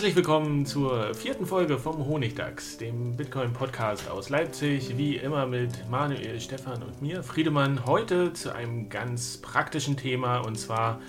Herzlich 0.00 0.16
willkommen 0.16 0.64
zur 0.64 1.12
vierten 1.12 1.44
Folge 1.44 1.78
vom 1.78 2.06
Honigdachs, 2.06 2.78
dem 2.78 3.18
Bitcoin-Podcast 3.18 4.08
aus 4.08 4.30
Leipzig. 4.30 4.96
Wie 4.96 5.16
immer 5.16 5.44
mit 5.44 5.90
Manuel, 5.90 6.40
Stefan 6.40 6.82
und 6.82 7.02
mir, 7.02 7.22
Friedemann. 7.22 7.84
Heute 7.84 8.32
zu 8.32 8.54
einem 8.54 8.88
ganz 8.88 9.36
praktischen 9.36 9.98
Thema 9.98 10.38
und 10.38 10.58
zwar, 10.58 11.02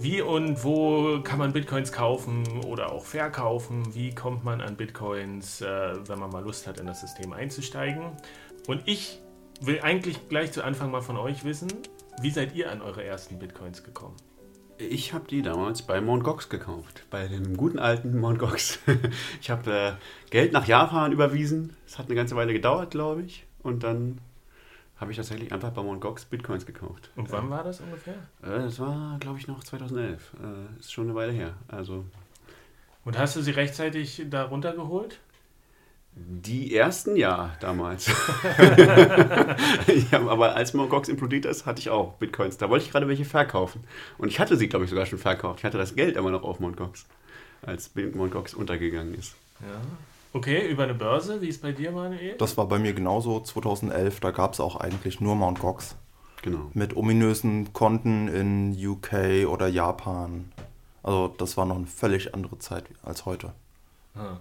wie 0.00 0.20
und 0.20 0.62
wo 0.64 1.22
kann 1.22 1.38
man 1.38 1.54
Bitcoins 1.54 1.92
kaufen 1.92 2.46
oder 2.66 2.92
auch 2.92 3.06
verkaufen? 3.06 3.94
Wie 3.94 4.14
kommt 4.14 4.44
man 4.44 4.60
an 4.60 4.76
Bitcoins, 4.76 5.62
äh, 5.62 5.94
wenn 6.06 6.18
man 6.18 6.28
mal 6.28 6.44
Lust 6.44 6.66
hat, 6.66 6.78
in 6.78 6.84
das 6.84 7.00
System 7.00 7.32
einzusteigen? 7.32 8.10
Und 8.66 8.82
ich 8.84 9.18
will 9.62 9.80
eigentlich 9.80 10.28
gleich 10.28 10.52
zu 10.52 10.62
Anfang 10.62 10.90
mal 10.90 11.00
von 11.00 11.16
euch 11.16 11.44
wissen, 11.44 11.68
wie 12.20 12.30
seid 12.30 12.54
ihr 12.54 12.70
an 12.70 12.82
eure 12.82 13.02
ersten 13.02 13.38
Bitcoins 13.38 13.82
gekommen? 13.82 14.16
Ich 14.78 15.14
habe 15.14 15.26
die 15.26 15.40
damals 15.40 15.82
bei 15.82 16.00
Mt. 16.00 16.22
Gox 16.22 16.48
gekauft, 16.48 17.04
bei 17.10 17.28
dem 17.28 17.56
guten 17.56 17.78
alten 17.78 18.20
Mt. 18.20 18.38
Gox. 18.38 18.78
Ich 19.40 19.50
habe 19.50 19.72
äh, 19.72 19.92
Geld 20.30 20.52
nach 20.52 20.66
Japan 20.66 21.12
überwiesen. 21.12 21.74
Es 21.86 21.98
hat 21.98 22.06
eine 22.06 22.14
ganze 22.14 22.36
Weile 22.36 22.52
gedauert, 22.52 22.90
glaube 22.90 23.22
ich. 23.22 23.46
Und 23.62 23.84
dann 23.84 24.18
habe 24.98 25.10
ich 25.10 25.16
tatsächlich 25.16 25.52
einfach 25.52 25.70
bei 25.70 25.82
Mt. 25.82 26.00
Gox 26.00 26.26
Bitcoins 26.26 26.66
gekauft. 26.66 27.10
Und 27.16 27.32
wann 27.32 27.46
äh, 27.46 27.50
war 27.50 27.64
das 27.64 27.80
ungefähr? 27.80 28.14
Äh, 28.42 28.64
das 28.64 28.78
war, 28.78 29.18
glaube 29.18 29.38
ich, 29.38 29.48
noch 29.48 29.64
2011. 29.64 30.34
Äh, 30.42 30.80
ist 30.80 30.92
schon 30.92 31.04
eine 31.04 31.14
Weile 31.14 31.32
her. 31.32 31.54
Also. 31.68 32.04
Und 33.04 33.18
hast 33.18 33.36
du 33.36 33.40
sie 33.40 33.52
rechtzeitig 33.52 34.26
da 34.28 34.44
runtergeholt? 34.44 35.20
Die 36.18 36.74
ersten 36.74 37.14
ja, 37.14 37.54
damals. 37.60 38.06
ja, 40.10 40.26
aber 40.26 40.56
als 40.56 40.72
Mt. 40.72 40.88
Gox 40.88 41.10
implodiert 41.10 41.44
ist, 41.44 41.66
hatte 41.66 41.80
ich 41.80 41.90
auch 41.90 42.14
Bitcoins. 42.14 42.56
Da 42.56 42.70
wollte 42.70 42.86
ich 42.86 42.90
gerade 42.90 43.06
welche 43.06 43.26
verkaufen. 43.26 43.84
Und 44.16 44.28
ich 44.28 44.40
hatte 44.40 44.56
sie, 44.56 44.66
glaube 44.66 44.86
ich, 44.86 44.90
sogar 44.90 45.04
schon 45.04 45.18
verkauft. 45.18 45.58
Ich 45.58 45.64
hatte 45.66 45.76
das 45.76 45.94
Geld 45.94 46.16
immer 46.16 46.30
noch 46.30 46.42
auf 46.42 46.58
Mt. 46.58 46.78
Gox, 46.78 47.04
als 47.60 47.94
Mt. 47.94 48.30
Gox 48.30 48.54
untergegangen 48.54 49.12
ist. 49.12 49.34
Ja. 49.60 49.78
Okay, 50.32 50.66
über 50.70 50.84
eine 50.84 50.94
Börse, 50.94 51.42
wie 51.42 51.48
ist 51.48 51.60
bei 51.60 51.72
dir, 51.72 51.92
Manuel? 51.92 52.36
Das 52.38 52.56
war 52.56 52.66
bei 52.66 52.78
mir 52.78 52.94
genauso 52.94 53.40
2011. 53.40 54.20
Da 54.20 54.30
gab 54.30 54.54
es 54.54 54.60
auch 54.60 54.76
eigentlich 54.76 55.20
nur 55.20 55.36
Mt. 55.36 55.60
Gox. 55.60 55.96
Genau. 56.40 56.70
Mit 56.72 56.96
ominösen 56.96 57.74
Konten 57.74 58.28
in 58.28 58.74
UK 58.74 59.46
oder 59.48 59.68
Japan. 59.68 60.50
Also 61.02 61.28
das 61.36 61.58
war 61.58 61.66
noch 61.66 61.76
eine 61.76 61.86
völlig 61.86 62.34
andere 62.34 62.58
Zeit 62.58 62.84
als 63.02 63.26
heute. 63.26 63.52
Ah. 64.14 64.38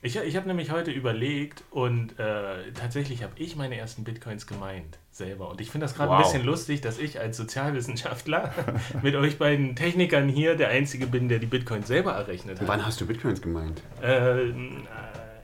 Ich, 0.00 0.16
ich 0.16 0.36
habe 0.36 0.46
nämlich 0.46 0.70
heute 0.70 0.92
überlegt 0.92 1.64
und 1.70 2.18
äh, 2.20 2.72
tatsächlich 2.72 3.24
habe 3.24 3.32
ich 3.36 3.56
meine 3.56 3.76
ersten 3.76 4.04
Bitcoins 4.04 4.46
gemeint 4.46 4.98
selber. 5.10 5.50
Und 5.50 5.60
ich 5.60 5.70
finde 5.70 5.86
das 5.86 5.96
gerade 5.96 6.10
wow. 6.10 6.18
ein 6.18 6.22
bisschen 6.22 6.44
lustig, 6.44 6.80
dass 6.80 6.98
ich 6.98 7.18
als 7.18 7.36
Sozialwissenschaftler 7.36 8.52
mit 9.02 9.16
euch 9.16 9.38
beiden 9.38 9.74
Technikern 9.74 10.28
hier 10.28 10.54
der 10.54 10.68
Einzige 10.68 11.08
bin, 11.08 11.28
der 11.28 11.40
die 11.40 11.46
Bitcoins 11.46 11.88
selber 11.88 12.12
errechnet 12.12 12.60
hat. 12.60 12.68
Wann 12.68 12.86
hast 12.86 13.00
du 13.00 13.06
Bitcoins 13.06 13.42
gemeint? 13.42 13.82
Äh, 14.00 14.52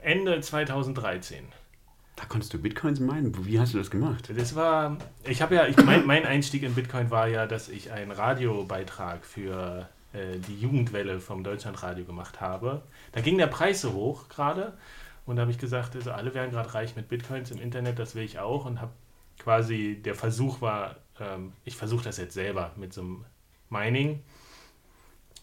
Ende 0.01 0.39
2013. 0.39 1.43
Da 2.15 2.23
konntest 2.23 2.53
du 2.53 2.57
Bitcoins 2.57 3.01
meinen? 3.01 3.45
Wie 3.45 3.59
hast 3.59 3.73
du 3.73 3.77
das 3.77 3.91
gemacht? 3.91 4.31
Das 4.33 4.55
war, 4.55 4.97
ich 5.25 5.41
habe 5.41 5.55
ja, 5.55 5.67
ich, 5.67 5.75
mein, 5.83 6.05
mein 6.05 6.25
Einstieg 6.25 6.63
in 6.63 6.73
Bitcoin 6.73 7.11
war 7.11 7.27
ja, 7.27 7.45
dass 7.45 7.67
ich 7.67 7.91
einen 7.91 8.11
Radiobeitrag 8.11 9.25
für 9.25 9.89
äh, 10.15 10.37
die 10.39 10.59
Jugendwelle 10.59 11.19
vom 11.19 11.43
Deutschlandradio 11.43 12.05
gemacht 12.05 12.41
habe. 12.41 12.81
Da 13.11 13.21
ging 13.21 13.37
der 13.37 13.47
Preis 13.47 13.81
so 13.81 13.93
hoch 13.93 14.29
gerade 14.29 14.73
und 15.25 15.35
da 15.35 15.41
habe 15.41 15.51
ich 15.51 15.57
gesagt, 15.57 15.95
also 15.95 16.11
alle 16.11 16.33
werden 16.33 16.51
gerade 16.51 16.73
reich 16.73 16.95
mit 16.95 17.09
Bitcoins 17.09 17.51
im 17.51 17.59
Internet, 17.59 17.99
das 17.99 18.15
will 18.15 18.23
ich 18.23 18.39
auch 18.39 18.65
und 18.65 18.79
habe 18.81 18.91
quasi, 19.39 20.01
der 20.03 20.15
Versuch 20.15 20.61
war, 20.61 20.97
ähm, 21.19 21.53
ich 21.65 21.75
versuche 21.75 22.03
das 22.03 22.17
jetzt 22.17 22.33
selber 22.33 22.71
mit 22.75 22.93
so 22.93 23.01
einem 23.01 23.25
Mining. 23.69 24.21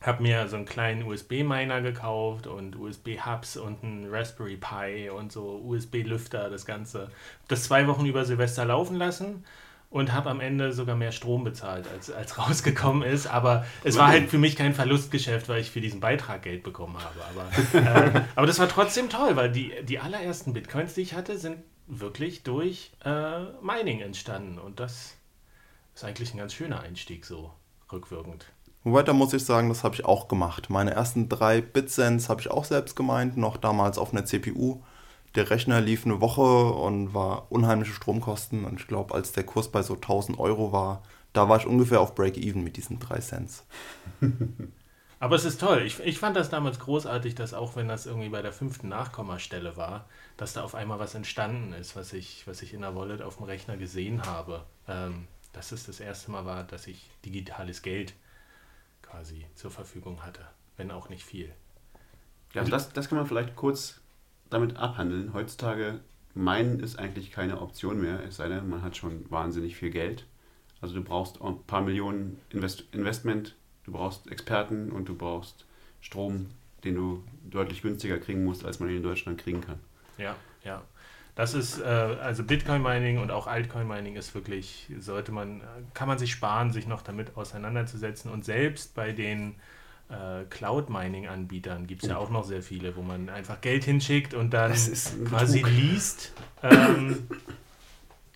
Habe 0.01 0.23
mir 0.23 0.49
so 0.49 0.57
einen 0.57 0.65
kleinen 0.65 1.05
USB-Miner 1.05 1.81
gekauft 1.81 2.49
und 2.49 2.75
USB-Hubs 2.75 3.57
und 3.57 3.85
einen 3.85 4.09
Raspberry 4.11 4.57
Pi 4.57 5.11
und 5.11 5.31
so 5.31 5.61
USB-Lüfter, 5.65 6.51
das 6.51 6.67
Ganze. 6.67 7.11
Das 7.47 7.65
zwei 7.65 7.87
Wochen 7.87 8.07
über 8.07 8.25
Silvester 8.25 8.65
laufen 8.65 8.97
lassen 8.97 9.45
und 9.93 10.13
habe 10.13 10.31
am 10.31 10.41
Ende 10.41 10.73
sogar 10.73 10.97
mehr 10.97 11.13
Strom 11.13 11.45
bezahlt, 11.45 11.87
als, 11.87 12.11
als 12.11 12.39
rausgekommen 12.49 13.03
ist. 13.03 13.27
Aber 13.27 13.65
es 13.85 13.97
war 13.97 14.09
halt 14.09 14.31
für 14.31 14.39
mich 14.39 14.57
kein 14.57 14.75
Verlustgeschäft, 14.75 15.49
weil 15.49 15.61
ich 15.61 15.71
für 15.71 15.81
diesen 15.81 16.01
Beitrag 16.01 16.43
Geld 16.43 16.63
bekommen 16.63 16.97
habe. 16.99 17.21
Aber, 17.31 18.17
äh, 18.17 18.23
aber 18.35 18.47
das 18.47 18.59
war 18.59 18.69
trotzdem 18.69 19.11
toll, 19.11 19.37
weil 19.37 19.53
die, 19.53 19.73
die 19.85 19.99
allerersten 19.99 20.55
Bitcoins, 20.55 20.95
die 20.95 21.03
ich 21.03 21.15
hatte, 21.15 21.37
sind 21.39 21.59
wirklich 21.87 22.43
durch 22.43 22.93
äh, 23.05 23.41
Mining 23.61 24.01
entstanden. 24.01 24.59
Und 24.59 24.81
das 24.81 25.15
ist 25.95 26.05
eigentlich 26.05 26.33
ein 26.33 26.39
ganz 26.39 26.55
schöner 26.55 26.81
Einstieg, 26.81 27.27
so 27.27 27.53
rückwirkend. 27.93 28.47
Wobei, 28.85 29.03
da 29.03 29.13
muss 29.13 29.33
ich 29.35 29.45
sagen, 29.45 29.69
das 29.69 29.85
habe 29.85 29.95
ich 29.95 30.07
auch 30.07 30.27
gemacht. 30.27 30.71
Meine 30.71 30.93
ersten 30.93 31.29
drei 31.29 31.61
Bitcents 31.61 32.29
habe 32.29 32.41
ich 32.41 32.51
auch 32.51 32.65
selbst 32.65 32.97
gemeint, 32.97 33.37
noch 33.37 33.59
damals 33.59 33.99
auf 33.99 34.13
einer 34.13 34.25
CPU 34.25 34.83
der 35.35 35.51
Rechner 35.51 35.81
lief 35.81 36.05
eine 36.05 36.21
Woche 36.21 36.73
und 36.73 37.15
war 37.15 37.51
unheimliche 37.51 37.93
Stromkosten. 37.93 38.65
Und 38.65 38.81
ich 38.81 38.87
glaube, 38.87 39.15
als 39.15 39.33
der 39.33 39.45
Kurs 39.45 39.71
bei 39.71 39.83
so 39.83 39.95
1000 39.95 40.39
Euro 40.39 40.73
war, 40.73 41.03
da 41.33 41.49
war 41.49 41.59
ich 41.59 41.67
ungefähr 41.67 42.01
auf 42.01 42.15
Break-Even 42.15 42.63
mit 42.63 42.77
diesen 42.77 42.99
3 42.99 43.19
Cent. 43.21 43.51
Aber 45.19 45.37
es 45.37 45.45
ist 45.45 45.61
toll. 45.61 45.83
Ich, 45.83 46.01
ich 46.01 46.19
fand 46.19 46.37
das 46.37 46.51
damals 46.51 46.81
großartig, 46.81 47.37
dass 47.37 47.55
auch 47.55 47.77
wenn 47.77 47.87
das 47.87 48.07
irgendwie 48.07 48.29
bei 48.29 48.43
der 48.43 48.53
fünften 48.53 48.89
Nachkommastelle 48.89 49.77
war, 49.77 50.09
dass 50.37 50.53
da 50.53 50.65
auf 50.65 50.75
einmal 50.75 50.99
was 50.99 51.15
entstanden 51.15 51.73
ist, 51.75 51.95
was 51.95 52.13
ich, 52.13 52.45
was 52.47 52.61
ich 52.61 52.75
in 52.75 52.81
der 52.81 52.97
Wallet 52.97 53.23
auf 53.23 53.37
dem 53.37 53.45
Rechner 53.45 53.77
gesehen 53.77 54.23
habe. 54.27 54.67
Ähm, 54.89 55.29
dass 55.53 55.71
es 55.71 55.85
das 55.85 56.01
erste 56.01 56.31
Mal 56.31 56.45
war, 56.45 56.65
dass 56.65 56.87
ich 56.87 57.09
digitales 57.25 57.83
Geld 57.83 58.15
quasi 59.03 59.47
zur 59.55 59.71
Verfügung 59.71 60.25
hatte, 60.25 60.45
wenn 60.77 60.91
auch 60.91 61.09
nicht 61.09 61.25
viel. 61.25 61.53
Ja, 62.53 62.65
das, 62.65 62.93
das 62.93 63.09
kann 63.09 63.19
man 63.19 63.27
vielleicht 63.27 63.55
kurz 63.55 64.02
damit 64.53 64.77
abhandeln. 64.77 65.33
Heutzutage 65.33 66.01
meinen 66.35 66.81
ist 66.81 66.99
eigentlich 66.99 67.31
keine 67.31 67.61
Option 67.61 68.01
mehr, 68.01 68.21
es 68.27 68.37
sei 68.37 68.49
denn, 68.49 68.69
man 68.69 68.83
hat 68.83 68.97
schon 68.97 69.31
wahnsinnig 69.31 69.77
viel 69.77 69.91
Geld. 69.91 70.27
Also 70.81 70.95
du 70.95 71.03
brauchst 71.03 71.41
ein 71.41 71.63
paar 71.65 71.83
Millionen 71.83 72.41
Invest 72.51 72.85
Investment, 72.93 73.55
du 73.85 73.93
brauchst 73.93 74.31
Experten 74.31 74.91
und 74.91 75.09
du 75.09 75.15
brauchst 75.15 75.67
Strom, 76.01 76.47
den 76.85 76.97
du 76.97 77.25
deutlich 77.45 77.83
günstiger 77.83 78.19
kriegen 78.19 78.45
musst, 78.45 78.65
als 78.65 78.81
man 78.81 78.89
ihn 78.89 78.97
in 78.97 79.03
Deutschland 79.03 79.39
kriegen 79.39 79.61
kann. 79.61 79.79
Ja, 80.19 80.35
ja. 80.65 80.83
Das 81.35 81.55
ist, 81.55 81.81
äh, 81.81 81.85
also 81.85 82.43
Bitcoin-Mining 82.45 83.19
und 83.19 83.31
auch 83.31 83.47
Altcoin-Mining 83.47 84.17
ist 84.17 84.35
wirklich, 84.35 84.91
sollte 84.99 85.33
man, 85.33 85.63
kann 85.95 86.07
man 86.07 86.19
sich 86.19 86.33
sparen, 86.33 86.73
sich 86.73 86.87
noch 86.87 87.01
damit 87.01 87.37
auseinanderzusetzen. 87.37 88.31
Und 88.31 88.45
selbst 88.45 88.95
bei 88.95 89.13
den 89.13 89.55
äh, 90.13 90.45
Cloud-Mining-Anbietern 90.51 91.87
gibt 91.87 92.03
es 92.03 92.11
ja 92.11 92.19
auch 92.19 92.31
noch 92.31 92.45
sehr 92.45 92.63
viele, 92.63 92.97
wo 92.97 93.03
man 93.03 93.29
einfach 93.29 93.61
Geld 93.61 93.85
hinschickt 93.85 94.35
und 94.35 94.53
dann 94.53 94.73
quasi 95.25 95.63
liest. 95.63 96.33
Ähm, 96.63 97.27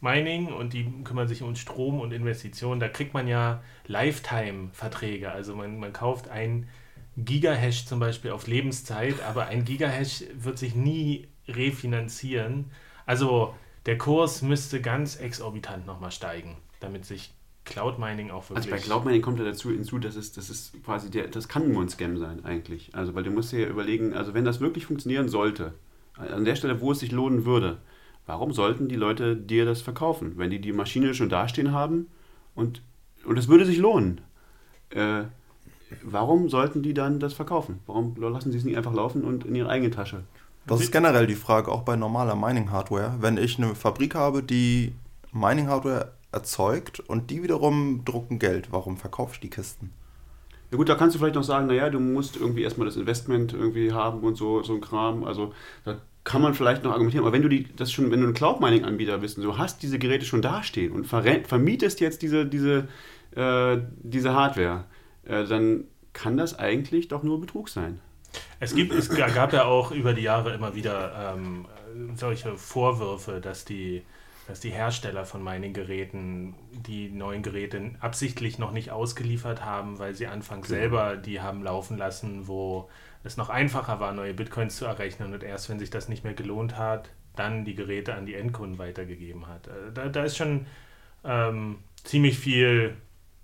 Mining 0.01 0.53
und 0.53 0.73
die 0.73 0.91
kümmern 1.05 1.29
sich 1.29 1.43
um 1.43 1.55
Strom 1.57 2.01
und 2.01 2.13
Investitionen. 2.13 2.81
Da 2.81 2.89
kriegt 2.89 3.15
man 3.15 3.29
ja 3.29 3.63
Lifetime-Verträge. 3.87 5.31
Also 5.31 5.55
man, 5.55 5.79
man 5.79 5.93
kauft 5.93 6.29
ein 6.29 6.69
Gigahash 7.17 7.87
zum 7.87 7.99
Beispiel 7.99 8.31
auf 8.31 8.47
Lebenszeit, 8.47 9.23
aber 9.23 9.47
ein 9.47 9.65
Gigahash 9.65 10.25
wird 10.35 10.59
sich 10.59 10.75
nie 10.75 11.29
refinanzieren. 11.49 12.71
Also 13.07 13.55
der 13.87 13.99
Kurs 13.99 14.43
müsste 14.43 14.81
ganz 14.81 15.17
exorbitant 15.17 15.87
nochmal 15.87 16.11
steigen, 16.11 16.57
damit 16.81 17.05
sich 17.05 17.33
Cloud 17.67 17.99
Mining 17.99 18.31
auch 18.31 18.49
wirklich. 18.49 18.57
Also 18.57 18.71
bei 18.71 18.79
Cloud 18.79 19.05
Mining 19.05 19.21
kommt 19.21 19.39
ja 19.39 19.45
dazu 19.45 19.71
hinzu, 19.71 19.99
dass 19.99 20.17
es, 20.17 20.33
das 20.33 20.49
ist 20.49 20.73
quasi 20.85 21.11
der, 21.11 21.29
das 21.29 21.49
kann 21.49 21.71
nur 21.71 21.83
ein 21.83 21.89
Scam 21.91 22.17
sein 22.17 22.45
eigentlich. 22.45 22.91
Also 22.95 23.15
weil 23.15 23.25
du 23.25 23.31
musst 23.31 23.53
dir 23.53 23.61
ja 23.61 23.69
überlegen, 23.69 24.15
also 24.15 24.33
wenn 24.33 24.45
das 24.45 24.61
wirklich 24.61 24.87
funktionieren 24.87 25.29
sollte, 25.29 25.75
an 26.17 26.47
der 26.47 26.57
Stelle, 26.57 26.81
wo 26.81 26.93
es 26.93 27.01
sich 27.01 27.13
lohnen 27.13 27.45
würde, 27.45 27.79
warum 28.25 28.53
sollten 28.53 28.89
die 28.89 28.97
Leute 28.97 29.37
dir 29.37 29.67
das 29.67 29.83
verkaufen, 29.83 30.39
wenn 30.39 30.51
die 30.51 30.61
die 30.61 30.73
Maschine 30.73 31.13
schon 31.13 31.29
dastehen 31.29 31.73
haben 31.73 32.07
und 32.55 32.81
und 33.27 33.39
es 33.39 33.49
würde 33.49 33.67
sich 33.67 33.79
lohnen. 33.79 34.21
Äh, 34.91 35.25
warum 36.03 36.49
sollten 36.49 36.83
die 36.83 36.95
dann 36.95 37.21
das 37.21 37.35
verkaufen? 37.35 37.81
Warum 37.87 38.15
lassen 38.17 38.53
sie 38.53 38.59
es 38.59 38.65
nicht 38.65 38.77
einfach 38.77 38.95
laufen 38.95 39.25
und 39.25 39.45
in 39.45 39.55
ihre 39.55 39.69
eigene 39.69 39.91
Tasche? 39.91 40.23
Das 40.67 40.81
ist 40.81 40.91
generell 40.91 41.27
die 41.27 41.37
Frage, 41.37 41.71
auch 41.71 41.83
bei 41.83 41.97
normaler 41.97 42.35
Mining-Hardware. 42.35 43.17
Wenn 43.21 43.37
ich 43.37 43.59
eine 43.59 43.75
Fabrik 43.75 44.15
habe, 44.15 44.43
die 44.43 44.93
Mining-Hardware 45.33 46.13
erzeugt 46.37 47.01
und 47.01 47.31
die 47.31 47.43
wiederum 47.43 48.05
drucken 48.05 48.39
Geld, 48.39 48.69
warum 48.71 48.97
verkaufe 48.97 49.35
ich 49.35 49.41
die 49.41 49.51
Kisten? 49.51 49.93
Ja 50.71 50.77
gut, 50.77 50.89
da 50.89 50.95
kannst 50.95 51.15
du 51.15 51.19
vielleicht 51.19 51.35
noch 51.35 51.45
sagen, 51.45 51.67
naja, 51.67 51.91
du 51.91 51.99
musst 51.99 52.37
irgendwie 52.37 52.63
erstmal 52.63 52.87
das 52.87 52.97
Investment 52.97 53.53
irgendwie 53.53 53.93
haben 53.93 54.21
und 54.21 54.37
so, 54.37 54.63
so 54.63 54.75
ein 54.75 54.81
Kram. 54.81 55.25
Also 55.25 55.53
da 55.85 56.01
kann 56.25 56.43
man 56.43 56.55
vielleicht 56.55 56.83
noch 56.85 56.93
argumentieren. 56.93 57.25
Aber 57.25 57.33
wenn 57.33 57.43
du 57.43 57.49
die, 57.49 57.73
das 57.75 57.93
schon, 57.93 58.11
wenn 58.11 58.21
du 58.21 58.27
ein 58.27 58.35
Cloud-Mining-Anbieter 58.35 59.19
bist 59.19 59.39
und 59.39 59.45
du 59.45 59.59
hast 59.59 59.83
diese 59.83 59.99
Geräte 59.99 60.27
schon 60.27 60.43
dastehen 60.43 60.93
und 60.93 61.07
vermietest 61.07 62.01
jetzt 62.01 62.21
diese, 62.23 62.45
diese, 62.47 62.89
äh, 63.37 63.79
diese 64.03 64.35
Hardware, 64.35 64.85
äh, 65.25 65.45
dann 65.45 65.85
kann 66.13 66.37
das 66.37 66.59
eigentlich 66.59 67.09
doch 67.09 67.23
nur 67.23 67.41
Betrug 67.41 67.69
sein. 67.69 68.01
Es, 68.59 68.75
gibt, 68.75 68.93
es 68.93 69.09
gab 69.09 69.53
ja 69.53 69.65
auch 69.65 69.93
über 69.93 70.15
die 70.15 70.23
Jahre 70.23 70.53
immer 70.53 70.75
wieder 70.75 71.35
ähm, 71.35 71.67
solche 72.17 72.57
Vorwürfe, 72.57 73.41
dass 73.41 73.65
die, 73.65 74.03
dass 74.47 74.61
die 74.61 74.71
Hersteller 74.71 75.25
von 75.25 75.43
Mining-Geräten 75.43 76.55
die 76.73 77.11
neuen 77.11 77.43
Geräte 77.43 77.93
absichtlich 78.01 78.59
noch 78.59 78.73
nicht 78.73 78.91
ausgeliefert 78.91 79.65
haben, 79.65 79.99
weil 79.99 80.15
sie 80.15 80.27
anfangs 80.27 80.69
genau. 80.69 80.81
selber 80.81 81.17
die 81.17 81.41
haben 81.41 81.63
laufen 81.63 81.99
lassen, 81.99 82.47
wo 82.47 82.89
es 83.25 83.37
noch 83.37 83.49
einfacher 83.49 83.99
war, 83.99 84.13
neue 84.13 84.35
Bitcoins 84.35 84.77
zu 84.77 84.85
errechnen 84.85 85.35
und 85.35 85.43
erst 85.43 85.69
wenn 85.69 85.79
sich 85.79 85.91
das 85.91 86.09
nicht 86.09 86.23
mehr 86.23 86.35
gelohnt 86.35 86.77
hat, 86.77 87.11
dann 87.35 87.65
die 87.65 87.75
Geräte 87.75 88.15
an 88.15 88.25
die 88.25 88.35
Endkunden 88.35 88.79
weitergegeben 88.79 89.49
hat. 89.49 89.67
Äh, 89.67 89.93
da, 89.93 90.09
da 90.09 90.25
ist 90.25 90.37
schon 90.37 90.67
ähm, 91.25 91.79
ziemlich 92.05 92.39
viel 92.39 92.97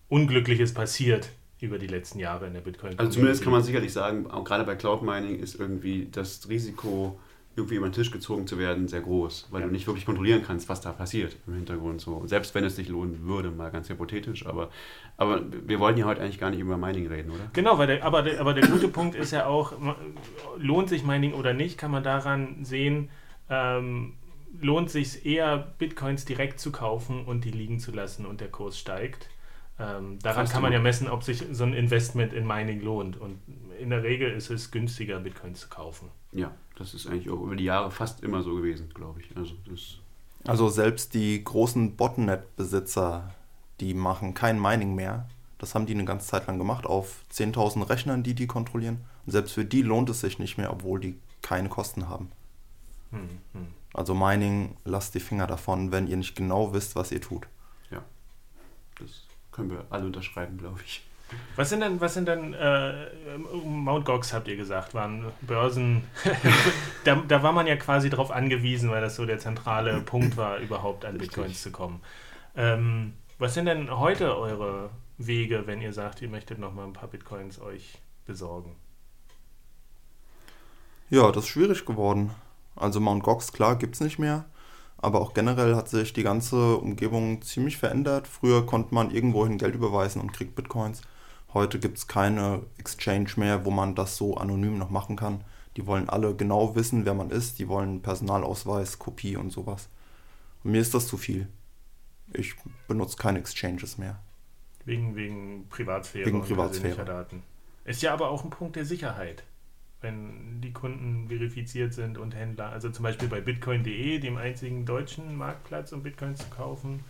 Unglückliches 0.08 0.72
passiert 0.72 1.30
über 1.60 1.78
die 1.78 1.86
letzten 1.86 2.18
Jahre 2.18 2.46
in 2.46 2.54
der 2.54 2.60
bitcoin 2.60 2.98
Also 2.98 3.12
zumindest 3.12 3.42
kann 3.42 3.52
man 3.52 3.62
sicherlich 3.62 3.92
sagen, 3.92 4.30
auch 4.30 4.44
gerade 4.44 4.64
bei 4.64 4.74
Cloud 4.74 5.02
Mining 5.02 5.38
ist 5.38 5.54
irgendwie 5.54 6.08
das 6.10 6.48
Risiko, 6.48 7.18
irgendwie 7.54 7.74
über 7.76 7.88
den 7.88 7.92
Tisch 7.92 8.10
gezogen 8.10 8.46
zu 8.46 8.58
werden, 8.58 8.88
sehr 8.88 9.00
groß, 9.00 9.48
weil 9.50 9.60
ja. 9.60 9.66
du 9.66 9.72
nicht 9.72 9.86
wirklich 9.86 10.06
kontrollieren 10.06 10.42
kannst, 10.46 10.68
was 10.68 10.80
da 10.80 10.92
passiert 10.92 11.36
im 11.46 11.54
Hintergrund. 11.54 12.00
So. 12.00 12.26
Selbst 12.26 12.54
wenn 12.54 12.64
es 12.64 12.76
sich 12.76 12.88
lohnen 12.88 13.26
würde, 13.26 13.50
mal 13.50 13.70
ganz 13.70 13.88
hypothetisch. 13.88 14.46
Aber, 14.46 14.70
aber 15.16 15.42
wir 15.66 15.78
wollten 15.78 15.98
ja 15.98 16.06
heute 16.06 16.22
eigentlich 16.22 16.38
gar 16.38 16.50
nicht 16.50 16.60
über 16.60 16.76
Mining 16.76 17.06
reden, 17.08 17.30
oder? 17.30 17.50
Genau, 17.52 17.78
weil 17.78 17.86
der, 17.86 18.04
aber, 18.04 18.22
der, 18.22 18.40
aber 18.40 18.54
der 18.54 18.68
gute 18.68 18.88
Punkt 18.88 19.14
ist 19.14 19.32
ja 19.32 19.46
auch, 19.46 19.72
lohnt 20.58 20.88
sich 20.88 21.04
Mining 21.04 21.34
oder 21.34 21.52
nicht, 21.52 21.76
kann 21.76 21.90
man 21.90 22.02
daran 22.02 22.64
sehen, 22.64 23.10
ähm, 23.50 24.14
lohnt 24.60 24.90
sich 24.90 25.26
eher 25.26 25.74
Bitcoins 25.78 26.24
direkt 26.24 26.60
zu 26.60 26.72
kaufen 26.72 27.24
und 27.24 27.44
die 27.44 27.50
liegen 27.50 27.80
zu 27.80 27.92
lassen 27.92 28.26
und 28.26 28.40
der 28.40 28.48
Kurs 28.48 28.78
steigt 28.78 29.28
ähm, 29.82 30.18
daran 30.22 30.46
kann 30.48 30.62
man 30.62 30.72
ja 30.72 30.78
messen, 30.78 31.08
ob 31.08 31.22
sich 31.22 31.44
so 31.50 31.64
ein 31.64 31.74
Investment 31.74 32.32
in 32.32 32.46
Mining 32.46 32.82
lohnt. 32.82 33.16
Und 33.16 33.38
in 33.82 33.90
der 33.90 34.02
Regel 34.02 34.30
ist 34.30 34.50
es 34.50 34.70
günstiger, 34.70 35.18
Bitcoin 35.18 35.54
zu 35.54 35.68
kaufen. 35.68 36.08
Ja, 36.32 36.54
das 36.76 36.94
ist 36.94 37.06
eigentlich 37.06 37.28
auch 37.28 37.42
über 37.42 37.56
die 37.56 37.64
Jahre 37.64 37.90
fast 37.90 38.22
immer 38.22 38.42
so 38.42 38.54
gewesen, 38.54 38.88
glaube 38.94 39.20
ich. 39.20 39.36
Also, 39.36 39.54
das 39.68 39.98
also 40.46 40.68
selbst 40.68 41.14
die 41.14 41.42
großen 41.42 41.96
Botnet-Besitzer, 41.96 43.32
die 43.80 43.94
machen 43.94 44.34
kein 44.34 44.60
Mining 44.60 44.94
mehr. 44.94 45.28
Das 45.58 45.74
haben 45.74 45.86
die 45.86 45.94
eine 45.94 46.04
ganze 46.04 46.26
Zeit 46.26 46.46
lang 46.48 46.58
gemacht 46.58 46.86
auf 46.86 47.24
10.000 47.32 47.88
Rechnern, 47.88 48.22
die 48.22 48.34
die 48.34 48.48
kontrollieren. 48.48 49.04
Und 49.24 49.32
selbst 49.32 49.52
für 49.52 49.64
die 49.64 49.82
lohnt 49.82 50.10
es 50.10 50.20
sich 50.20 50.38
nicht 50.38 50.58
mehr, 50.58 50.72
obwohl 50.72 50.98
die 50.98 51.18
keine 51.42 51.68
Kosten 51.68 52.08
haben. 52.08 52.32
Hm, 53.10 53.28
hm. 53.52 53.66
Also 53.94 54.14
Mining, 54.14 54.76
lasst 54.84 55.14
die 55.14 55.20
Finger 55.20 55.46
davon, 55.46 55.92
wenn 55.92 56.08
ihr 56.08 56.16
nicht 56.16 56.34
genau 56.34 56.72
wisst, 56.72 56.96
was 56.96 57.12
ihr 57.12 57.20
tut. 57.20 57.46
Ja, 57.90 58.02
das 58.98 59.26
können 59.52 59.70
wir 59.70 59.84
alle 59.90 60.06
unterschreiben, 60.06 60.58
glaube 60.58 60.80
ich. 60.84 61.02
Was 61.56 61.68
sind 61.68 61.80
denn, 61.80 62.00
was 62.00 62.14
sind 62.14 62.28
denn, 62.28 62.54
äh, 62.54 63.08
Mount 63.64 64.04
Gox 64.04 64.32
habt 64.32 64.48
ihr 64.48 64.56
gesagt, 64.56 64.94
waren 64.94 65.26
Börsen, 65.42 66.04
da, 67.04 67.22
da 67.26 67.42
war 67.42 67.52
man 67.52 67.66
ja 67.66 67.76
quasi 67.76 68.10
darauf 68.10 68.30
angewiesen, 68.30 68.90
weil 68.90 69.00
das 69.00 69.16
so 69.16 69.26
der 69.26 69.38
zentrale 69.38 70.00
Punkt 70.06 70.36
war, 70.36 70.58
überhaupt 70.58 71.04
an 71.04 71.18
Bitcoins 71.18 71.48
Richtig. 71.48 71.62
zu 71.62 71.70
kommen. 71.72 72.00
Ähm, 72.56 73.14
was 73.38 73.54
sind 73.54 73.66
denn 73.66 73.98
heute 73.98 74.36
eure 74.36 74.90
Wege, 75.18 75.66
wenn 75.66 75.80
ihr 75.80 75.92
sagt, 75.92 76.22
ihr 76.22 76.28
möchtet 76.28 76.58
nochmal 76.58 76.86
ein 76.86 76.92
paar 76.92 77.08
Bitcoins 77.08 77.60
euch 77.60 77.98
besorgen? 78.24 78.76
Ja, 81.10 81.30
das 81.30 81.44
ist 81.44 81.50
schwierig 81.50 81.84
geworden. 81.84 82.30
Also 82.76 83.00
Mount 83.00 83.22
Gox, 83.22 83.52
klar, 83.52 83.76
gibt 83.76 83.96
es 83.96 84.00
nicht 84.00 84.18
mehr. 84.18 84.46
Aber 84.96 85.20
auch 85.20 85.34
generell 85.34 85.74
hat 85.74 85.88
sich 85.88 86.12
die 86.12 86.22
ganze 86.22 86.76
Umgebung 86.76 87.42
ziemlich 87.42 87.76
verändert. 87.76 88.28
Früher 88.28 88.64
konnte 88.64 88.94
man 88.94 89.10
irgendwohin 89.10 89.58
Geld 89.58 89.74
überweisen 89.74 90.22
und 90.22 90.32
kriegt 90.32 90.54
Bitcoins. 90.54 91.02
Heute 91.54 91.78
gibt 91.78 91.98
es 91.98 92.06
keine 92.06 92.62
Exchange 92.78 93.30
mehr, 93.36 93.64
wo 93.64 93.70
man 93.70 93.94
das 93.94 94.16
so 94.16 94.36
anonym 94.36 94.78
noch 94.78 94.90
machen 94.90 95.16
kann. 95.16 95.44
Die 95.76 95.86
wollen 95.86 96.08
alle 96.08 96.34
genau 96.34 96.74
wissen, 96.74 97.04
wer 97.04 97.14
man 97.14 97.30
ist. 97.30 97.58
Die 97.58 97.68
wollen 97.68 98.02
Personalausweis, 98.02 98.98
Kopie 98.98 99.36
und 99.36 99.50
sowas. 99.50 99.88
Und 100.64 100.72
mir 100.72 100.80
ist 100.80 100.94
das 100.94 101.06
zu 101.06 101.16
viel. 101.16 101.48
Ich 102.32 102.54
benutze 102.88 103.16
keine 103.16 103.38
Exchanges 103.38 103.98
mehr. 103.98 104.20
Wegen, 104.84 105.14
wegen 105.14 105.68
Privatsphäre 105.68 106.26
wegen 106.26 106.42
Privatsphäre. 106.42 107.04
Daten. 107.04 107.42
Ist 107.84 108.02
ja 108.02 108.12
aber 108.12 108.30
auch 108.30 108.44
ein 108.44 108.50
Punkt 108.50 108.76
der 108.76 108.84
Sicherheit 108.84 109.44
wenn 110.02 110.60
die 110.60 110.72
Kunden 110.72 111.28
verifiziert 111.28 111.94
sind 111.94 112.18
und 112.18 112.34
Händler. 112.34 112.70
Also 112.70 112.90
zum 112.90 113.04
Beispiel 113.04 113.28
bei 113.28 113.40
bitcoin.de, 113.40 114.18
dem 114.18 114.36
einzigen 114.36 114.84
deutschen 114.84 115.36
Marktplatz, 115.36 115.92
um 115.92 116.02
Bitcoin 116.02 116.34
zu 116.34 116.46
kaufen. 116.46 117.04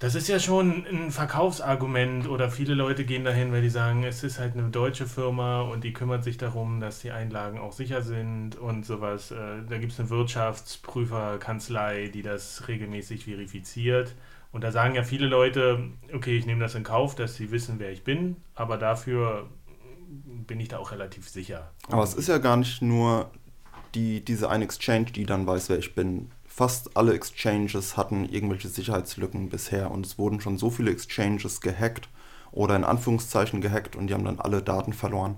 Das 0.00 0.14
ist 0.14 0.28
ja 0.28 0.38
schon 0.38 0.84
ein 0.86 1.10
Verkaufsargument 1.10 2.28
oder 2.28 2.50
viele 2.50 2.74
Leute 2.74 3.04
gehen 3.04 3.24
dahin, 3.24 3.52
weil 3.52 3.62
die 3.62 3.70
sagen, 3.70 4.04
es 4.04 4.22
ist 4.24 4.38
halt 4.38 4.54
eine 4.54 4.68
deutsche 4.68 5.06
Firma 5.06 5.62
und 5.62 5.84
die 5.84 5.92
kümmert 5.92 6.24
sich 6.24 6.36
darum, 6.36 6.80
dass 6.80 7.00
die 7.00 7.10
Einlagen 7.10 7.58
auch 7.58 7.72
sicher 7.72 8.02
sind 8.02 8.56
und 8.56 8.84
sowas. 8.84 9.30
Äh, 9.30 9.62
da 9.68 9.78
gibt 9.78 9.92
es 9.92 10.00
eine 10.00 10.10
Wirtschaftsprüferkanzlei, 10.10 12.08
die 12.08 12.22
das 12.22 12.66
regelmäßig 12.68 13.24
verifiziert. 13.24 14.14
Und 14.52 14.62
da 14.62 14.72
sagen 14.72 14.94
ja 14.94 15.02
viele 15.02 15.26
Leute, 15.26 15.90
okay, 16.12 16.36
ich 16.36 16.46
nehme 16.46 16.60
das 16.60 16.74
in 16.74 16.84
Kauf, 16.84 17.14
dass 17.14 17.34
sie 17.36 17.50
wissen, 17.50 17.78
wer 17.78 17.90
ich 17.90 18.04
bin, 18.04 18.36
aber 18.54 18.76
dafür 18.76 19.48
bin 20.46 20.60
ich 20.60 20.68
da 20.68 20.78
auch 20.78 20.92
relativ 20.92 21.28
sicher. 21.28 21.72
Aber 21.88 22.02
es 22.02 22.14
ist 22.14 22.28
ja 22.28 22.38
gar 22.38 22.56
nicht 22.56 22.82
nur 22.82 23.30
die, 23.94 24.24
diese 24.24 24.50
eine 24.50 24.64
Exchange, 24.64 25.06
die 25.06 25.26
dann 25.26 25.46
weiß, 25.46 25.68
wer 25.70 25.78
ich 25.78 25.94
bin. 25.94 26.30
Fast 26.56 26.96
alle 26.96 27.14
Exchanges 27.14 27.96
hatten 27.96 28.28
irgendwelche 28.28 28.68
Sicherheitslücken 28.68 29.48
bisher 29.48 29.90
und 29.90 30.06
es 30.06 30.18
wurden 30.18 30.40
schon 30.40 30.56
so 30.56 30.70
viele 30.70 30.92
Exchanges 30.92 31.60
gehackt 31.60 32.08
oder 32.52 32.76
in 32.76 32.84
Anführungszeichen 32.84 33.60
gehackt 33.60 33.96
und 33.96 34.06
die 34.06 34.14
haben 34.14 34.24
dann 34.24 34.38
alle 34.38 34.62
Daten 34.62 34.92
verloren. 34.92 35.34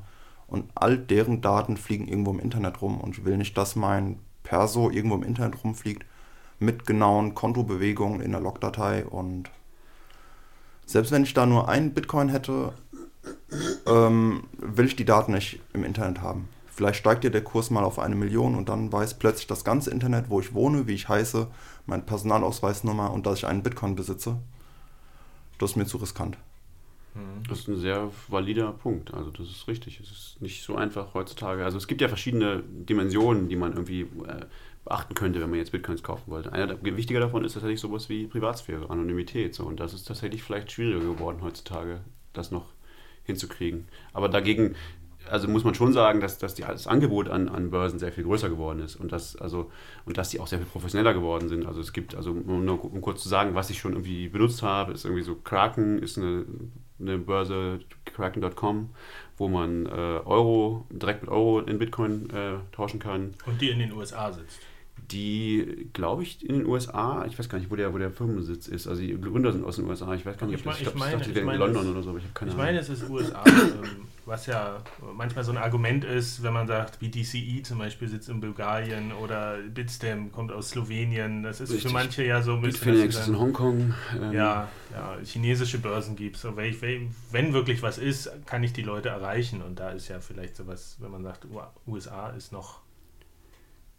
Und 0.47 0.71
all 0.75 0.99
deren 0.99 1.41
Daten 1.41 1.79
fliegen 1.79 2.07
irgendwo 2.07 2.33
im 2.33 2.39
Internet 2.39 2.83
rum 2.83 3.01
und 3.01 3.17
ich 3.17 3.25
will 3.25 3.39
nicht, 3.39 3.57
dass 3.57 3.77
mein 3.77 4.19
Perso 4.43 4.91
irgendwo 4.91 5.15
im 5.15 5.23
Internet 5.23 5.65
rumfliegt 5.65 6.05
mit 6.59 6.85
genauen 6.85 7.35
Kontobewegungen 7.35 8.21
in 8.21 8.33
der 8.33 8.43
Logdatei 8.43 9.07
und 9.07 9.49
selbst 10.85 11.13
wenn 11.13 11.23
ich 11.23 11.33
da 11.33 11.47
nur 11.47 11.67
einen 11.67 11.95
Bitcoin 11.95 12.29
hätte, 12.29 12.75
ähm, 13.87 14.45
will 14.59 14.85
ich 14.85 14.97
die 14.97 15.07
Daten 15.07 15.33
nicht 15.33 15.61
im 15.73 15.83
Internet 15.83 16.21
haben. 16.21 16.51
Vielleicht 16.77 16.97
steigt 16.97 17.25
dir 17.25 17.31
der 17.31 17.43
Kurs 17.43 17.71
mal 17.71 17.85
auf 17.85 17.99
eine 17.99 18.15
Million 18.15 18.55
und 18.55 18.69
dann 18.69 18.93
weiß 18.93 19.15
plötzlich 19.15 19.47
das 19.47 19.65
ganze 19.65 19.91
Internet, 19.91 20.29
wo 20.29 20.41
ich 20.41 20.53
wohne, 20.53 20.87
wie 20.87 20.93
ich 20.93 21.09
heiße, 21.09 21.47
meine 21.87 22.03
Personalausweisnummer 22.03 23.13
und 23.13 23.25
dass 23.25 23.39
ich 23.39 23.47
einen 23.47 23.63
Bitcoin 23.63 23.97
besitze. 23.97 24.37
Das 25.59 25.71
ist 25.71 25.77
mir 25.77 25.87
zu 25.87 25.97
riskant. 25.97 26.37
Mhm. 27.15 27.49
Das 27.49 27.61
ist 27.61 27.69
ein 27.69 27.79
sehr 27.79 28.11
valider 28.29 28.73
Punkt. 28.73 29.15
Also 29.15 29.31
das 29.31 29.49
ist 29.49 29.67
richtig. 29.69 30.01
Es 30.01 30.11
ist 30.11 30.43
nicht 30.43 30.65
so 30.65 30.77
einfach 30.77 31.15
heutzutage. 31.15 31.65
Also 31.65 31.79
es 31.79 31.87
gibt 31.87 32.03
ja 32.03 32.09
verschiedene 32.09 32.63
Dimensionen, 32.63 33.49
die 33.49 33.57
man 33.57 33.73
irgendwie 33.73 34.03
äh, 34.03 34.45
beachten 34.85 35.15
könnte, 35.15 35.41
wenn 35.41 35.49
man 35.49 35.59
jetzt 35.59 35.73
Bitcoins 35.73 36.03
kaufen 36.03 36.31
wollte. 36.31 36.53
Einer 36.53 36.67
der 36.67 36.97
wichtiger 36.99 37.21
davon 37.21 37.43
ist 37.43 37.55
tatsächlich 37.55 37.81
sowas 37.81 38.11
wie 38.11 38.27
Privatsphäre, 38.27 38.91
Anonymität. 38.91 39.55
So. 39.55 39.65
Und 39.65 39.81
das 39.81 39.95
ist 39.95 40.05
tatsächlich 40.05 40.43
vielleicht 40.43 40.73
schwieriger 40.73 41.01
geworden 41.01 41.39
heutzutage, 41.41 42.03
das 42.35 42.51
noch 42.51 42.67
hinzukriegen. 43.27 43.89
Aber 44.13 44.29
dagegen, 44.29 44.77
also 45.31 45.49
muss 45.49 45.65
man 45.65 45.75
schon 45.75 45.93
sagen, 45.93 46.21
dass, 46.21 46.39
dass 46.39 46.55
die, 46.55 46.63
das 46.63 46.87
Angebot 46.87 47.29
an, 47.29 47.49
an 47.49 47.71
Börsen 47.71 47.99
sehr 47.99 48.13
viel 48.13 48.25
größer 48.25 48.49
geworden 48.49 48.81
ist 48.81 48.97
und 48.97 49.13
dass, 49.13 49.37
also, 49.37 49.71
und 50.05 50.17
dass 50.19 50.31
die 50.31 50.41
auch 50.41 50.47
sehr 50.47 50.59
viel 50.59 50.67
professioneller 50.69 51.15
geworden 51.15 51.49
sind. 51.49 51.67
Also 51.67 51.81
es 51.81 51.93
gibt, 51.93 52.15
also 52.15 52.33
nur 52.33 52.85
um 52.85 53.01
kurz 53.01 53.23
zu 53.23 53.29
sagen, 53.29 53.55
was 53.55 53.71
ich 53.71 53.79
schon 53.79 53.93
irgendwie 53.93 54.29
benutzt 54.29 54.63
habe, 54.63 54.93
ist 54.93 55.05
irgendwie 55.05 55.23
so 55.23 55.35
Kraken, 55.37 55.99
ist 55.99 56.19
eine, 56.19 56.45
eine 57.01 57.19
Börse, 57.19 57.81
kraken.com, 58.05 58.91
wo 59.39 59.49
man 59.49 59.87
äh, 59.87 59.91
Euro 59.91 60.87
direkt 60.91 61.23
mit 61.23 61.31
Euro 61.31 61.61
in 61.61 61.79
Bitcoin 61.79 62.31
äh, 62.31 62.55
tauschen 62.73 62.99
kann. 63.01 63.35
Und 63.47 63.61
die 63.61 63.69
in 63.71 63.79
den 63.79 63.93
USA 63.93 64.33
sitzt. 64.33 64.61
die, 65.13 65.89
glaube 65.93 66.23
ich, 66.23 66.45
in 66.49 66.57
den 66.61 66.67
USA, 66.67 67.25
ich 67.27 67.39
weiß 67.39 67.49
gar 67.49 67.59
nicht, 67.59 67.71
wo 67.71 67.77
der, 67.77 67.93
wo 67.93 67.99
der 67.99 68.11
Firmensitz 68.11 68.67
ist. 68.67 68.87
Also 68.89 69.03
die 69.03 69.21
Gründer 69.21 69.53
sind 69.53 69.65
aus 69.65 69.77
den 69.77 69.85
USA. 69.87 70.15
Ich 70.15 70.25
weiß 70.25 70.39
gar 70.39 70.47
nicht, 70.47 70.61
Ich 70.61 70.67
ob 70.67 70.73
das, 70.73 70.81
mein- 70.81 70.87
ich 70.87 70.93
glaube, 70.93 70.97
ich 70.99 71.05
meine- 71.05 71.19
das 71.19 71.29
ich 71.29 71.35
wäre 71.35 71.53
in 71.55 71.59
London 71.61 71.83
es- 71.85 71.91
oder 71.93 72.03
so, 72.03 72.11
aber 72.11 72.19
ich 72.19 72.25
habe 72.25 72.35
keine 72.35 72.51
Ich 72.51 72.55
Ahnung. 72.57 72.67
meine, 72.67 72.79
es 72.79 72.89
ist 72.89 73.09
USA, 73.11 73.45
ähm, 73.47 74.07
was 74.27 74.47
ja 74.47 74.83
manchmal 75.15 75.45
so 75.45 75.53
ein 75.53 75.57
Argument 75.57 76.05
ist, 76.05 76.43
wenn 76.43 76.53
man 76.53 76.67
sagt, 76.67 76.99
BTCI 76.99 77.63
zum 77.63 77.79
Beispiel 77.79 78.09
sitzt 78.09 78.29
in 78.29 78.41
Bulgarien 78.41 79.13
oder 79.13 79.59
Bitstamp 79.59 80.33
kommt 80.33 80.51
aus 80.53 80.71
Slowenien. 80.71 81.43
Das 81.45 81.61
ist 81.61 81.71
Richtig. 81.71 81.87
für 81.89 81.93
manche 81.93 82.25
ja 82.25 82.43
so 82.43 82.55
ein 82.55 82.61
bisschen. 82.61 82.91
Bitfinex 82.93 83.17
ist 83.21 83.29
in 83.29 83.39
Hongkong. 83.39 83.95
ähm, 84.21 84.33
ja, 84.33 84.69
ja, 84.93 85.17
chinesische 85.25 85.79
Börsen 85.79 86.17
gibt 86.17 86.37
es. 86.37 86.43
So, 86.43 86.57
wenn, 86.57 86.67
ich- 86.67 86.83
wenn 86.83 87.15
wenn 87.31 87.53
wirklich 87.53 87.83
was 87.83 87.99
ist, 87.99 88.31
kann 88.47 88.63
ich 88.65 88.73
die 88.73 88.83
Leute 88.83 89.09
erreichen. 89.11 89.63
Und 89.63 89.79
da 89.79 89.91
ist 89.91 90.09
ja 90.09 90.19
vielleicht 90.21 90.57
sowas, 90.57 90.97
wenn 91.01 91.11
man 91.13 91.23
sagt, 91.23 91.47
USA 91.87 92.31
ist 92.31 92.53
noch 92.53 92.81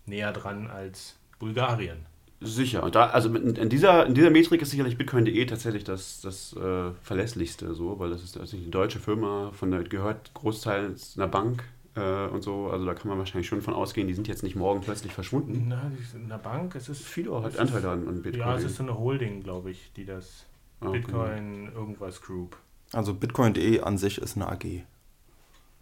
näher 0.05 0.31
dran 0.34 0.67
als 0.67 1.17
Bulgarien. 1.39 2.05
Sicher. 2.39 2.84
Und 2.84 2.94
da, 2.94 3.08
also 3.08 3.34
in, 3.34 3.70
dieser, 3.70 4.06
in 4.06 4.13
dieser 4.13 4.29
Metrik 4.29 4.62
ist 4.62 4.70
sicherlich 4.70 4.96
Bitcoin.de 4.98 5.46
tatsächlich 5.48 5.84
das, 5.84 6.22
das 6.22 6.53
äh, 6.56 6.91
verlässlichste, 7.01 7.74
so, 7.74 7.98
weil 8.00 8.12
das 8.12 8.24
ist 8.24 8.34
tatsächlich 8.34 8.63
eine 8.63 8.72
deutsche 8.72 9.00
Firma, 9.00 9.51
von 9.53 9.72
der 9.72 9.84
gehört 9.84 10.34
großteils 10.36 11.17
einer 11.17 11.27
Bank 11.27 11.63
äh, 11.96 12.27
und 12.27 12.44
so. 12.44 12.67
Also 12.70 12.86
da 12.86 12.94
kann 12.94 13.10
man 13.10 13.17
wahrscheinlich 13.17 13.48
schon 13.48 13.63
von 13.63 13.74
ausgehen, 13.74 14.08
die 14.08 14.13
sind 14.13 14.27
jetzt 14.27 14.44
nicht 14.44 14.56
morgen 14.56 14.82
plötzlich 14.82 15.13
verschwunden. 15.13 15.65
Na, 15.67 15.91
die 15.98 16.03
sind 16.03 16.24
in 16.24 16.29
der 16.29 16.38
Bank, 16.38 16.75
es 16.75 16.89
ist 16.89 17.03
Viele 17.03 17.41
hat 17.41 17.53
es 17.53 17.58
Anteil 17.58 17.79
ist- 17.79 17.86
an, 17.86 18.08
an 18.08 18.22
Bitcoin. 18.22 18.39
Ja, 18.48 18.56
es 18.56 18.63
ist 18.65 18.75
so 18.75 18.84
eine 18.84 18.96
Holding, 19.00 19.41
glaube 19.41 19.72
ich, 19.72 19.91
die 19.96 20.06
das 20.06 20.46
okay. 20.79 21.00
Bitcoin 21.00 21.72
irgendwas 21.74 22.22
Group. 22.22 22.56
Also 22.94 23.15
Bitcoin.de 23.15 23.82
an 23.82 23.98
sich 23.98 24.20
ist 24.20 24.36
eine 24.36 24.48
AG. 24.48 24.84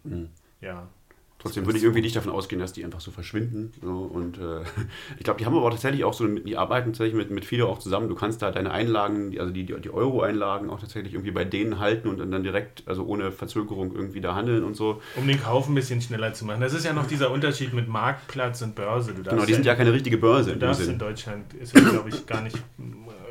Mhm. 0.04 0.30
Ja. 0.62 0.88
Trotzdem 1.38 1.66
würde 1.66 1.78
ich 1.78 1.84
irgendwie 1.84 2.00
nicht 2.00 2.16
davon 2.16 2.32
ausgehen, 2.32 2.60
dass 2.60 2.72
die 2.72 2.84
einfach 2.84 3.00
so 3.00 3.10
verschwinden. 3.10 3.72
So. 3.82 3.90
Und 3.90 4.38
äh, 4.38 4.60
ich 5.18 5.24
glaube, 5.24 5.38
die 5.38 5.46
haben 5.46 5.56
aber 5.56 5.70
tatsächlich 5.70 6.04
auch 6.04 6.14
so, 6.14 6.26
die 6.26 6.56
arbeiten 6.56 6.92
tatsächlich 6.92 7.14
mit, 7.14 7.30
mit 7.30 7.44
Fido 7.44 7.68
auch 7.68 7.78
zusammen. 7.78 8.08
Du 8.08 8.14
kannst 8.14 8.42
da 8.42 8.50
deine 8.50 8.70
Einlagen, 8.70 9.38
also 9.38 9.52
die, 9.52 9.64
die 9.64 9.90
Euro-Einlagen 9.90 10.70
auch 10.70 10.80
tatsächlich 10.80 11.14
irgendwie 11.14 11.32
bei 11.32 11.44
denen 11.44 11.78
halten 11.78 12.08
und 12.08 12.18
dann, 12.18 12.42
direkt, 12.42 12.82
also 12.86 13.04
ohne 13.04 13.32
Verzögerung 13.32 13.94
irgendwie 13.94 14.20
da 14.20 14.34
handeln 14.34 14.64
und 14.64 14.74
so. 14.74 15.00
Um 15.16 15.26
den 15.26 15.40
Kauf 15.40 15.68
ein 15.68 15.74
bisschen 15.74 16.00
schneller 16.00 16.32
zu 16.32 16.44
machen. 16.44 16.60
Das 16.60 16.72
ist 16.72 16.84
ja 16.84 16.92
noch 16.92 17.06
dieser 17.06 17.30
Unterschied 17.30 17.72
mit 17.72 17.88
Marktplatz 17.88 18.62
und 18.62 18.74
Börse. 18.74 19.14
Genau, 19.14 19.44
die 19.44 19.54
sind 19.54 19.66
ja 19.66 19.74
keine 19.74 19.92
richtige 19.92 20.18
Börse 20.18 20.52
Du 20.52 20.58
darfst 20.58 20.86
in. 20.86 20.98
Deutschland, 20.98 21.52
ist 21.54 21.76
es 21.76 21.90
glaube 21.90 22.08
ich 22.08 22.26
gar 22.26 22.40
nicht 22.42 22.58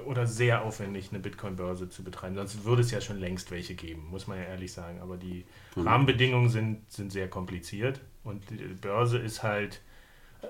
oder 0.05 0.27
sehr 0.27 0.63
aufwendig, 0.63 1.09
eine 1.11 1.19
Bitcoin-Börse 1.19 1.89
zu 1.89 2.03
betreiben. 2.03 2.35
Sonst 2.35 2.63
würde 2.65 2.81
es 2.81 2.91
ja 2.91 3.01
schon 3.01 3.19
längst 3.19 3.51
welche 3.51 3.75
geben, 3.75 4.07
muss 4.09 4.27
man 4.27 4.37
ja 4.37 4.45
ehrlich 4.45 4.71
sagen. 4.73 4.99
Aber 5.01 5.17
die 5.17 5.45
Mhm. 5.75 5.87
Rahmenbedingungen 5.87 6.49
sind, 6.49 6.91
sind 6.91 7.11
sehr 7.11 7.27
kompliziert. 7.29 8.01
Und 8.23 8.49
die 8.49 8.55
Börse 8.55 9.17
ist 9.17 9.43
halt, 9.43 9.81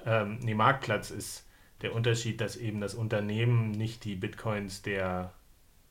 ähm, 0.06 0.40
nee, 0.42 0.54
Marktplatz 0.54 1.12
ist 1.12 1.46
der 1.82 1.94
Unterschied, 1.94 2.42
dass 2.42 2.56
eben 2.58 2.80
das 2.82 2.96
Unternehmen 2.96 3.72
nicht 3.72 4.04
die 4.06 4.16
Bitcoins 4.16 4.82
der 4.82 5.34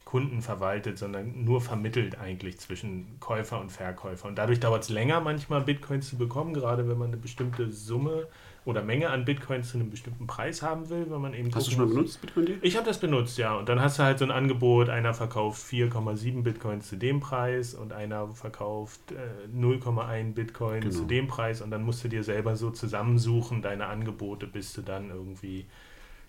Kunden 0.05 0.43
verwaltet, 0.43 0.99
sondern 0.99 1.45
nur 1.45 1.61
vermittelt 1.61 2.19
eigentlich 2.19 2.59
zwischen 2.61 3.19
Käufer 3.21 3.61
und 3.61 3.73
Verkäufer. 3.73 4.29
Und 4.29 4.37
dadurch 4.37 4.61
dauert 4.61 4.83
es 4.85 4.89
länger, 4.91 5.21
manchmal 5.21 5.63
Bitcoins 5.63 6.09
zu 6.11 6.17
bekommen, 6.19 6.55
gerade 6.55 6.89
wenn 6.89 6.99
man 6.99 7.09
eine 7.09 7.17
bestimmte 7.17 7.73
Summe 7.73 8.29
oder 8.65 8.83
Menge 8.83 9.11
an 9.11 9.25
Bitcoins 9.27 9.71
zu 9.71 9.79
einem 9.79 9.91
bestimmten 9.91 10.27
Preis 10.27 10.63
haben 10.63 10.89
will, 10.89 11.07
wenn 11.11 11.21
man 11.21 11.35
eben 11.35 11.55
Hast 11.55 11.67
du 11.67 11.73
schon 11.73 11.81
mal 11.81 11.89
benutzt, 11.95 12.21
Bitcoin.de? 12.23 12.57
ich 12.63 12.77
habe 12.77 12.87
das 12.87 12.99
benutzt, 12.99 13.37
ja. 13.37 13.55
Und 13.57 13.69
dann 13.69 13.81
hast 13.81 13.99
du 13.99 14.03
halt 14.05 14.19
so 14.19 14.25
ein 14.25 14.31
Angebot, 14.31 14.89
einer 14.89 15.13
verkauft 15.13 15.63
4,7 15.71 16.43
Bitcoins 16.43 16.89
zu 16.89 16.97
dem 16.97 17.21
Preis 17.21 17.75
und 17.75 17.93
einer 17.93 18.29
verkauft 18.29 19.01
äh, 19.13 19.55
0,1 19.55 20.33
Bitcoin 20.35 20.81
Genau. 20.81 20.95
zu 20.95 21.05
dem 21.05 21.27
Preis 21.29 21.61
und 21.61 21.71
dann 21.71 21.83
musst 21.83 22.03
du 22.05 22.09
dir 22.09 22.25
selber 22.25 22.57
so 22.57 22.71
zusammensuchen, 22.71 23.61
deine 23.61 23.87
Angebote, 23.87 24.47
bis 24.47 24.73
du 24.73 24.81
dann 24.83 25.11
irgendwie 25.11 25.67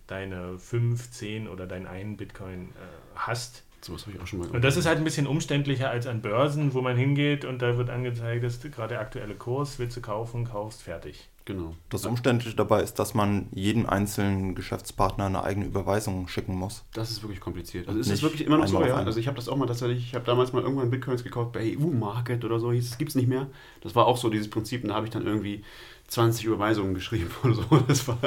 deine 0.08 0.60
5, 0.60 1.12
10 1.12 1.48
oder 1.48 1.66
deinen 1.68 1.88
einen 1.88 2.18
Bitcoin 2.18 2.70
äh, 2.70 3.16
hast. 3.16 3.64
Sowas 3.82 4.06
habe 4.08 4.16
ich 4.18 4.22
auch 4.22 4.28
schon 4.28 4.40
mal 4.40 4.50
Und 4.50 4.64
das 4.64 4.78
ist 4.78 4.86
halt 4.88 4.98
ein 4.98 5.04
bisschen 5.04 5.26
umständlicher 5.28 5.90
als 5.90 6.06
an 6.08 6.22
Börsen, 6.22 6.74
wo 6.74 6.82
man 6.82 6.98
hingeht 6.98 7.46
und 7.46 7.62
da 7.62 7.78
wird 7.78 7.90
angezeigt, 7.90 8.44
dass 8.44 8.60
gerade 8.60 8.90
der 8.90 9.00
aktuelle 9.00 9.36
Kurs, 9.36 9.80
willst 9.80 9.96
du 9.98 10.02
kaufen, 10.02 10.46
kaufst, 10.46 10.82
fertig. 10.84 11.30
Genau. 11.46 11.76
Das 11.92 12.08
Umständliche 12.08 12.56
dabei 12.56 12.82
ist, 12.82 12.96
dass 12.96 13.14
man 13.14 13.48
jedem 13.54 13.86
einzelnen 13.86 14.56
Geschäftspartner 14.56 15.26
eine 15.26 15.44
eigene 15.44 15.68
Überweisung 15.68 16.28
schicken 16.28 16.56
muss. 16.56 16.84
Das 16.94 17.12
ist 17.12 17.22
wirklich 17.22 17.40
kompliziert. 17.40 17.88
Also 17.88 18.00
ist 18.00 18.10
es 18.10 18.24
wirklich 18.24 18.46
immer 18.48 18.58
noch 18.58 18.68
so, 18.68 18.84
ja? 18.84 18.96
Also 18.96 19.20
ich 19.20 19.28
habe 19.28 19.36
das 19.36 19.48
auch 19.48 19.56
mal 19.56 19.68
tatsächlich, 19.68 20.08
ich 20.08 20.16
habe 20.16 20.26
damals 20.26 20.54
mal 20.54 20.64
irgendwann 20.64 20.90
Bitcoins 20.90 21.24
gekauft 21.24 21.52
bei 21.52 21.78
EU 21.78 21.92
Market 21.92 22.44
oder 22.44 22.60
so, 22.60 22.72
hieß 22.72 22.90
es, 22.90 22.98
gibt 22.98 23.10
es 23.10 23.16
nicht 23.16 23.28
mehr. 23.28 23.48
Das 23.82 23.96
war 23.96 24.08
auch 24.08 24.18
so 24.18 24.30
dieses 24.30 24.50
Prinzip, 24.50 24.82
und 24.82 24.90
da 24.90 24.96
habe 24.96 25.06
ich 25.06 25.12
dann 25.12 25.28
irgendwie 25.28 25.64
20 26.08 26.46
Überweisungen 26.46 26.94
geschrieben 26.94 27.32
oder 27.44 27.56
so. 27.56 27.78
Das 27.88 28.08
war 28.08 28.18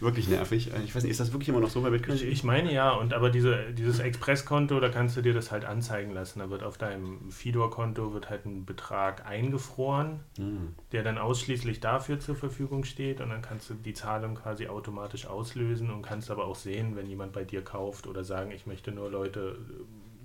wirklich 0.00 0.28
nervig. 0.28 0.70
Ich 0.84 0.94
weiß 0.94 1.02
nicht, 1.04 1.12
ist 1.12 1.20
das 1.20 1.32
wirklich 1.32 1.48
immer 1.48 1.60
noch 1.60 1.70
so 1.70 1.80
bei 1.82 1.90
Bitcoin? 1.90 2.16
Ich, 2.16 2.24
ich 2.24 2.44
meine 2.44 2.72
ja, 2.72 2.90
und 2.92 3.14
aber 3.14 3.30
diese, 3.30 3.72
dieses 3.72 4.00
Expresskonto, 4.00 4.80
da 4.80 4.88
kannst 4.88 5.16
du 5.16 5.22
dir 5.22 5.34
das 5.34 5.50
halt 5.52 5.64
anzeigen 5.64 6.12
lassen. 6.12 6.40
Da 6.40 6.50
wird 6.50 6.62
auf 6.62 6.78
deinem 6.78 7.30
Fidor-Konto 7.30 8.12
wird 8.12 8.28
halt 8.28 8.44
ein 8.46 8.64
Betrag 8.66 9.24
eingefroren, 9.26 10.20
Hm. 10.36 10.74
der 10.92 11.02
dann 11.02 11.18
ausschließlich 11.18 11.80
dafür 11.80 12.18
zur 12.20 12.34
Verfügung 12.36 12.84
steht 12.84 13.20
und 13.20 13.30
dann 13.30 13.42
kannst 13.42 13.70
du 13.70 13.74
die 13.74 13.94
Zahlung 13.94 14.34
quasi 14.34 14.66
automatisch 14.68 15.26
auslösen 15.26 15.90
und 15.90 16.02
kannst 16.02 16.30
aber 16.30 16.44
auch 16.46 16.56
sehen, 16.56 16.96
wenn 16.96 17.06
jemand 17.06 17.32
bei 17.32 17.44
dir 17.44 17.62
kauft 17.62 18.06
oder 18.06 18.24
sagen, 18.24 18.50
ich 18.50 18.66
möchte 18.66 18.90
nur 18.92 19.10
Leute, 19.10 19.58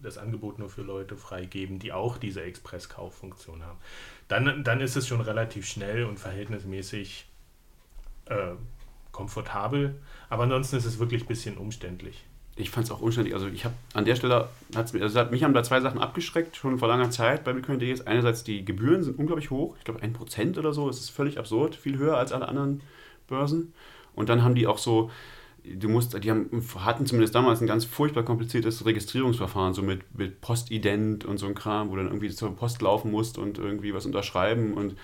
das 0.03 0.17
Angebot 0.17 0.59
nur 0.59 0.69
für 0.69 0.81
Leute 0.81 1.15
freigeben, 1.15 1.79
die 1.79 1.91
auch 1.91 2.17
diese 2.17 2.43
Express-Kauffunktion 2.43 3.63
haben. 3.63 3.79
Dann, 4.27 4.63
dann 4.63 4.81
ist 4.81 4.95
es 4.95 5.07
schon 5.07 5.21
relativ 5.21 5.65
schnell 5.65 6.05
und 6.05 6.19
verhältnismäßig 6.19 7.25
äh, 8.25 8.51
komfortabel, 9.11 9.95
aber 10.29 10.43
ansonsten 10.43 10.77
ist 10.77 10.85
es 10.85 10.99
wirklich 10.99 11.23
ein 11.23 11.27
bisschen 11.27 11.57
umständlich. 11.57 12.23
Ich 12.55 12.69
fand 12.69 12.85
es 12.85 12.91
auch 12.91 13.01
umständlich. 13.01 13.33
Also 13.33 13.47
ich 13.47 13.65
habe 13.65 13.73
an 13.93 14.05
der 14.05 14.15
Stelle, 14.15 14.47
hat's, 14.75 14.93
also 14.93 15.25
mich 15.25 15.43
haben 15.43 15.55
da 15.55 15.63
zwei 15.63 15.81
Sachen 15.81 15.99
abgeschreckt, 15.99 16.55
schon 16.55 16.77
vor 16.77 16.87
langer 16.87 17.09
Zeit 17.09 17.43
bei 17.43 17.53
Bitcoin.de. 17.53 18.05
Einerseits 18.05 18.43
die 18.43 18.63
Gebühren 18.63 19.01
sind 19.01 19.17
unglaublich 19.17 19.49
hoch. 19.49 19.75
Ich 19.79 19.83
glaube, 19.83 20.03
ein 20.03 20.13
Prozent 20.13 20.59
oder 20.59 20.71
so. 20.71 20.87
Es 20.87 20.99
ist 20.99 21.09
völlig 21.09 21.39
absurd. 21.39 21.75
Viel 21.75 21.97
höher 21.97 22.15
als 22.15 22.31
alle 22.31 22.47
anderen 22.47 22.81
Börsen. 23.27 23.73
Und 24.13 24.29
dann 24.29 24.43
haben 24.43 24.53
die 24.53 24.67
auch 24.67 24.77
so, 24.77 25.09
du 25.63 25.89
musst, 25.89 26.21
die 26.23 26.29
haben, 26.29 26.49
hatten 26.79 27.05
zumindest 27.05 27.35
damals 27.35 27.61
ein 27.61 27.67
ganz 27.67 27.85
furchtbar 27.85 28.23
kompliziertes 28.23 28.85
Registrierungsverfahren, 28.85 29.73
so 29.73 29.81
mit, 29.81 30.01
mit 30.17 30.41
Postident 30.41 31.25
und 31.25 31.37
so 31.37 31.45
ein 31.45 31.55
Kram, 31.55 31.89
wo 31.89 31.95
du 31.95 32.03
dann 32.03 32.07
irgendwie 32.07 32.29
zur 32.29 32.55
Post 32.55 32.81
laufen 32.81 33.11
musst 33.11 33.37
und 33.37 33.57
irgendwie 33.57 33.93
was 33.93 34.05
unterschreiben 34.05 34.73
und 34.73 34.95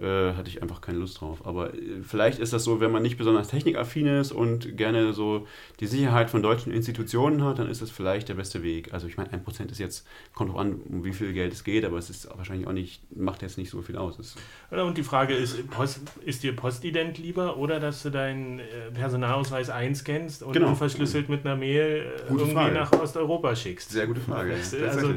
äh, 0.00 0.32
hatte 0.32 0.48
ich 0.48 0.62
einfach 0.62 0.80
keine 0.80 0.98
Lust 0.98 1.20
drauf. 1.20 1.46
Aber 1.46 1.74
äh, 1.74 2.02
vielleicht 2.02 2.38
ist 2.38 2.52
das 2.52 2.64
so, 2.64 2.80
wenn 2.80 2.90
man 2.90 3.02
nicht 3.02 3.18
besonders 3.18 3.48
technikaffin 3.48 4.06
ist 4.06 4.32
und 4.32 4.76
gerne 4.76 5.12
so 5.12 5.46
die 5.80 5.86
Sicherheit 5.86 6.30
von 6.30 6.42
deutschen 6.42 6.72
Institutionen 6.72 7.44
hat, 7.44 7.58
dann 7.58 7.68
ist 7.68 7.82
das 7.82 7.90
vielleicht 7.90 8.28
der 8.28 8.34
beste 8.34 8.62
Weg. 8.62 8.94
Also 8.94 9.06
ich 9.06 9.16
meine, 9.16 9.32
ein 9.32 9.44
Prozent 9.44 9.70
ist 9.70 9.78
jetzt, 9.78 10.06
kommt 10.34 10.50
auch 10.54 10.58
an, 10.58 10.80
um 10.88 11.04
wie 11.04 11.12
viel 11.12 11.32
Geld 11.34 11.52
es 11.52 11.62
geht, 11.62 11.84
aber 11.84 11.98
es 11.98 12.08
ist 12.08 12.28
wahrscheinlich 12.36 12.66
auch 12.66 12.72
nicht, 12.72 13.02
macht 13.14 13.42
jetzt 13.42 13.58
nicht 13.58 13.70
so 13.70 13.82
viel 13.82 13.96
aus. 13.96 14.18
Es 14.18 14.36
und 14.70 14.96
die 14.96 15.02
Frage 15.02 15.34
ist, 15.34 15.68
Post, 15.70 16.00
ist 16.24 16.42
dir 16.42 16.56
Postident 16.56 17.18
lieber 17.18 17.58
oder 17.58 17.80
dass 17.80 18.02
du 18.02 18.10
deinen 18.10 18.60
äh, 18.60 18.90
Personalausweis 18.94 19.68
1 19.68 20.05
scannst 20.06 20.42
und 20.42 20.52
genau. 20.52 20.74
verschlüsselt 20.74 21.28
mit 21.28 21.44
einer 21.44 21.56
Mail 21.56 22.06
äh, 22.16 22.28
gute 22.28 22.42
irgendwie 22.42 22.54
Frage. 22.54 22.74
nach 22.74 22.92
Osteuropa 22.92 23.54
schickst. 23.56 23.90
Sehr 23.90 24.06
gute 24.06 24.20
Frage. 24.20 24.54
Also, 24.54 25.14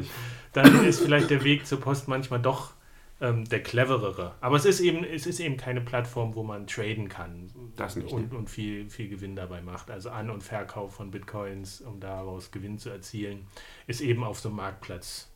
dann 0.52 0.84
ist 0.84 1.00
vielleicht 1.00 1.30
der 1.30 1.44
Weg 1.44 1.66
zur 1.66 1.80
Post 1.80 2.08
manchmal 2.08 2.40
doch 2.40 2.72
ähm, 3.20 3.44
der 3.44 3.62
cleverere. 3.62 4.34
Aber 4.40 4.56
es 4.56 4.64
ist 4.64 4.80
eben, 4.80 5.04
es 5.04 5.26
ist 5.26 5.40
eben 5.40 5.56
keine 5.56 5.80
Plattform, 5.80 6.34
wo 6.34 6.42
man 6.42 6.66
traden 6.66 7.08
kann 7.08 7.50
das 7.76 7.96
nicht, 7.96 8.12
und, 8.12 8.32
ne? 8.32 8.38
und 8.38 8.50
viel, 8.50 8.88
viel 8.88 9.08
Gewinn 9.08 9.36
dabei 9.36 9.60
macht. 9.60 9.90
Also 9.90 10.10
An- 10.10 10.30
und 10.30 10.42
Verkauf 10.42 10.94
von 10.94 11.10
Bitcoins, 11.10 11.82
um 11.82 12.00
daraus 12.00 12.50
Gewinn 12.50 12.78
zu 12.78 12.90
erzielen, 12.90 13.46
ist 13.86 14.00
eben 14.00 14.24
auf 14.24 14.40
so 14.40 14.48
einem 14.48 14.56
Marktplatz 14.56 15.28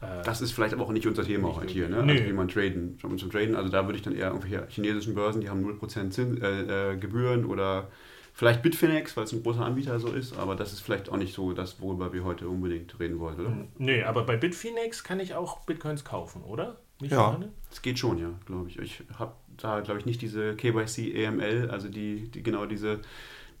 äh, 0.00 0.22
das 0.24 0.40
ist 0.40 0.52
vielleicht 0.52 0.72
aber 0.72 0.84
auch 0.84 0.92
nicht 0.92 1.06
unser 1.06 1.24
Thema 1.24 1.54
heute 1.54 1.72
hier, 1.74 1.86
ne? 1.86 1.98
Also 1.98 2.24
wie 2.24 2.32
man 2.32 2.48
traden, 2.48 2.98
zum 2.98 3.30
Traden, 3.30 3.54
also 3.54 3.68
da 3.68 3.84
würde 3.84 3.98
ich 3.98 4.02
dann 4.02 4.14
eher 4.14 4.28
irgendwelche 4.28 4.66
chinesischen 4.70 5.14
Börsen, 5.14 5.42
die 5.42 5.50
haben 5.50 5.62
0% 5.62 6.10
Zins, 6.10 6.40
äh, 6.40 6.92
äh, 6.92 6.96
Gebühren 6.96 7.44
oder 7.44 7.88
vielleicht 8.32 8.62
Bitfinex, 8.62 9.16
weil 9.16 9.24
es 9.24 9.32
ein 9.32 9.42
großer 9.42 9.64
Anbieter 9.64 9.98
so 10.00 10.08
ist, 10.08 10.36
aber 10.36 10.56
das 10.56 10.72
ist 10.72 10.80
vielleicht 10.80 11.08
auch 11.10 11.16
nicht 11.16 11.34
so 11.34 11.52
das, 11.52 11.80
worüber 11.80 12.12
wir 12.12 12.24
heute 12.24 12.48
unbedingt 12.48 12.98
reden 13.00 13.18
wollen, 13.18 13.40
oder? 13.40 13.52
Nö, 13.78 14.04
aber 14.04 14.24
bei 14.24 14.36
Bitfinex 14.36 15.04
kann 15.04 15.20
ich 15.20 15.34
auch 15.34 15.60
Bitcoins 15.60 16.04
kaufen, 16.04 16.42
oder? 16.42 16.76
Nicht 17.00 17.12
Ja. 17.12 17.38
Es 17.70 17.82
geht 17.82 17.98
schon, 17.98 18.18
ja, 18.18 18.30
glaube 18.46 18.68
ich. 18.68 18.78
Ich 18.78 19.02
habe 19.18 19.32
da, 19.56 19.80
glaube 19.80 20.00
ich, 20.00 20.06
nicht 20.06 20.22
diese 20.22 20.54
KYC 20.56 21.14
EML, 21.14 21.70
also 21.70 21.88
die, 21.88 22.30
die 22.30 22.42
genau 22.42 22.66
diese, 22.66 23.00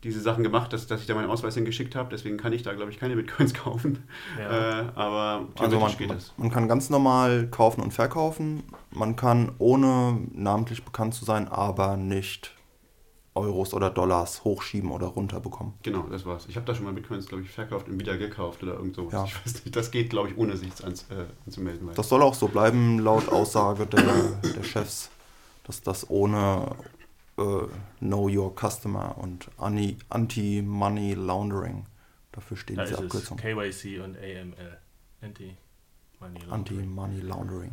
diese 0.02 0.20
Sachen 0.20 0.42
gemacht, 0.42 0.72
dass, 0.72 0.86
dass 0.86 1.00
ich 1.00 1.06
da 1.06 1.14
meinen 1.14 1.30
Ausweis 1.30 1.54
hingeschickt 1.54 1.94
habe. 1.94 2.08
Deswegen 2.10 2.36
kann 2.36 2.52
ich 2.52 2.62
da, 2.62 2.72
glaube 2.74 2.90
ich, 2.90 2.98
keine 2.98 3.16
Bitcoins 3.16 3.54
kaufen. 3.64 4.04
Ja. 4.38 4.80
Äh, 4.80 4.84
aber 4.94 5.48
Also 5.58 5.78
man, 5.78 5.96
geht 5.96 6.10
das. 6.10 6.32
man 6.36 6.50
kann 6.50 6.68
ganz 6.68 6.90
normal 6.90 7.48
kaufen 7.48 7.82
und 7.82 7.92
verkaufen. 7.92 8.62
Man 8.90 9.16
kann 9.16 9.52
ohne 9.58 10.20
namentlich 10.32 10.84
bekannt 10.84 11.14
zu 11.14 11.24
sein, 11.24 11.48
aber 11.48 11.96
nicht 11.96 12.54
Euros 13.40 13.74
oder 13.74 13.90
Dollars 13.90 14.44
hochschieben 14.44 14.90
oder 14.90 15.06
runterbekommen. 15.08 15.74
Genau, 15.82 16.02
das 16.10 16.24
war's. 16.26 16.46
Ich 16.48 16.56
habe 16.56 16.66
da 16.66 16.74
schon 16.74 16.84
mal 16.84 16.92
Bitcoins, 16.92 17.26
glaube 17.26 17.42
ich, 17.42 17.50
verkauft 17.50 17.88
und 17.88 17.98
wieder 17.98 18.16
gekauft 18.18 18.62
oder 18.62 18.74
irgend 18.74 18.94
sowas. 18.96 19.12
Ja. 19.12 19.24
Ich 19.24 19.34
weiß 19.46 19.64
nicht, 19.64 19.74
das 19.76 19.90
geht, 19.90 20.10
glaube 20.10 20.28
ich, 20.30 20.36
ohne 20.36 20.56
sich 20.56 20.72
ans, 20.84 21.06
äh, 21.10 21.26
anzumelden. 21.46 21.88
Das 21.94 22.08
soll 22.08 22.22
auch 22.22 22.34
so 22.34 22.48
bleiben, 22.48 22.98
laut 22.98 23.28
Aussage 23.28 23.86
der, 23.86 24.02
der 24.42 24.62
Chefs, 24.62 25.10
dass 25.64 25.82
das 25.82 26.08
ohne 26.10 26.74
äh, 27.38 27.42
Know 28.00 28.28
Your 28.28 28.54
Customer 28.54 29.16
und 29.18 29.48
Anti- 29.58 29.96
Anti-Money 30.08 31.14
Laundering. 31.14 31.86
Dafür 32.32 32.56
stehen 32.56 32.76
Da 32.76 32.82
diese 32.84 32.94
ist 32.94 33.00
es 33.00 33.32
Abkürzungen. 33.32 33.42
KYC 33.42 34.00
und 34.04 34.16
AML. 34.16 34.78
Anti-Money 35.22 36.38
Laundering. 36.46 36.50
Anti-Money 36.52 37.20
Laundering. 37.20 37.72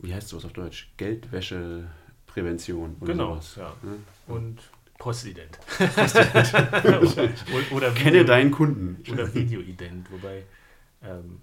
Wie 0.00 0.14
heißt 0.14 0.28
sowas 0.28 0.44
auf 0.44 0.52
Deutsch? 0.52 0.92
Geldwäscheprävention 0.96 2.03
oder 2.36 3.12
Genau, 3.12 3.32
sowas. 3.34 3.56
ja. 3.56 3.72
Ne? 3.82 3.96
Und 4.26 4.58
Postident. 4.98 5.58
oder, 5.78 7.00
oder 7.72 7.90
Kenne 7.92 8.12
Video- 8.20 8.24
deinen 8.24 8.50
Kunden. 8.50 9.02
Oder 9.12 9.32
Videoident, 9.34 10.10
wobei. 10.10 10.44
Ähm, 11.02 11.40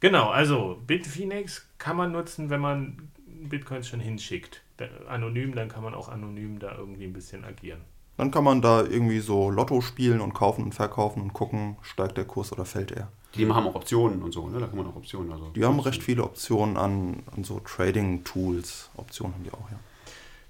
genau, 0.00 0.28
also 0.30 0.80
Bitfinex 0.86 1.66
kann 1.78 1.96
man 1.96 2.12
nutzen, 2.12 2.50
wenn 2.50 2.60
man 2.60 3.08
Bitcoins 3.26 3.88
schon 3.88 4.00
hinschickt. 4.00 4.62
Anonym, 5.08 5.54
dann 5.56 5.68
kann 5.68 5.82
man 5.82 5.94
auch 5.94 6.08
anonym 6.08 6.58
da 6.60 6.76
irgendwie 6.76 7.04
ein 7.04 7.12
bisschen 7.12 7.44
agieren. 7.44 7.80
Dann 8.16 8.30
kann 8.30 8.44
man 8.44 8.62
da 8.62 8.82
irgendwie 8.82 9.20
so 9.20 9.50
Lotto 9.50 9.80
spielen 9.80 10.20
und 10.20 10.34
kaufen 10.34 10.62
und 10.64 10.74
verkaufen 10.74 11.22
und 11.22 11.32
gucken, 11.32 11.76
steigt 11.82 12.16
der 12.16 12.24
Kurs 12.24 12.52
oder 12.52 12.64
fällt 12.64 12.92
er. 12.92 13.10
Die 13.34 13.46
haben 13.48 13.66
auch 13.66 13.74
Optionen 13.74 14.22
und 14.22 14.32
so, 14.32 14.48
ne? 14.48 14.58
Da 14.60 14.66
kann 14.66 14.76
man 14.76 14.86
auch 14.86 14.96
Optionen. 14.96 15.32
Also 15.32 15.50
Die 15.50 15.64
haben 15.64 15.78
recht 15.80 16.02
viele 16.02 16.22
Optionen 16.24 16.76
an, 16.76 17.22
an 17.34 17.44
so 17.44 17.60
Trading-Tools. 17.60 18.90
Optionen 18.96 19.34
haben 19.34 19.44
die 19.44 19.52
auch, 19.52 19.70
ja. 19.70 19.78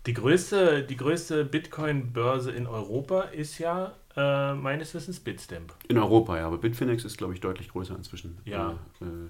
Die 0.08 0.14
größte, 0.14 0.82
die 0.84 0.96
größte 0.96 1.44
Bitcoin-Börse 1.44 2.50
in 2.50 2.66
Europa 2.66 3.24
ist 3.24 3.58
ja 3.58 3.92
äh, 4.16 4.54
meines 4.54 4.94
Wissens 4.94 5.20
Bitstamp. 5.20 5.74
In 5.86 5.98
Europa, 5.98 6.38
ja, 6.38 6.46
aber 6.46 6.56
Bitfinex 6.56 7.04
ist, 7.04 7.18
glaube 7.18 7.34
ich, 7.34 7.40
deutlich 7.40 7.68
größer 7.68 7.94
inzwischen. 7.94 8.38
Ja. 8.46 8.78
Äh, 9.02 9.04
äh, 9.04 9.28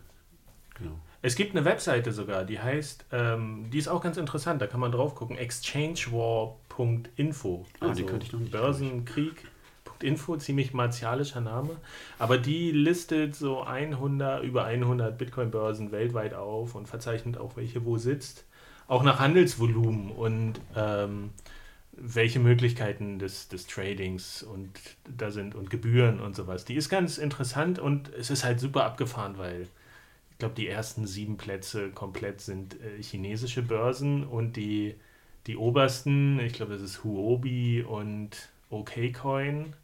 genau. 0.79 1.01
Es 1.21 1.35
gibt 1.35 1.57
eine 1.57 1.65
Webseite 1.65 2.13
sogar, 2.13 2.45
die 2.45 2.61
heißt, 2.61 3.07
ähm, 3.11 3.69
die 3.73 3.79
ist 3.79 3.89
auch 3.89 4.01
ganz 4.01 4.19
interessant, 4.19 4.63
da 4.63 4.69
kann 4.69 4.79
man 4.79 4.93
drauf 4.93 5.17
gucken, 5.17 5.37
exchangewar.info. 5.37 7.67
Ah, 7.81 7.93
die 7.93 8.05
kannte 8.05 8.27
ich 8.27 8.33
noch 8.33 8.39
nicht, 8.39 8.53
Börsenkrieg.info, 8.53 10.37
ziemlich 10.37 10.75
martialischer 10.75 11.41
Name. 11.41 11.71
Aber 12.21 12.39
die 12.39 12.71
listet 12.71 13.35
so 13.35 13.65
100, 13.65 14.45
über 14.45 14.67
100 14.67 15.19
Bitcoin-Börsen 15.19 15.91
weltweit 15.91 16.35
auf 16.35 16.77
und 16.77 16.87
verzeichnet 16.87 17.37
auch, 17.37 17.57
welche 17.57 17.85
wo 17.85 17.99
sitzt. 17.99 18.45
Auch 18.89 19.05
nach 19.05 19.21
Handelsvolumen 19.21 20.11
und 20.11 20.55
ähm, 20.75 21.31
welche 21.93 22.41
Möglichkeiten 22.41 23.19
des, 23.19 23.49
des 23.49 23.67
Tradings 23.67 24.43
und 24.43 24.71
da 25.05 25.31
sind 25.31 25.55
und 25.55 25.71
Gebühren 25.71 26.21
und 26.21 26.35
sowas. 26.35 26.65
Die 26.65 26.75
ist 26.75 26.89
ganz 26.89 27.19
interessant 27.19 27.79
und 27.79 28.13
es 28.15 28.31
ist 28.31 28.45
halt 28.45 28.61
super 28.61 28.85
abgefahren, 28.85 29.39
weil 29.39 29.69
ich 30.31 30.39
glaube, 30.39 30.55
die 30.55 30.69
ersten 30.69 31.07
sieben 31.07 31.37
Plätze 31.37 31.91
komplett 31.91 32.41
sind 32.41 32.81
äh, 32.81 33.03
chinesische 33.03 33.63
Börsen 33.63 34.25
und 34.25 34.57
die, 34.57 34.95
die 35.47 35.57
obersten, 35.57 36.39
ich 36.41 36.53
glaube, 36.53 36.73
das 36.73 36.83
ist 36.83 37.05
Huobi 37.05 37.83
und 37.83 38.31
OKCoin, 38.71 39.75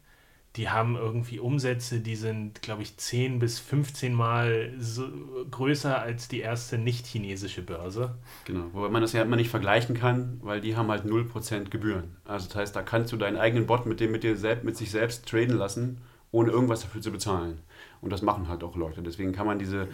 die 0.55 0.69
haben 0.69 0.95
irgendwie 0.95 1.39
Umsätze, 1.39 1.99
die 1.99 2.15
sind, 2.15 2.61
glaube 2.61 2.81
ich, 2.81 2.95
10 2.95 3.39
bis 3.39 3.59
15 3.59 4.13
Mal 4.13 4.73
so 4.79 5.05
größer 5.51 5.99
als 6.01 6.29
die 6.29 6.39
erste 6.39 6.77
nicht-chinesische 6.77 7.61
Börse. 7.61 8.15
Genau, 8.45 8.65
wobei 8.71 8.89
man 8.89 9.01
das 9.01 9.11
ja 9.11 9.21
immer 9.21 9.35
nicht 9.35 9.49
vergleichen 9.49 9.95
kann, 9.95 10.39
weil 10.41 10.61
die 10.61 10.77
haben 10.77 10.89
halt 10.89 11.03
0% 11.03 11.69
Gebühren. 11.69 12.15
Also 12.23 12.47
das 12.47 12.55
heißt, 12.55 12.75
da 12.75 12.83
kannst 12.83 13.11
du 13.11 13.17
deinen 13.17 13.37
eigenen 13.37 13.67
Bot 13.67 13.85
mit, 13.85 13.99
dem, 13.99 14.11
mit, 14.11 14.23
dir 14.23 14.37
selbst, 14.37 14.63
mit 14.63 14.77
sich 14.77 14.91
selbst 14.91 15.27
traden 15.27 15.57
lassen, 15.57 15.97
ohne 16.31 16.51
irgendwas 16.51 16.81
dafür 16.81 17.01
zu 17.01 17.11
bezahlen. 17.11 17.59
Und 18.01 18.11
das 18.11 18.21
machen 18.21 18.47
halt 18.47 18.63
auch 18.63 18.77
Leute. 18.77 19.01
Deswegen 19.01 19.33
kann 19.33 19.47
man 19.47 19.59
diese... 19.59 19.89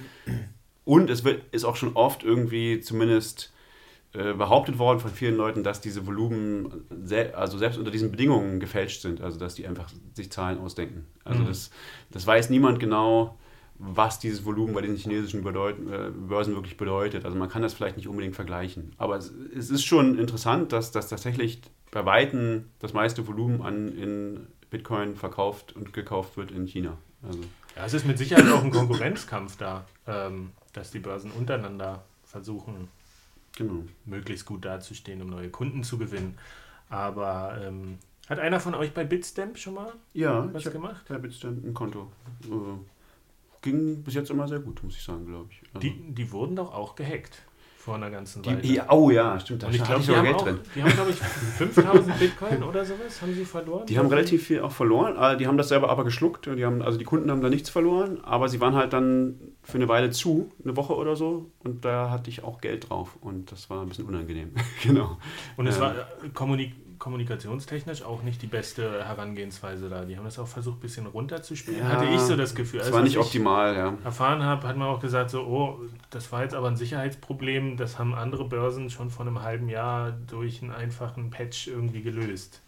Und 0.84 1.10
es 1.10 1.24
wird, 1.24 1.44
ist 1.53 1.63
auch 1.63 1.75
schon 1.75 1.94
oft 1.94 2.24
irgendwie 2.24 2.82
zumindest 2.82 3.51
äh, 4.13 4.34
behauptet 4.34 4.77
worden 4.77 5.00
von 5.00 5.12
vielen 5.12 5.38
Leuten, 5.38 5.63
dass 5.63 5.80
diese 5.82 6.06
Volumen 6.06 6.86
sel 7.03 7.32
also 7.34 7.58
selbst 7.58 7.77
unter 7.77 7.91
diesen 7.91 8.12
Bedingungen 8.12 8.59
gefälscht 8.59 9.01
sind. 9.01 9.22
Also 9.22 9.40
dass 9.40 9.55
die 9.55 9.66
einfach 9.68 9.90
sich 10.14 10.31
Zahlen 10.31 10.59
ausdenken. 10.59 11.05
Also 11.24 11.42
Mhm. 11.44 11.48
das, 11.48 11.72
das 12.12 12.27
weiß 12.27 12.50
niemand 12.50 12.79
genau, 12.79 13.38
was 13.83 14.20
dieses 14.20 14.46
Volumen 14.46 14.74
bei 14.74 14.81
den 14.81 14.96
chinesischen 14.96 15.44
Bedeut 15.44 15.75
äh, 15.79 16.12
Börsen 16.12 16.53
wirklich 16.55 16.77
bedeutet. 16.77 17.25
Also 17.25 17.38
man 17.38 17.50
kann 17.50 17.62
das 17.62 17.74
vielleicht 17.74 17.98
nicht 17.98 18.07
unbedingt 18.07 18.36
vergleichen. 18.36 18.94
Aber 18.98 19.16
es, 19.18 19.31
es 19.57 19.70
ist 19.72 19.83
schon 19.86 20.20
interessant, 20.20 20.72
dass, 20.72 20.92
dass 20.92 21.07
tatsächlich 21.09 21.62
bei 21.90 22.05
Weitem 22.05 22.66
das 22.79 22.94
meiste 22.94 23.25
Volumen 23.27 23.62
an 23.62 23.98
in 23.98 24.48
Bitcoin 24.70 25.16
verkauft 25.16 25.75
und 25.75 25.94
gekauft 25.94 26.38
wird 26.38 26.51
in 26.51 26.66
China. 26.68 26.98
Also 27.24 27.40
Ja, 27.75 27.86
es 27.86 27.94
ist 27.94 28.05
mit 28.05 28.18
Sicherheit 28.18 28.50
auch 28.51 28.64
ein 28.64 28.72
Konkurrenzkampf 28.72 29.57
da, 29.57 29.86
ähm, 30.07 30.51
dass 30.74 30.92
die 30.92 31.00
Börsen 31.00 31.31
untereinander 31.31 32.03
versuchen, 32.24 32.88
genau. 33.55 33.83
möglichst 34.05 34.46
gut 34.46 34.66
dazustehen, 34.66 35.22
um 35.22 35.29
neue 35.29 35.50
Kunden 35.50 35.83
zu 35.83 35.98
gewinnen. 35.98 36.37
Aber 36.90 37.57
ähm, 37.61 37.98
hat 38.27 38.40
einer 38.40 38.59
von 38.59 38.75
euch 38.75 38.94
bei 38.94 39.03
Bitstamp 39.03 39.57
schon 39.57 39.74
mal 39.75 39.94
Ja, 40.14 40.48
was 40.53 40.66
ich 40.66 40.72
gemacht? 40.72 41.05
bei 41.07 41.18
Bitstamp 41.18 41.64
ein 41.66 41.74
Konto. 41.74 42.11
Äh, 42.44 42.48
ging 43.61 44.03
bis 44.03 44.14
jetzt 44.16 44.29
immer 44.29 44.48
sehr 44.48 44.59
gut, 44.59 44.83
muss 44.83 44.96
ich 44.96 45.03
sagen, 45.03 45.25
glaube 45.25 45.50
ich. 45.51 45.61
Also, 45.74 45.79
Die, 45.79 46.14
die 46.14 46.31
wurden 46.31 46.55
doch 46.55 46.74
auch 46.74 46.96
gehackt 46.96 47.44
vor 47.81 47.96
einer 47.96 48.11
ganzen 48.11 48.46
Weile. 48.46 48.57
die, 48.57 48.79
oh 48.89 49.09
ja, 49.09 49.39
stimmt, 49.39 49.63
da 49.63 49.67
Und 49.67 49.74
ich 49.74 49.81
hatte 49.81 49.89
glaube, 49.89 50.01
ich 50.01 50.07
die, 50.07 50.15
haben 50.15 50.24
Geld 50.25 50.35
auch- 50.35 50.44
drin. 50.44 50.59
die 50.75 50.83
haben, 50.83 50.91
glaube 50.94 51.09
ich, 51.09 51.17
5000 51.17 52.20
Bitcoin 52.20 52.63
oder 52.63 52.85
sowas 52.85 53.22
haben 53.22 53.33
sie 53.33 53.44
verloren. 53.46 53.85
Die 53.87 53.98
haben 53.98 54.07
relativ 54.07 54.46
viel 54.46 54.61
auch 54.61 54.72
verloren. 54.72 55.15
äh, 55.17 55.37
Die 55.37 55.48
haben 55.48 55.57
das 55.57 55.70
selber 55.70 55.89
aber 55.89 56.03
geschluckt. 56.03 56.46
Die 56.46 56.63
haben, 56.65 56.81
also 56.81 56.98
die 57.00 57.05
Kunden 57.05 57.31
haben 57.31 57.41
da 57.41 57.50
nichts 57.50 57.70
verloren, 57.70 58.20
aber 58.24 58.50
sie 58.50 58.61
waren 58.61 58.75
halt 58.75 58.94
dann 58.94 59.39
für 59.63 59.77
eine 59.77 59.87
Weile 59.87 60.11
zu, 60.11 60.51
eine 60.63 60.75
Woche 60.77 60.96
oder 60.96 61.15
so. 61.15 61.51
Und 61.63 61.83
da 61.85 62.09
hatte 62.11 62.29
ich 62.29 62.44
auch 62.44 62.61
Geld 62.61 62.89
drauf. 62.89 63.17
Und 63.22 63.51
das 63.51 63.70
war 63.70 63.81
ein 63.81 63.89
bisschen 63.89 64.05
unangenehm. 64.05 64.51
genau. 64.83 65.17
Und 65.57 65.67
es 65.67 65.75
Ja. 65.77 65.81
war 65.81 65.91
äh, 65.91 66.29
kommunik 66.33 66.74
kommunikationstechnisch 67.01 68.03
auch 68.03 68.22
nicht 68.22 68.44
die 68.44 68.48
beste 68.48 69.03
Herangehensweise 69.03 69.90
da. 69.90 70.05
Die 70.05 70.16
haben 70.16 70.24
das 70.24 70.37
auch 70.37 70.48
versucht, 70.48 70.77
ein 70.77 70.81
bisschen 70.81 71.07
runterzuspielen. 71.07 71.79
Ja, 71.79 71.90
Hatte 71.90 72.05
ich 72.05 72.20
so 72.20 72.37
das 72.37 72.53
Gefühl. 72.53 72.77
Das 72.77 72.87
Also, 72.87 72.98
war 72.98 73.03
nicht 73.03 73.14
ich 73.14 73.20
optimal, 73.20 73.75
ja. 73.75 73.98
erfahren 74.03 74.44
habe, 74.44 74.68
hat 74.68 74.77
man 74.77 74.87
auch 74.87 75.00
gesagt, 75.00 75.31
so, 75.31 75.42
oh, 75.42 75.79
das 76.11 76.31
war 76.31 76.44
jetzt 76.44 76.53
aber 76.53 76.68
ein 76.68 76.77
Sicherheitsproblem. 76.77 77.75
Das 77.75 77.98
haben 77.98 78.14
andere 78.14 78.46
Börsen 78.48 78.92
schon 78.92 79.09
vor 79.09 79.25
einem 79.25 79.42
halben 79.42 79.68
Jahr 79.68 80.11
durch 80.11 80.61
einen 80.61 80.72
einfachen 80.72 81.31
Patch 81.31 81.68
irgendwie 81.68 82.03
gelöst. 82.03 82.61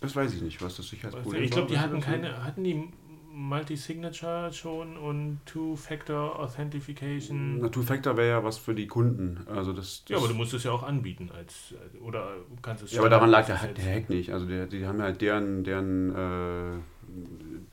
Das 0.00 0.16
weiß 0.16 0.34
ich 0.34 0.42
nicht, 0.42 0.60
was 0.60 0.76
das 0.76 0.88
Sicherheitsproblem 0.88 1.44
Ich 1.44 1.52
glaube, 1.52 1.68
die 1.68 1.78
hatten 1.78 2.00
keine, 2.00 2.44
hatten 2.44 2.64
die 2.64 2.88
Multi-Signature 3.36 4.50
schon 4.50 4.96
und 4.96 5.40
Two-Factor 5.44 6.38
Authentification. 6.40 7.58
Na, 7.60 7.68
Two-Factor 7.68 8.16
wäre 8.16 8.28
ja 8.30 8.44
was 8.44 8.56
für 8.56 8.74
die 8.74 8.86
Kunden. 8.86 9.46
Also 9.46 9.74
das, 9.74 10.04
das 10.04 10.08
Ja, 10.08 10.16
aber 10.16 10.28
du 10.28 10.34
musst 10.34 10.54
es 10.54 10.64
ja 10.64 10.72
auch 10.72 10.82
anbieten 10.82 11.30
als 11.36 11.74
oder 12.00 12.28
kannst 12.62 12.84
es 12.84 12.92
Ja, 12.92 13.00
aber 13.00 13.10
daran 13.10 13.28
lag 13.28 13.44
der, 13.44 13.56
standardmäßig 13.56 13.84
der 13.84 13.94
Hack 13.94 14.08
nicht. 14.08 14.32
Also 14.32 14.46
der, 14.46 14.66
die 14.66 14.86
haben 14.86 15.02
halt 15.02 15.20
deren, 15.20 15.64
deren, 15.64 16.10
äh, 16.14 16.78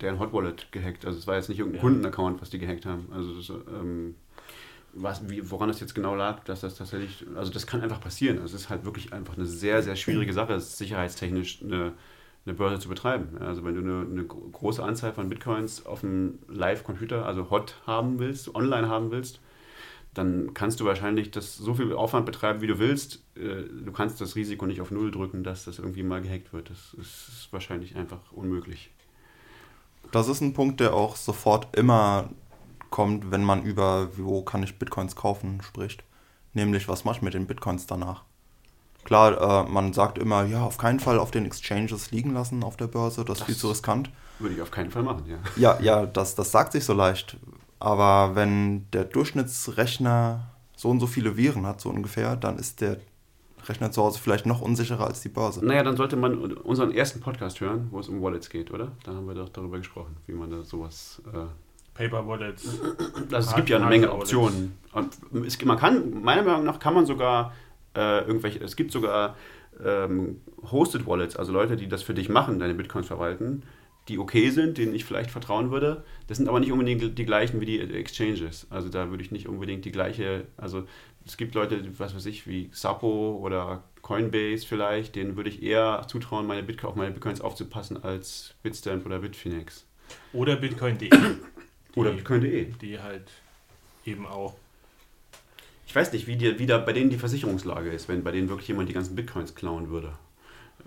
deren 0.02 0.19
Hot 0.19 0.34
Wallet 0.34 0.69
gehackt. 0.73 1.06
Also 1.06 1.17
es 1.17 1.28
war 1.28 1.36
jetzt 1.36 1.47
nicht 1.47 1.60
irgendein 1.60 1.78
Ja. 1.78 1.82
Kundenaccount, 1.82 2.41
was 2.41 2.49
die 2.49 2.60
gehackt 2.60 2.86
haben. 2.86 3.08
Also 3.13 3.34
das, 3.34 3.49
ähm, 3.49 4.15
was, 4.91 5.30
wie, 5.30 5.49
woran 5.49 5.69
das 5.69 5.80
jetzt 5.80 5.95
genau 5.95 6.13
lag, 6.13 6.43
dass 6.43 6.60
das 6.60 6.76
tatsächlich, 6.76 7.26
also 7.36 7.54
das 7.54 7.65
kann 7.65 7.80
einfach 7.80 8.02
passieren. 8.02 8.39
Also 8.39 8.56
es 8.56 8.63
ist 8.63 8.69
halt 8.69 8.84
wirklich 8.84 9.13
einfach 9.13 9.38
eine 9.38 9.45
sehr, 9.45 9.82
sehr 9.82 9.95
schwierige 9.95 10.34
Sache, 10.34 10.60
sicherheitstechnisch 10.60 11.63
eine, 11.63 11.93
eine 12.45 12.56
Börse 12.56 12.79
zu 12.79 12.89
betreiben. 12.89 13.38
Also 13.39 13.63
wenn 13.63 13.75
du 13.75 13.82
eine, 13.82 14.06
eine 14.10 14.25
gro- 14.25 14.49
große 14.51 14.84
Anzahl 14.84 15.13
von 15.13 15.29
Bitcoins 15.29 15.86
auf 15.86 16.01
dem 16.01 16.39
Live-Computer, 16.47 17.25
also 17.25 17.49
hot 17.49 17.75
haben 17.88 18.19
willst, 18.19 18.53
online 18.56 18.88
haben 18.89 19.12
willst, 19.12 19.39
dann 20.13 20.53
kannst 20.53 20.79
du 20.79 20.86
wahrscheinlich 20.86 21.32
das 21.32 21.58
so 21.58 21.73
viel 21.73 21.93
Aufwand 21.93 22.25
betreiben, 22.25 22.62
wie 22.62 22.67
du 22.67 22.79
willst. 22.79 23.23
Äh, 23.36 23.63
Du 23.86 23.91
kannst 23.91 24.21
das 24.21 24.36
Risiko 24.36 24.65
nicht 24.65 24.82
auf 24.82 24.91
Null 24.91 25.12
drücken, 25.12 25.43
dass 25.43 25.65
das 25.65 25.79
irgendwie 25.79 26.03
mal 26.03 26.21
gehackt 26.21 26.53
wird. 26.53 26.69
Das 26.69 26.93
ist 26.95 27.47
wahrscheinlich 27.51 27.95
einfach 27.95 28.32
unmöglich. 28.32 28.91
Das 30.12 30.27
ist 30.29 30.41
ein 30.41 30.53
Punkt, 30.53 30.79
der 30.79 30.93
auch 30.93 31.15
sofort 31.15 31.75
immer 31.75 32.29
kommt, 32.89 33.32
wenn 33.32 33.43
man 33.43 33.63
über, 33.63 34.10
wo 34.17 34.43
kann 34.43 34.63
ich 34.63 34.77
Bitcoins 34.79 35.15
kaufen, 35.15 35.62
spricht. 35.62 36.03
Nämlich, 36.53 36.88
was 36.88 37.03
mache 37.06 37.17
ich 37.17 37.21
mit 37.23 37.34
den 37.34 37.47
Bitcoins 37.47 37.88
danach? 37.88 38.23
Klar, 39.04 39.66
äh, 39.66 39.70
man 39.70 39.94
sagt 39.94 40.18
immer, 40.18 40.46
ja, 40.46 40.63
auf 40.63 40.78
keinen 40.78 41.00
Fall 41.00 41.20
auf 41.20 41.32
den 41.32 41.46
Exchanges 41.46 42.12
liegen 42.12 42.34
lassen 42.34 42.63
auf 42.63 42.78
der 42.78 42.88
Börse, 42.88 43.26
das 43.26 43.39
ist 43.39 43.46
viel 43.46 43.56
zu 43.56 43.70
riskant. 43.70 44.10
Würde 44.39 44.56
ich 44.56 44.62
auf 44.62 44.72
keinen 44.72 44.92
Fall 44.92 45.04
machen, 45.04 45.24
ja. 45.28 45.38
Ja, 45.56 45.80
ja, 45.82 46.06
das, 46.06 46.36
das 46.36 46.52
sagt 46.52 46.72
sich 46.72 46.86
so 46.86 46.94
leicht. 46.94 47.38
Aber 47.80 48.36
wenn 48.36 48.89
der 48.92 49.04
Durchschnittsrechner 49.04 50.48
so 50.76 50.89
und 50.89 51.00
so 51.00 51.08
viele 51.08 51.38
Viren 51.38 51.66
hat, 51.66 51.82
so 51.82 51.89
ungefähr, 51.89 52.36
dann 52.36 52.58
ist 52.58 52.82
der 52.82 52.98
Rechner 53.68 53.92
zu 53.92 54.04
Hause 54.04 54.20
vielleicht 54.20 54.46
noch 54.46 54.62
unsicherer 54.62 55.06
als 55.08 55.22
die 55.22 55.30
Börse. 55.30 55.66
Naja, 55.66 55.84
dann 55.84 55.96
sollte 55.96 56.16
man 56.16 56.54
unseren 56.54 56.92
ersten 56.92 57.22
Podcast 57.22 57.62
hören, 57.62 57.88
wo 57.92 58.00
es 58.00 58.10
um 58.10 58.22
Wallets 58.22 58.50
geht, 58.50 58.72
oder? 58.72 58.92
Da 59.04 59.13
haben 59.13 59.28
wir 59.28 59.36
doch 59.36 59.50
darüber 59.50 59.78
gesprochen, 59.78 60.18
wie 60.28 60.34
man 60.34 60.50
da 60.50 60.63
sowas. 60.63 61.22
Äh, 61.34 61.46
Paper 61.94 62.28
Wallets. 62.28 62.80
Also 63.32 63.50
es 63.50 63.56
gibt 63.56 63.70
ja 63.70 63.78
eine 63.78 63.86
Menge 63.86 64.12
Optionen. 64.12 64.78
Und 64.94 65.13
es, 65.46 65.63
man 65.63 65.78
kann, 65.78 66.24
meiner 66.24 66.42
Meinung 66.42 66.66
nach, 66.66 66.80
kann 66.80 66.94
man 66.94 67.06
sogar 67.06 67.54
äh, 67.95 68.25
irgendwelche, 68.25 68.60
es 68.63 68.75
gibt 68.75 68.91
sogar 68.91 69.38
ähm, 69.84 70.41
Hosted 70.71 71.06
Wallets, 71.06 71.36
also 71.36 71.51
Leute, 71.51 71.75
die 71.75 71.88
das 71.88 72.03
für 72.03 72.13
dich 72.13 72.29
machen, 72.29 72.60
deine 72.60 72.73
Bitcoins 72.73 73.08
verwalten, 73.08 73.63
die 74.08 74.19
okay 74.19 74.49
sind, 74.49 74.77
denen 74.77 74.93
ich 74.93 75.06
vielleicht 75.06 75.32
vertrauen 75.32 75.71
würde. 75.71 76.03
Das 76.27 76.38
sind 76.38 76.49
aber 76.49 76.60
nicht 76.60 76.71
unbedingt 76.71 77.17
die, 77.17 77.25
gleichen 77.25 77.62
wie 77.62 77.65
die 77.65 77.79
Exchanges. 77.79 78.67
Also 78.69 78.89
da 78.89 79.10
würde 79.10 79.23
ich 79.23 79.32
nicht 79.32 79.47
unbedingt 79.47 79.86
die 79.86 79.91
gleiche, 79.91 80.45
also 80.58 80.86
es 81.25 81.38
gibt 81.38 81.56
Leute, 81.56 81.82
was 81.97 82.13
weiß 82.13 82.25
ich, 82.25 82.47
wie 82.47 82.69
Sapo 82.73 83.39
oder 83.41 83.84
Coinbase 84.01 84.67
vielleicht, 84.67 85.15
denen 85.15 85.38
würde 85.38 85.49
ich 85.49 85.63
eher 85.63 86.06
zutrauen, 86.10 86.45
meine 86.45 86.63
Bitcoin, 86.63 86.89
auf 86.89 86.95
meine 86.95 87.12
Bitcoins 87.12 87.39
aufzupassen 87.39 88.03
als 88.03 88.56
Bitstamp 88.62 89.06
oder 89.06 89.19
Bitfinex. 89.19 89.86
Oder 90.34 90.58
Bitcoin.de. 90.58 91.10
Oder 91.95 92.12
Bitcoin.de. 92.12 92.65
Die 92.82 92.99
halt 92.99 93.32
eben 94.06 94.25
auch. 94.25 94.56
Ich 95.93 95.95
weiß 95.95 96.12
nicht, 96.12 96.25
wie, 96.25 96.36
die, 96.36 96.58
wie 96.58 96.65
da 96.65 96.79
bei 96.79 96.91
denen 96.91 97.12
die 97.12 97.19
Versicherungslage 97.19 97.91
ist, 97.91 98.10
wenn 98.10 98.23
bei 98.23 98.32
denen 98.32 98.49
wirklich 98.49 98.67
jemand 98.67 98.89
die 98.89 98.93
ganzen 98.93 99.15
Bitcoins 99.15 99.53
klauen 99.53 99.91
würde. 99.91 100.13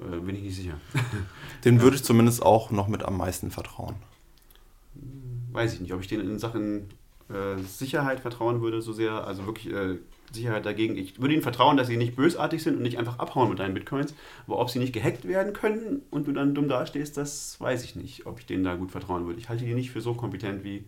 Äh, 0.00 0.16
bin 0.16 0.34
ich 0.34 0.42
nicht 0.42 0.56
sicher. 0.56 0.80
Den 1.64 1.80
würde 1.80 1.94
ich 1.94 2.02
zumindest 2.02 2.42
auch 2.42 2.72
noch 2.72 2.88
mit 2.88 3.04
am 3.04 3.16
meisten 3.16 3.52
vertrauen. 3.52 3.94
Weiß 5.52 5.74
ich 5.74 5.80
nicht, 5.80 5.94
ob 5.94 6.00
ich 6.00 6.08
denen 6.08 6.28
in 6.28 6.40
Sachen 6.40 6.88
äh, 7.28 7.56
Sicherheit 7.62 8.18
vertrauen 8.18 8.62
würde, 8.62 8.82
so 8.82 8.92
sehr. 8.92 9.24
Also 9.24 9.46
wirklich 9.46 9.72
äh, 9.72 9.94
Sicherheit 10.32 10.66
dagegen. 10.66 10.96
Ich 10.96 11.20
würde 11.20 11.34
ihnen 11.34 11.42
vertrauen, 11.44 11.76
dass 11.76 11.86
sie 11.86 11.96
nicht 11.96 12.16
bösartig 12.16 12.64
sind 12.64 12.74
und 12.74 12.82
nicht 12.82 12.98
einfach 12.98 13.20
abhauen 13.20 13.48
mit 13.48 13.60
deinen 13.60 13.74
Bitcoins. 13.74 14.12
Aber 14.48 14.58
ob 14.58 14.70
sie 14.70 14.80
nicht 14.80 14.92
gehackt 14.92 15.28
werden 15.28 15.52
können 15.52 16.02
und 16.10 16.26
du 16.26 16.32
dann 16.32 16.52
dumm 16.56 16.66
dastehst, 16.66 17.16
das 17.16 17.60
weiß 17.60 17.84
ich 17.84 17.94
nicht, 17.94 18.26
ob 18.26 18.40
ich 18.40 18.46
denen 18.46 18.64
da 18.64 18.74
gut 18.74 18.90
vertrauen 18.90 19.24
würde. 19.24 19.38
Ich 19.38 19.48
halte 19.48 19.64
die 19.64 19.74
nicht 19.74 19.92
für 19.92 20.00
so 20.00 20.14
kompetent 20.14 20.64
wie, 20.64 20.82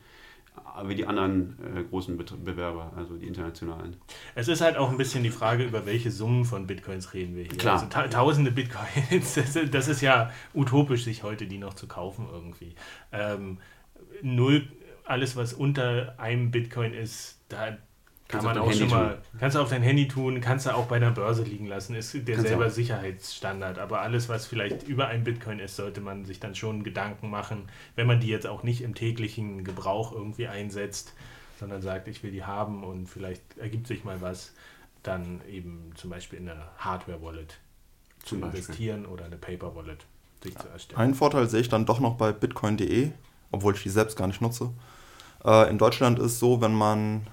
wie 0.84 0.94
die 0.94 1.06
anderen 1.06 1.56
äh, 1.76 1.82
großen 1.84 2.16
Bet 2.16 2.32
Bewerber, 2.44 2.92
also 2.96 3.16
die 3.16 3.26
internationalen. 3.26 3.96
Es 4.34 4.48
ist 4.48 4.60
halt 4.60 4.76
auch 4.76 4.90
ein 4.90 4.96
bisschen 4.98 5.22
die 5.22 5.30
Frage, 5.30 5.64
über 5.64 5.86
welche 5.86 6.10
Summen 6.10 6.44
von 6.44 6.66
Bitcoins 6.66 7.14
reden 7.14 7.34
wir 7.36 7.44
hier. 7.44 7.56
Klar. 7.56 7.74
Also 7.74 7.86
ta 7.86 8.06
tausende 8.08 8.50
Bitcoins, 8.52 9.34
das, 9.34 9.56
ist- 9.56 9.74
das 9.74 9.88
ist 9.88 10.00
ja 10.00 10.30
utopisch, 10.54 11.04
sich 11.04 11.22
heute 11.22 11.46
die 11.46 11.58
noch 11.58 11.74
zu 11.74 11.86
kaufen 11.88 12.26
irgendwie. 12.30 12.74
Ähm, 13.12 13.58
null, 14.22 14.66
alles 15.04 15.36
was 15.36 15.52
unter 15.54 16.14
einem 16.18 16.50
Bitcoin 16.50 16.92
ist, 16.92 17.40
da 17.48 17.78
kann 18.28 18.42
Kannst 18.42 18.56
man 18.56 18.58
auch 18.58 18.72
schon 18.72 18.90
mal, 18.90 19.22
kannst 19.40 19.56
du 19.56 19.60
auf 19.60 19.70
dein 19.70 19.82
Handy 19.82 20.06
tun, 20.06 20.42
kannst 20.42 20.66
du 20.66 20.74
auch 20.74 20.84
bei 20.84 20.96
einer 20.96 21.10
Börse 21.12 21.44
liegen 21.44 21.66
lassen, 21.66 21.94
ist 21.94 22.14
der 22.28 22.38
selber. 22.38 22.68
Sicherheitsstandard. 22.68 23.78
Aber 23.78 24.02
alles, 24.02 24.28
was 24.28 24.46
vielleicht 24.46 24.86
über 24.86 25.08
ein 25.08 25.24
Bitcoin 25.24 25.58
ist, 25.60 25.76
sollte 25.76 26.02
man 26.02 26.26
sich 26.26 26.38
dann 26.38 26.54
schon 26.54 26.84
Gedanken 26.84 27.30
machen, 27.30 27.70
wenn 27.96 28.06
man 28.06 28.20
die 28.20 28.26
jetzt 28.26 28.46
auch 28.46 28.62
nicht 28.62 28.82
im 28.82 28.94
täglichen 28.94 29.64
Gebrauch 29.64 30.12
irgendwie 30.12 30.46
einsetzt, 30.46 31.14
sondern 31.58 31.80
sagt, 31.80 32.06
ich 32.06 32.22
will 32.22 32.30
die 32.30 32.44
haben 32.44 32.84
und 32.84 33.06
vielleicht 33.06 33.56
ergibt 33.56 33.86
sich 33.86 34.04
mal 34.04 34.20
was, 34.20 34.52
dann 35.02 35.40
eben 35.50 35.92
zum 35.94 36.10
Beispiel 36.10 36.38
in 36.38 36.50
eine 36.50 36.64
Hardware-Wallet 36.76 37.58
zu 38.24 38.36
investieren 38.36 39.06
oder 39.06 39.24
eine 39.24 39.36
Paper-Wallet 39.36 40.04
sich 40.42 40.54
zu 40.58 40.68
erstellen. 40.68 41.00
Einen 41.00 41.14
Vorteil 41.14 41.48
sehe 41.48 41.60
ich 41.60 41.70
dann 41.70 41.86
doch 41.86 41.98
noch 41.98 42.16
bei 42.16 42.32
bitcoin.de, 42.32 43.10
obwohl 43.52 43.74
ich 43.74 43.82
die 43.82 43.88
selbst 43.88 44.18
gar 44.18 44.26
nicht 44.26 44.42
nutze. 44.42 44.70
Äh, 45.42 45.70
in 45.70 45.78
Deutschland 45.78 46.18
ist 46.18 46.38
so, 46.38 46.60
wenn 46.60 46.74
man 46.74 47.26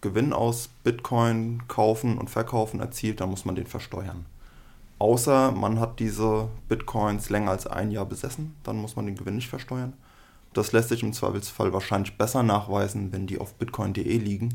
Gewinn 0.00 0.32
aus 0.32 0.68
Bitcoin 0.84 1.62
kaufen 1.68 2.18
und 2.18 2.30
verkaufen 2.30 2.80
erzielt, 2.80 3.20
dann 3.20 3.30
muss 3.30 3.44
man 3.44 3.54
den 3.54 3.66
versteuern. 3.66 4.26
Außer 4.98 5.52
man 5.52 5.78
hat 5.78 6.00
diese 6.00 6.48
Bitcoins 6.68 7.28
länger 7.28 7.50
als 7.50 7.66
ein 7.66 7.90
Jahr 7.90 8.06
besessen, 8.06 8.54
dann 8.62 8.76
muss 8.76 8.96
man 8.96 9.06
den 9.06 9.16
Gewinn 9.16 9.36
nicht 9.36 9.48
versteuern. 9.48 9.92
Das 10.54 10.72
lässt 10.72 10.88
sich 10.88 11.02
im 11.02 11.12
Zweifelsfall 11.12 11.74
wahrscheinlich 11.74 12.16
besser 12.16 12.42
nachweisen, 12.42 13.12
wenn 13.12 13.26
die 13.26 13.38
auf 13.38 13.54
bitcoin.de 13.54 14.16
liegen, 14.16 14.54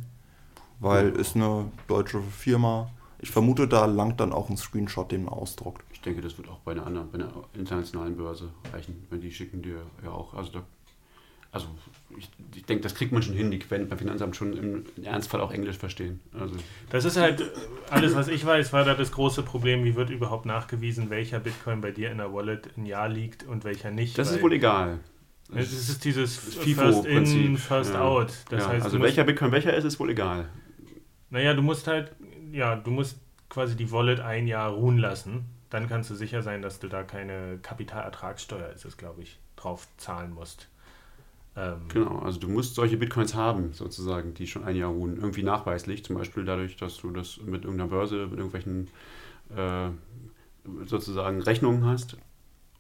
weil 0.80 1.10
ist 1.12 1.36
eine 1.36 1.72
deutsche 1.88 2.22
Firma. 2.22 2.90
Ich 3.20 3.30
vermute, 3.30 3.68
da 3.68 3.86
langt 3.86 4.20
dann 4.20 4.34
auch 4.34 4.50
ein 4.50 4.58
Screenshot, 4.58 5.12
den 5.12 5.26
man 5.26 5.36
ausdruckt. 5.36 5.84
Ich 5.94 6.02
denke, 6.02 6.22
das 6.22 6.40
wird 6.40 6.50
auch 6.50 6.58
bei 6.60 6.72
einer 6.72 6.88
anderen, 6.88 7.12
bei 7.12 7.20
einer 7.20 7.32
internationalen 7.54 8.18
Börse 8.18 8.50
reichen, 8.74 9.06
wenn 9.12 9.22
die 9.22 9.32
schicken 9.32 9.62
dir 9.62 9.84
ja 10.04 10.10
auch. 10.10 10.34
Also, 10.34 10.54
da, 10.54 10.64
also 11.52 11.68
ich, 12.18 12.30
ich 12.56 12.66
denke, 12.66 12.84
das 12.84 12.96
kriegt 12.96 13.12
man 13.12 13.22
schon 13.22 13.34
hin. 13.36 13.52
Die 13.52 13.70
werden 13.70 13.88
beim 13.88 13.98
Finanzamt 13.98 14.36
schon 14.36 14.54
im 14.54 14.86
Ernstfall 15.04 15.42
auch 15.42 15.52
Englisch 15.52 15.78
verstehen. 15.78 16.20
Also 16.38 16.56
Das 16.90 17.06
ist 17.06 17.18
halt, 17.18 17.44
alles 17.90 18.16
was 18.16 18.28
ich 18.28 18.46
weiß, 18.46 18.74
war 18.74 18.86
da 18.86 18.94
das 18.94 19.12
große 19.12 19.44
Problem, 19.44 19.84
wie 19.84 19.96
wird 19.96 20.10
überhaupt 20.10 20.46
nachgewiesen, 20.46 21.10
welcher 21.10 21.40
Bitcoin 21.40 21.82
bei 21.82 21.92
dir 21.92 22.12
in 22.12 22.18
der 22.18 22.34
Wallet 22.34 22.70
ein 22.78 22.86
Jahr 22.86 23.10
liegt 23.10 23.44
und 23.44 23.64
welcher 23.64 23.92
nicht. 23.92 24.18
das 24.18 24.32
ist 24.32 24.42
wohl 24.42 24.54
egal. 24.54 25.00
Es 25.54 25.74
ist 25.74 26.06
dieses. 26.06 26.38
First 26.38 27.06
in, 27.06 27.58
First 27.58 27.94
Ja. 27.94 28.02
out. 28.02 28.32
Das 28.50 28.64
ja, 28.64 28.70
heißt, 28.70 28.86
also 28.86 29.02
welcher 29.02 29.26
Bitcoin 29.26 29.52
welcher 29.52 29.74
ist, 29.74 29.84
ist 29.84 30.00
wohl 30.00 30.10
egal. 30.10 30.48
naja, 31.30 31.54
du 31.54 31.62
musst 31.62 31.88
halt, 31.88 32.14
ja, 32.54 32.76
du 32.76 32.92
musst 32.92 33.18
quasi 33.50 33.76
die 33.76 33.92
Wallet 33.92 34.22
ein 34.22 34.48
Jahr 34.48 34.72
ruhen 34.72 34.98
lassen. 34.98 35.46
Dann 35.70 35.88
kannst 35.88 36.10
du 36.10 36.16
sicher 36.16 36.42
sein, 36.42 36.62
dass 36.62 36.80
du 36.80 36.88
da 36.88 37.04
keine 37.04 37.58
Kapitalertragssteuer, 37.62 38.70
ist 38.72 38.86
es 38.86 38.98
glaube 38.98 39.24
ich, 39.24 39.40
drauf 39.56 39.88
zahlen 39.98 40.34
musst. 40.34 40.68
Ähm, 41.56 41.82
Genau, 41.90 42.20
also 42.20 42.40
du 42.40 42.48
musst 42.48 42.76
solche 42.76 42.98
Bitcoins 42.98 43.36
haben, 43.36 43.74
sozusagen, 43.74 44.34
die 44.34 44.48
schon 44.48 44.64
ein 44.64 44.76
Jahr 44.76 44.92
ruhen. 44.92 45.18
Irgendwie 45.18 45.44
nachweislich, 45.44 46.04
zum 46.06 46.18
Beispiel 46.18 46.46
dadurch, 46.46 46.78
dass 46.78 46.98
du 46.98 47.12
das 47.12 47.40
mit 47.46 47.64
irgendeiner 47.64 47.90
Börse, 47.90 48.28
mit 48.28 48.40
irgendwelchen 48.40 48.88
äh, 49.56 49.90
sozusagen 50.86 51.42
Rechnungen 51.42 51.86
hast. 51.86 52.18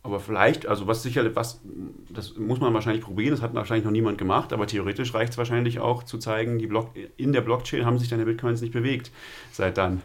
Aber 0.03 0.19
vielleicht, 0.19 0.65
also 0.65 0.87
was 0.87 1.03
sicherlich, 1.03 1.35
was, 1.35 1.61
das 2.09 2.35
muss 2.35 2.59
man 2.59 2.73
wahrscheinlich 2.73 3.03
probieren, 3.03 3.31
das 3.31 3.41
hat 3.43 3.53
wahrscheinlich 3.53 3.85
noch 3.85 3.91
niemand 3.91 4.17
gemacht, 4.17 4.51
aber 4.51 4.65
theoretisch 4.65 5.13
reicht 5.13 5.33
es 5.33 5.37
wahrscheinlich 5.37 5.79
auch 5.79 6.01
zu 6.01 6.17
zeigen, 6.17 6.57
die 6.57 6.65
Block, 6.65 6.89
in 7.17 7.33
der 7.33 7.41
Blockchain 7.41 7.85
haben 7.85 7.99
sich 7.99 8.09
deine 8.09 8.25
Bitcoins 8.25 8.61
nicht 8.61 8.73
bewegt 8.73 9.11
seit 9.51 9.77
dann. 9.77 10.01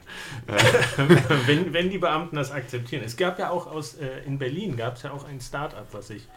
wenn, 1.47 1.73
wenn 1.73 1.89
die 1.89 1.97
Beamten 1.97 2.37
das 2.37 2.53
akzeptieren. 2.53 3.05
Es 3.07 3.17
gab 3.17 3.39
ja 3.39 3.49
auch 3.49 3.67
aus, 3.67 3.95
äh, 3.95 4.23
in 4.27 4.39
Berlin 4.39 4.77
gab 4.77 4.97
es 4.97 5.03
ja 5.03 5.13
auch 5.13 5.27
ein 5.27 5.41
Start-up, 5.41 5.89
was 5.93 6.09
sich 6.09 6.29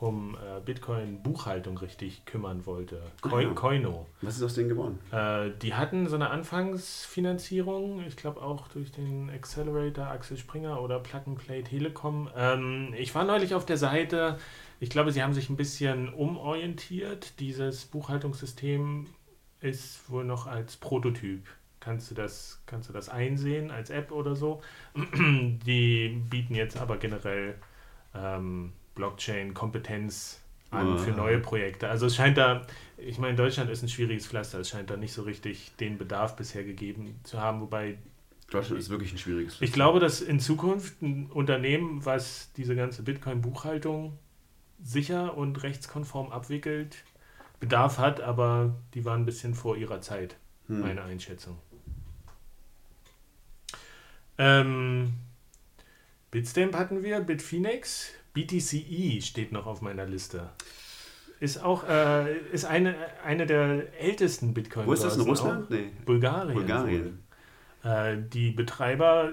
um 0.00 0.34
äh, 0.34 0.60
Bitcoin-Buchhaltung 0.60 1.76
richtig 1.78 2.24
kümmern 2.24 2.64
wollte. 2.64 3.02
Ah, 3.22 3.38
ja. 3.38 3.50
Koino. 3.50 4.06
Was 4.22 4.36
ist 4.36 4.42
aus 4.42 4.54
denen 4.54 4.70
geworden? 4.70 4.98
Äh, 5.12 5.50
die 5.60 5.74
hatten 5.74 6.08
so 6.08 6.16
eine 6.16 6.30
Anfangsfinanzierung, 6.30 8.02
ich 8.06 8.16
glaube 8.16 8.40
auch 8.40 8.68
durch 8.68 8.90
den 8.92 9.28
Accelerator 9.28 10.06
Axel 10.06 10.38
Springer 10.38 10.80
oder 10.80 11.00
Plug 11.00 11.20
and 11.26 11.38
Play 11.38 11.62
Telekom. 11.62 12.30
Ähm, 12.34 12.94
ich 12.96 13.14
war 13.14 13.24
neulich 13.24 13.54
auf 13.54 13.66
der 13.66 13.76
Seite, 13.76 14.38
ich 14.80 14.88
glaube, 14.88 15.12
sie 15.12 15.22
haben 15.22 15.34
sich 15.34 15.50
ein 15.50 15.56
bisschen 15.56 16.12
umorientiert. 16.14 17.38
Dieses 17.38 17.84
Buchhaltungssystem 17.84 19.06
ist 19.60 20.10
wohl 20.10 20.24
noch 20.24 20.46
als 20.46 20.78
Prototyp. 20.78 21.46
Kannst 21.78 22.10
du 22.10 22.14
das, 22.14 22.62
kannst 22.64 22.88
du 22.88 22.94
das 22.94 23.10
einsehen 23.10 23.70
als 23.70 23.90
App 23.90 24.12
oder 24.12 24.34
so? 24.34 24.62
Die 24.96 26.08
bieten 26.30 26.54
jetzt 26.54 26.78
aber 26.78 26.96
generell 26.96 27.56
ähm, 28.14 28.72
Blockchain-Kompetenz 29.00 30.40
an 30.70 30.98
für 30.98 31.10
neue 31.12 31.40
Projekte. 31.40 31.88
Also 31.88 32.06
es 32.06 32.14
scheint 32.14 32.36
da, 32.36 32.66
ich 32.98 33.18
meine, 33.18 33.34
Deutschland 33.34 33.70
ist 33.70 33.82
ein 33.82 33.88
schwieriges 33.88 34.26
Pflaster, 34.26 34.60
es 34.60 34.68
scheint 34.68 34.90
da 34.90 34.96
nicht 34.96 35.12
so 35.12 35.22
richtig 35.22 35.72
den 35.80 35.96
Bedarf 35.96 36.36
bisher 36.36 36.64
gegeben 36.64 37.18
zu 37.24 37.40
haben, 37.40 37.60
wobei 37.62 37.96
Deutschland 38.50 38.78
ist 38.78 38.90
wirklich 38.90 39.12
ein 39.12 39.18
schwieriges 39.18 39.60
ich 39.60 39.72
glaube, 39.72 40.00
dass 40.00 40.20
in 40.20 40.38
Zukunft 40.38 41.00
ein 41.02 41.26
Unternehmen, 41.26 42.04
was 42.04 42.52
diese 42.56 42.76
ganze 42.76 43.02
Bitcoin-Buchhaltung 43.02 44.18
sicher 44.82 45.36
und 45.36 45.62
rechtskonform 45.62 46.30
abwickelt, 46.30 46.96
Bedarf 47.58 47.98
hat, 47.98 48.20
aber 48.20 48.74
die 48.94 49.04
waren 49.04 49.22
ein 49.22 49.26
bisschen 49.26 49.54
vor 49.54 49.76
ihrer 49.76 50.00
Zeit, 50.02 50.36
Hm. 50.68 50.80
meine 50.80 51.02
Einschätzung. 51.02 51.58
Ähm, 54.38 55.14
Bitstamp 56.30 56.74
hatten 56.76 57.02
wir, 57.02 57.20
Bitfinex, 57.20 58.12
BTCE 58.32 59.20
steht 59.22 59.52
noch 59.52 59.66
auf 59.66 59.80
meiner 59.82 60.06
Liste. 60.06 60.50
Ist 61.40 61.62
auch 61.62 61.88
äh, 61.88 62.36
ist 62.52 62.64
eine, 62.66 62.94
eine 63.24 63.46
der 63.46 63.98
ältesten 64.00 64.52
bitcoin 64.52 64.86
Wo 64.86 64.92
ist 64.92 65.04
das 65.04 65.16
in 65.16 65.22
auch. 65.22 65.26
Russland? 65.28 65.70
Nee. 65.70 65.90
Bulgarien. 66.04 66.54
Bulgarien. 66.54 67.18
Äh, 67.82 68.18
die 68.32 68.50
Betreiber 68.50 69.32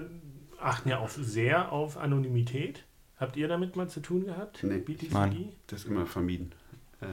achten 0.60 0.88
ja 0.88 0.98
auf, 0.98 1.12
sehr 1.20 1.70
auf 1.70 1.98
Anonymität. 1.98 2.84
Habt 3.18 3.36
ihr 3.36 3.46
damit 3.48 3.76
mal 3.76 3.88
zu 3.88 4.00
tun 4.00 4.24
gehabt? 4.26 4.62
Nee. 4.62 4.78
BTCE? 4.78 5.12
Nein. 5.12 5.52
Das 5.66 5.80
ist 5.80 5.86
immer 5.88 6.06
vermieden. 6.06 6.52
Äh, 7.02 7.06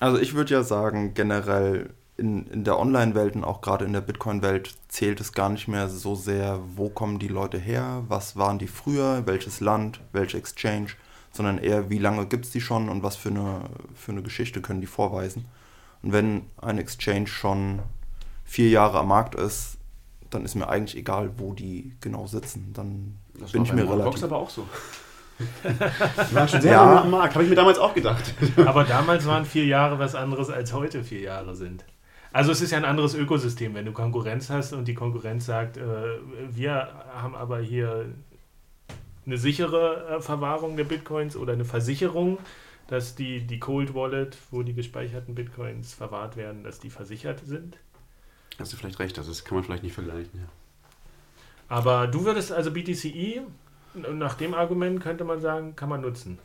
Also 0.00 0.18
ich 0.18 0.34
würde 0.34 0.52
ja 0.52 0.62
sagen, 0.62 1.14
generell 1.14 1.90
in, 2.16 2.46
in 2.48 2.64
der 2.64 2.78
Online-Welt 2.78 3.34
und 3.36 3.44
auch 3.44 3.60
gerade 3.62 3.84
in 3.84 3.92
der 3.92 4.00
Bitcoin-Welt 4.02 4.74
zählt 4.88 5.20
es 5.20 5.32
gar 5.32 5.48
nicht 5.48 5.66
mehr 5.68 5.88
so 5.88 6.14
sehr, 6.14 6.60
wo 6.76 6.88
kommen 6.88 7.18
die 7.18 7.28
Leute 7.28 7.58
her, 7.58 8.02
was 8.08 8.36
waren 8.36 8.58
die 8.58 8.66
früher, 8.68 9.22
welches 9.26 9.60
Land, 9.60 10.00
welche 10.12 10.36
Exchange, 10.38 10.88
sondern 11.32 11.58
eher, 11.58 11.88
wie 11.88 11.98
lange 11.98 12.26
gibt 12.26 12.44
es 12.44 12.50
die 12.50 12.60
schon 12.60 12.88
und 12.88 13.02
was 13.02 13.16
für 13.16 13.30
eine, 13.30 13.62
für 13.94 14.12
eine 14.12 14.22
Geschichte 14.22 14.60
können 14.60 14.80
die 14.82 14.86
vorweisen. 14.86 15.46
Und 16.02 16.12
wenn 16.12 16.42
ein 16.60 16.78
Exchange 16.78 17.26
schon 17.28 17.80
vier 18.44 18.68
Jahre 18.68 18.98
am 18.98 19.08
Markt 19.08 19.34
ist, 19.34 19.78
dann 20.30 20.44
ist 20.44 20.54
mir 20.54 20.68
eigentlich 20.68 20.96
egal, 20.96 21.30
wo 21.38 21.52
die 21.54 21.94
genau 22.00 22.26
sitzen. 22.26 22.72
Dann 22.74 23.18
Das 23.38 23.52
bin 23.52 23.60
war 23.60 23.66
ich 23.66 23.70
bei 23.72 23.84
mir 23.84 23.90
relativ... 23.90 24.22
aber 24.24 24.36
auch 24.36 24.50
so. 24.50 24.66
Die 25.64 26.34
waren 26.34 26.48
schon 26.48 26.60
sehr 26.60 26.72
Ja. 26.72 26.84
lange 26.84 27.00
am 27.02 27.10
Markt, 27.10 27.34
habe 27.34 27.44
ich 27.44 27.50
mir 27.50 27.56
damals 27.56 27.78
auch 27.78 27.94
gedacht. 27.94 28.34
Aber 28.56 28.84
damals 28.84 29.26
waren 29.26 29.44
vier 29.44 29.64
Jahre 29.66 29.98
was 29.98 30.14
anderes, 30.14 30.50
als 30.50 30.72
heute 30.72 31.02
vier 31.04 31.20
Jahre 31.20 31.54
sind. 31.54 31.84
Also 32.32 32.52
es 32.52 32.62
ist 32.62 32.70
ja 32.70 32.78
ein 32.78 32.84
anderes 32.84 33.14
Ökosystem, 33.14 33.74
wenn 33.74 33.84
du 33.84 33.92
Konkurrenz 33.92 34.48
hast 34.48 34.72
und 34.72 34.88
die 34.88 34.94
Konkurrenz 34.94 35.46
sagt, 35.46 35.76
äh, 35.76 35.82
wir 36.50 36.88
haben 37.14 37.34
aber 37.34 37.60
hier 37.60 38.06
eine 39.26 39.36
sichere 39.36 40.16
äh, 40.16 40.20
Verwahrung 40.20 40.76
der 40.76 40.84
Bitcoins 40.84 41.36
oder 41.36 41.52
eine 41.52 41.64
Versicherung, 41.64 42.38
dass 42.88 43.14
die, 43.14 43.46
die 43.46 43.60
Cold 43.60 43.94
Wallet, 43.94 44.36
wo 44.50 44.62
die 44.62 44.74
gespeicherten 44.74 45.34
Bitcoins 45.34 45.94
verwahrt 45.94 46.36
werden, 46.36 46.64
dass 46.64 46.80
die 46.80 46.90
versichert 46.90 47.40
sind. 47.44 47.76
Hast 48.58 48.72
du 48.72 48.76
vielleicht 48.76 48.98
recht, 48.98 49.18
also 49.18 49.30
das 49.30 49.44
kann 49.44 49.56
man 49.56 49.64
vielleicht 49.64 49.82
nicht 49.82 49.94
vergleichen. 49.94 50.30
Ja. 50.34 50.48
Aber 51.68 52.06
du 52.06 52.24
würdest 52.24 52.52
also 52.52 52.70
BTCE, 52.70 53.42
nach 53.94 54.34
dem 54.34 54.54
Argument 54.54 55.00
könnte 55.00 55.24
man 55.24 55.40
sagen, 55.40 55.76
kann 55.76 55.88
man 55.88 56.00
nutzen. 56.00 56.38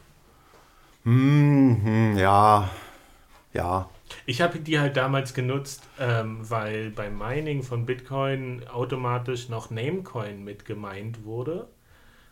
Hm, 1.04 2.18
ja, 2.18 2.70
ja. 3.54 3.90
Ich 4.26 4.42
habe 4.42 4.60
die 4.60 4.80
halt 4.80 4.98
damals 4.98 5.34
genutzt, 5.34 5.84
ähm, 6.00 6.40
weil 6.50 6.92
beim 6.92 7.18
Mining 7.18 7.64
von 7.64 7.86
Bitcoin 7.86 8.68
automatisch 8.68 9.50
noch 9.50 9.70
Namecoin 9.70 10.44
mit 10.44 10.66
gemeint 10.66 11.24
wurde. 11.24 11.68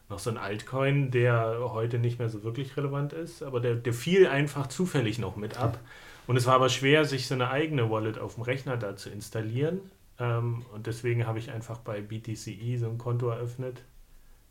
Noch 0.09 0.19
so 0.19 0.29
ein 0.29 0.37
Altcoin, 0.37 1.09
der 1.09 1.57
heute 1.61 1.97
nicht 1.97 2.19
mehr 2.19 2.29
so 2.29 2.43
wirklich 2.43 2.77
relevant 2.77 3.13
ist, 3.13 3.41
aber 3.41 3.59
der, 3.59 3.75
der 3.75 3.93
fiel 3.93 4.27
einfach 4.27 4.67
zufällig 4.67 5.17
noch 5.17 5.35
mit 5.35 5.57
ab. 5.57 5.79
Und 6.27 6.37
es 6.37 6.45
war 6.45 6.55
aber 6.55 6.69
schwer, 6.69 7.05
sich 7.05 7.27
so 7.27 7.35
eine 7.35 7.49
eigene 7.49 7.89
Wallet 7.89 8.19
auf 8.19 8.35
dem 8.35 8.43
Rechner 8.43 8.77
da 8.77 8.95
zu 8.95 9.09
installieren. 9.09 9.79
Ähm, 10.19 10.65
und 10.73 10.87
deswegen 10.87 11.25
habe 11.27 11.39
ich 11.39 11.51
einfach 11.51 11.79
bei 11.79 12.01
BTCE 12.01 12.77
so 12.77 12.87
ein 12.87 12.97
Konto 12.97 13.29
eröffnet. 13.29 13.81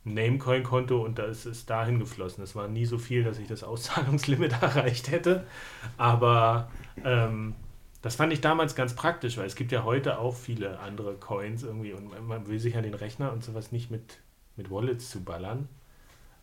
Namecoin-Konto 0.05 1.03
und 1.03 1.19
da 1.19 1.25
ist 1.25 1.47
es 1.47 1.67
dahin 1.67 1.99
geflossen. 1.99 2.45
Es 2.45 2.55
war 2.55 2.69
nie 2.69 2.85
so 2.85 2.99
viel, 2.99 3.25
dass 3.25 3.39
ich 3.39 3.49
das 3.49 3.63
Auszahlungslimit 3.63 4.53
erreicht 4.63 5.11
hätte. 5.11 5.47
Aber 5.97 6.71
ähm, 7.05 7.55
das 8.03 8.17
fand 8.17 8.33
ich 8.33 8.41
damals 8.41 8.75
ganz 8.75 8.95
praktisch, 8.95 9.39
weil 9.39 9.47
es 9.47 9.57
gibt 9.57 9.73
ja 9.73 9.85
heute 9.85 10.19
auch 10.19 10.37
viele 10.37 10.79
andere 10.81 11.15
Coins 11.15 11.63
irgendwie 11.63 11.95
und 11.95 12.11
man, 12.11 12.27
man 12.27 12.47
will 12.47 12.59
sich 12.59 12.75
ja 12.75 12.83
den 12.83 12.95
Rechner 12.95 13.33
und 13.33 13.43
sowas 13.43 13.73
nicht 13.73 13.91
mit, 13.91 14.19
mit 14.57 14.71
Wallets 14.71 15.09
zu 15.09 15.25
ballern. 15.25 15.69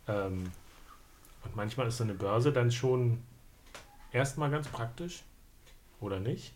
Ähm, 0.07 0.51
und 1.43 1.55
manchmal 1.55 1.87
ist 1.87 1.97
so 1.97 2.03
eine 2.03 2.13
Börse 2.13 2.51
dann 2.51 2.71
schon 2.71 3.19
erstmal 4.11 4.49
ganz 4.49 4.67
praktisch. 4.67 5.23
Oder 5.99 6.19
nicht? 6.19 6.53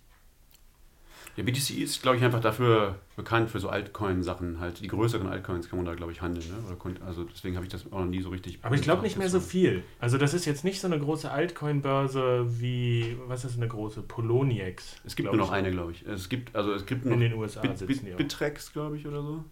Ja, 1.37 1.43
BTC 1.43 1.71
ist, 1.81 2.01
glaube 2.01 2.17
ich, 2.17 2.23
einfach 2.23 2.39
dafür 2.39 2.95
bekannt, 3.17 3.49
für 3.49 3.59
so 3.59 3.67
Altcoin-Sachen 3.67 4.61
halt. 4.61 4.79
Die 4.79 4.87
größeren 4.87 5.27
Altcoins 5.27 5.69
kann 5.69 5.77
man 5.77 5.85
da, 5.85 5.93
glaube 5.93 6.13
ich, 6.13 6.21
handeln. 6.21 6.45
Ne? 6.47 6.97
Also 7.05 7.25
deswegen 7.25 7.57
habe 7.57 7.65
ich 7.65 7.71
das 7.71 7.91
auch 7.91 7.99
noch 7.99 8.05
nie 8.05 8.21
so 8.21 8.29
richtig. 8.29 8.59
Aber 8.61 8.75
ich 8.75 8.81
glaube 8.81 9.01
nicht 9.01 9.17
mehr 9.17 9.29
so 9.29 9.41
viel. 9.41 9.83
Also 9.99 10.17
das 10.17 10.33
ist 10.33 10.45
jetzt 10.45 10.63
nicht 10.63 10.79
so 10.79 10.87
eine 10.87 10.97
große 10.97 11.29
Altcoin-Börse 11.29 12.45
wie, 12.61 13.17
was 13.27 13.43
ist 13.43 13.57
eine 13.57 13.67
große? 13.67 14.01
Poloniex. 14.03 14.95
Es 15.03 15.17
gibt 15.17 15.29
nur 15.29 15.37
noch 15.37 15.51
eine, 15.51 15.71
glaube 15.71 15.91
ich. 15.91 16.05
Es 16.05 16.29
gibt, 16.29 16.55
also 16.55 16.73
es 16.73 16.85
gibt 16.85 17.03
noch 17.05 17.13
In 17.13 17.19
den 17.19 17.33
USA 17.33 17.61
Bit, 17.61 17.79
sitzen 17.79 18.05
die 18.05 18.11
Bit. 18.11 18.17
Bittrex, 18.17 18.71
glaube 18.71 18.97
ich, 18.97 19.05
oder 19.05 19.21
so. 19.21 19.43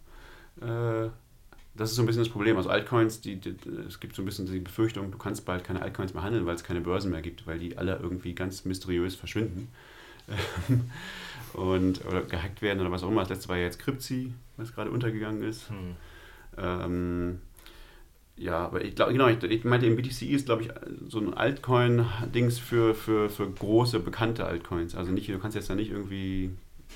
Äh, 0.66 1.10
das 1.76 1.90
ist 1.90 1.96
so 1.98 2.04
ein 2.04 2.06
bisschen 2.06 2.24
das 2.24 2.32
Problem. 2.32 2.56
Also 2.56 2.70
Altcoins, 2.70 3.20
die, 3.20 3.38
die, 3.38 3.56
es 3.88 4.00
gibt 4.00 4.16
so 4.16 4.22
ein 4.22 4.26
bisschen 4.26 4.46
die 4.46 4.60
Befürchtung, 4.60 5.12
du 5.12 5.18
kannst 5.18 5.44
bald 5.44 5.64
keine 5.64 5.82
Altcoins 5.82 6.14
mehr 6.14 6.24
handeln, 6.24 6.46
weil 6.46 6.56
es 6.56 6.64
keine 6.64 6.80
Börsen 6.80 7.12
mehr 7.12 7.22
gibt, 7.22 7.46
weil 7.46 7.60
die 7.60 7.78
alle 7.78 7.98
irgendwie 7.98 8.34
ganz 8.36 8.64
mysteriös 8.64 9.16
verschwinden. 9.16 9.68
und, 11.56 12.06
oder 12.06 12.22
gehackt 12.24 12.62
werden 12.62 12.80
oder 12.82 12.92
was 12.92 13.04
auch 13.04 13.10
immer. 13.10 13.22
Das 13.22 13.30
letzte 13.30 13.50
war 13.50 13.58
ja 13.58 13.64
jetzt 13.64 13.80
Cryptsy, 13.80 14.34
was 14.58 14.74
gerade 14.74 14.92
untergegangen 14.92 15.44
ist. 15.44 15.70
Hm. 15.70 15.96
Ähm, 16.58 17.40
ja, 18.36 18.66
aber 18.66 18.84
ich 18.84 18.96
glaube, 18.96 19.12
genau, 19.12 19.28
ich, 19.28 19.44
ich 19.44 19.64
meinte, 19.64 19.86
im 19.86 19.96
BTC 19.96 20.24
ist, 20.24 20.48
glaube 20.48 20.64
ich, 20.64 20.70
so 21.08 21.20
ein 21.20 21.34
Altcoin-Dings 21.34 22.58
für, 22.58 22.96
für, 22.96 23.30
für 23.30 23.50
große, 23.50 24.00
bekannte 24.00 24.46
Altcoins. 24.46 24.96
Also 24.96 25.12
nicht, 25.12 25.30
du 25.30 25.38
kannst 25.38 25.56
jetzt 25.56 25.70
da 25.70 25.76
nicht 25.76 25.92
irgendwie 25.92 26.52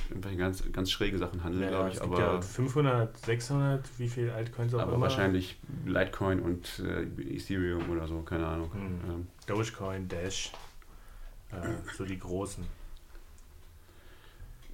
irgendwelche 0.09 0.37
ganz, 0.37 0.63
ganz 0.71 0.91
schräge 0.91 1.17
Sachen 1.17 1.43
handeln, 1.43 1.63
Ja, 1.63 1.69
glaube 1.69 1.89
ich, 1.89 2.01
aber 2.01 2.19
ja 2.19 2.41
500, 2.41 3.17
600, 3.17 3.85
wie 3.97 4.09
viel 4.09 4.29
Altcoins 4.31 4.73
auch 4.73 4.79
aber 4.79 4.93
immer. 4.93 5.01
wahrscheinlich 5.01 5.57
Litecoin 5.85 6.39
und 6.39 6.79
äh, 6.79 7.03
Ethereum 7.35 7.89
oder 7.89 8.07
so, 8.07 8.21
keine 8.21 8.47
Ahnung. 8.47 8.71
Hm. 8.73 8.99
Ähm, 9.09 9.27
Dogecoin, 9.45 10.07
Dash, 10.07 10.51
äh, 11.51 11.55
so 11.95 12.05
die 12.05 12.19
großen. 12.19 12.65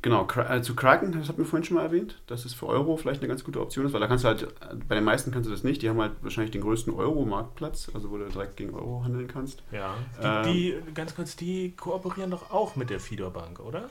Genau, 0.03 0.27
äh, 0.35 0.61
zu 0.61 0.75
Kraken, 0.75 1.11
das 1.13 1.29
hatten 1.29 1.37
wir 1.39 1.45
vorhin 1.45 1.63
schon 1.63 1.77
mal 1.77 1.83
erwähnt, 1.83 2.21
dass 2.27 2.43
es 2.45 2.53
für 2.53 2.67
Euro 2.67 2.97
vielleicht 2.97 3.21
eine 3.21 3.29
ganz 3.29 3.43
gute 3.43 3.59
Option 3.61 3.85
ist, 3.85 3.93
weil 3.93 4.01
da 4.01 4.07
kannst 4.07 4.25
du 4.25 4.27
halt, 4.27 4.43
äh, 4.43 4.47
bei 4.87 4.95
den 4.95 5.03
meisten 5.05 5.31
kannst 5.31 5.47
du 5.47 5.51
das 5.51 5.63
nicht, 5.63 5.81
die 5.81 5.89
haben 5.89 5.99
halt 6.01 6.11
wahrscheinlich 6.21 6.51
den 6.51 6.61
größten 6.61 6.93
Euro-Marktplatz, 6.93 7.89
also 7.93 8.11
wo 8.11 8.17
du 8.17 8.27
direkt 8.29 8.57
gegen 8.57 8.73
Euro 8.75 9.03
handeln 9.05 9.27
kannst. 9.27 9.63
Ja, 9.71 9.95
Ähm, 10.21 10.43
die, 10.43 10.75
die, 10.87 10.93
ganz 10.93 11.15
kurz, 11.15 11.35
die 11.35 11.71
kooperieren 11.75 12.31
doch 12.31 12.51
auch 12.51 12.75
mit 12.75 12.89
der 12.89 12.99
Fidor 12.99 13.31
Bank, 13.31 13.59
oder? 13.59 13.89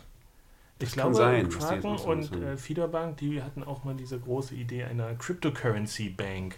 Ich 0.78 0.78
Das 0.78 0.96
kann 0.96 1.14
sein, 1.14 1.48
die 1.48 1.56
Kraken 1.56 1.96
und 1.96 2.30
haben. 2.32 2.42
äh, 2.42 2.56
Fidor 2.56 2.88
Bank, 2.88 3.16
die 3.18 3.42
hatten 3.42 3.62
auch 3.64 3.84
mal 3.84 3.94
diese 3.94 4.18
große 4.18 4.54
Idee 4.54 4.84
einer 4.84 5.14
Cryptocurrency 5.14 6.10
Bank. 6.10 6.56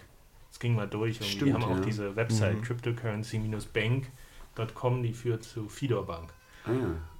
Das 0.49 0.59
ging 0.59 0.75
mal 0.75 0.87
durch. 0.87 1.19
Und 1.21 1.27
die 1.27 1.35
Stimmt, 1.37 1.53
haben 1.53 1.63
auch 1.63 1.69
ja. 1.77 1.79
diese 1.79 2.15
Website 2.15 2.57
Mhm. 2.57 2.61
cryptocurrency-bank.com, 2.61 5.03
die 5.03 5.13
führt 5.13 5.43
zu 5.43 5.67
Fidor 5.69 6.05
Bank. 6.05 6.33
Ah 6.65 6.71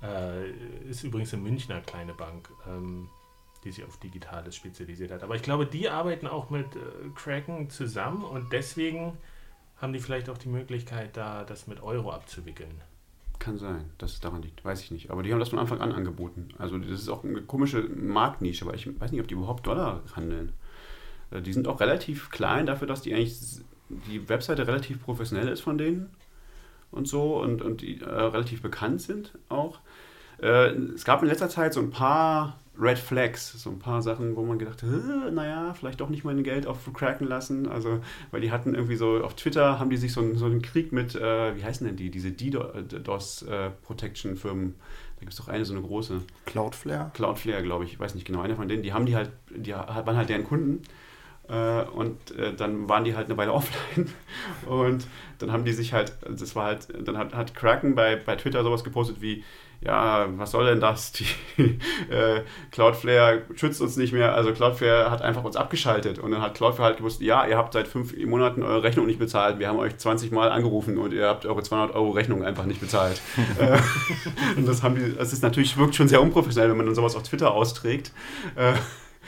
ja. 0.02 0.08
Äh, 0.42 0.52
ist 0.90 1.04
übrigens 1.04 1.34
eine 1.34 1.44
Münchner 1.44 1.82
kleine 1.82 2.14
Bank, 2.14 2.50
ähm, 2.68 3.10
die 3.64 3.72
sich 3.72 3.84
auf 3.84 3.98
Digitales 4.00 4.56
spezialisiert 4.56 5.12
hat. 5.12 5.24
Aber 5.24 5.36
ich 5.36 5.42
glaube, 5.42 5.66
die 5.66 5.90
arbeiten 5.90 6.28
auch 6.28 6.50
mit 6.50 6.76
äh, 6.76 6.80
Kraken 7.16 7.70
zusammen 7.70 8.24
und 8.24 8.52
deswegen 8.52 9.18
haben 9.78 9.94
die 9.94 10.00
vielleicht 10.00 10.30
auch 10.30 10.38
die 10.38 10.50
Möglichkeit, 10.50 11.18
da 11.18 11.44
das 11.44 11.68
mit 11.68 11.82
Euro 11.84 12.12
abzuwickeln. 12.12 12.82
Kann 13.40 13.58
sein, 13.58 13.92
dass 13.98 14.14
es 14.14 14.20
daran 14.22 14.42
liegt, 14.42 14.64
weiß 14.64 14.82
ich 14.82 14.92
nicht. 14.92 15.12
Aber 15.12 15.22
die 15.22 15.32
haben 15.32 15.40
das 15.40 15.50
von 15.50 15.60
Anfang 15.60 15.82
an 15.82 15.92
angeboten. 15.92 16.50
Also 16.58 16.78
das 16.78 17.02
ist 17.02 17.10
auch 17.10 17.24
eine 17.24 17.42
komische 17.42 17.84
Marktnische, 17.84 18.66
aber 18.66 18.74
ich 18.74 19.00
weiß 19.00 19.12
nicht, 19.12 19.22
ob 19.22 19.28
die 19.28 19.34
überhaupt 19.34 19.68
Dollar 19.68 20.02
handeln. 20.16 20.54
Äh, 21.32 21.42
Die 21.42 21.54
sind 21.54 21.68
auch 21.68 21.80
relativ 21.80 22.30
klein 22.30 22.66
dafür, 22.66 22.88
dass 22.88 23.02
die 23.02 23.14
eigentlich 23.14 23.38
die 23.90 24.28
Webseite 24.30 24.66
relativ 24.68 25.04
professionell 25.04 25.48
ist 25.50 25.62
von 25.62 25.78
denen 25.78 26.10
und 26.96 27.08
so 27.08 27.40
und, 27.42 27.62
und 27.62 27.82
die 27.82 28.02
äh, 28.02 28.06
relativ 28.06 28.62
bekannt 28.62 29.02
sind 29.02 29.32
auch. 29.50 29.80
Äh, 30.42 30.70
es 30.96 31.06
gab 31.06 31.22
in 31.22 31.28
letzter 31.30 31.50
Zeit 31.50 31.74
so 31.74 31.80
ein 31.82 31.92
paar 31.92 32.58
Red 32.78 33.00
Flags, 33.00 33.54
so 33.54 33.70
ein 33.70 33.80
paar 33.80 34.02
Sachen, 34.02 34.36
wo 34.36 34.44
man 34.44 34.60
gedacht 34.60 34.84
hat, 34.84 34.90
"Hä, 34.90 35.32
naja, 35.32 35.74
vielleicht 35.80 36.02
doch 36.02 36.10
nicht 36.10 36.26
mein 36.26 36.44
Geld 36.44 36.68
auf 36.68 36.80
cracken 36.94 37.26
lassen. 37.26 37.70
Also, 37.70 38.00
weil 38.32 38.42
die 38.42 38.52
hatten 38.52 38.76
irgendwie 38.76 38.98
so, 38.98 39.24
auf 39.24 39.34
Twitter 39.36 39.80
haben 39.80 39.90
die 39.90 39.96
sich 39.96 40.12
so, 40.12 40.20
einen- 40.20 40.38
so 40.38 40.46
einen 40.46 40.62
Krieg 40.62 40.92
mit, 40.92 41.16
äh, 41.16 41.56
wie 41.56 41.64
heißen 41.64 41.88
denn 41.88 41.96
die, 41.96 42.10
diese 42.12 42.32
DDoS-Protection-Firmen, 42.32 44.76
da 45.16 45.20
gibt 45.22 45.32
es 45.32 45.38
doch 45.40 45.48
eine 45.48 45.64
so 45.66 45.74
eine 45.74 45.82
große, 45.84 46.22
Cloudflare? 46.46 47.12
Cloudflare, 47.14 47.64
glaube 47.64 47.86
ich, 47.86 47.94
ich 47.94 48.00
weiß 48.00 48.14
nicht 48.16 48.28
genau, 48.28 48.42
einer 48.42 48.56
von 48.56 48.68
denen, 48.68 48.84
die 48.84 48.92
haben 48.94 49.06
die 49.06 49.16
halt, 49.16 49.32
die 49.56 49.72
waren 49.72 50.18
halt 50.18 50.28
deren 50.30 50.44
Kunden. 50.44 50.82
Äh, 51.48 51.84
und 51.84 52.32
äh, 52.38 52.54
dann 52.54 52.90
waren 52.90 53.04
die 53.04 53.16
halt 53.16 53.28
eine 53.28 53.38
Weile 53.38 53.54
offline 53.54 54.10
und 54.66 55.06
dann 55.38 55.52
haben 55.52 55.66
die 55.66 55.74
sich 55.74 55.94
halt, 55.94 56.14
das 56.28 56.56
war 56.56 56.66
halt, 56.66 56.88
dann 57.08 57.18
hat, 57.18 57.36
hat 57.36 57.54
Kraken 57.54 57.94
bei, 57.94 58.16
bei 58.16 58.36
Twitter 58.36 58.64
sowas 58.64 58.84
gepostet 58.84 59.22
wie, 59.22 59.44
ja, 59.82 60.28
was 60.38 60.52
soll 60.52 60.66
denn 60.66 60.80
das? 60.80 61.12
Die, 61.12 61.26
äh, 62.10 62.42
Cloudflare 62.72 63.44
schützt 63.56 63.82
uns 63.82 63.98
nicht 63.98 64.14
mehr, 64.14 64.34
also 64.34 64.54
Cloudflare 64.54 65.12
hat 65.12 65.22
einfach 65.22 65.44
uns 65.44 65.56
abgeschaltet 65.56 66.18
und 66.18 66.32
dann 66.32 66.42
hat 66.42 66.56
Cloudflare 66.56 66.90
halt 66.90 66.98
gewusst, 66.98 67.22
ja, 67.22 67.46
ihr 67.46 67.58
habt 67.58 67.74
seit 67.74 67.88
fünf 67.88 68.16
Monaten 68.26 68.64
eure 68.64 68.82
Rechnung 68.82 69.06
nicht 69.06 69.20
bezahlt, 69.20 69.60
wir 69.60 69.68
haben 69.68 69.78
euch 69.78 69.98
20 69.98 70.32
Mal 70.32 70.50
angerufen 70.50 70.98
und 70.98 71.14
ihr 71.14 71.28
habt 71.28 71.46
eure 71.46 71.62
200 71.62 71.96
Euro 71.96 72.12
Rechnung 72.12 72.44
einfach 72.44 72.66
nicht 72.66 72.80
bezahlt. 72.80 73.22
äh, 73.60 73.78
und 74.58 74.68
das 74.68 74.82
haben 74.82 74.96
die, 74.96 75.16
das 75.16 75.32
ist 75.34 75.44
natürlich, 75.44 75.78
wirkt 75.78 75.96
schon 75.96 76.08
sehr 76.08 76.22
unprofessionell, 76.22 76.72
wenn 76.72 76.78
man 76.78 76.88
dann 76.88 76.96
sowas 76.96 77.16
auf 77.16 77.24
Twitter 77.24 77.52
austrägt. 77.52 78.12
Äh, 78.56 78.74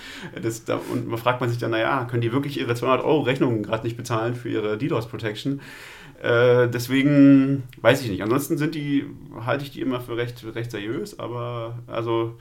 das, 0.41 0.65
da, 0.65 0.79
und 0.91 1.07
man 1.07 1.17
fragt 1.17 1.41
man 1.41 1.49
sich 1.49 1.59
dann, 1.59 1.71
naja, 1.71 2.05
können 2.05 2.21
die 2.21 2.31
wirklich 2.31 2.59
ihre 2.59 2.75
200 2.75 3.03
Euro 3.03 3.21
Rechnungen 3.21 3.63
gerade 3.63 3.85
nicht 3.85 3.97
bezahlen 3.97 4.35
für 4.35 4.49
ihre 4.49 4.77
DDoS-Protection? 4.77 5.61
Äh, 6.21 6.67
deswegen 6.69 7.63
weiß 7.81 8.01
ich 8.01 8.09
nicht. 8.09 8.23
Ansonsten 8.23 8.57
sind 8.57 8.75
die, 8.75 9.05
halte 9.45 9.63
ich 9.63 9.71
die 9.71 9.81
immer 9.81 10.01
für 10.01 10.17
recht, 10.17 10.43
recht 10.55 10.71
seriös, 10.71 11.19
aber 11.19 11.79
also 11.87 12.37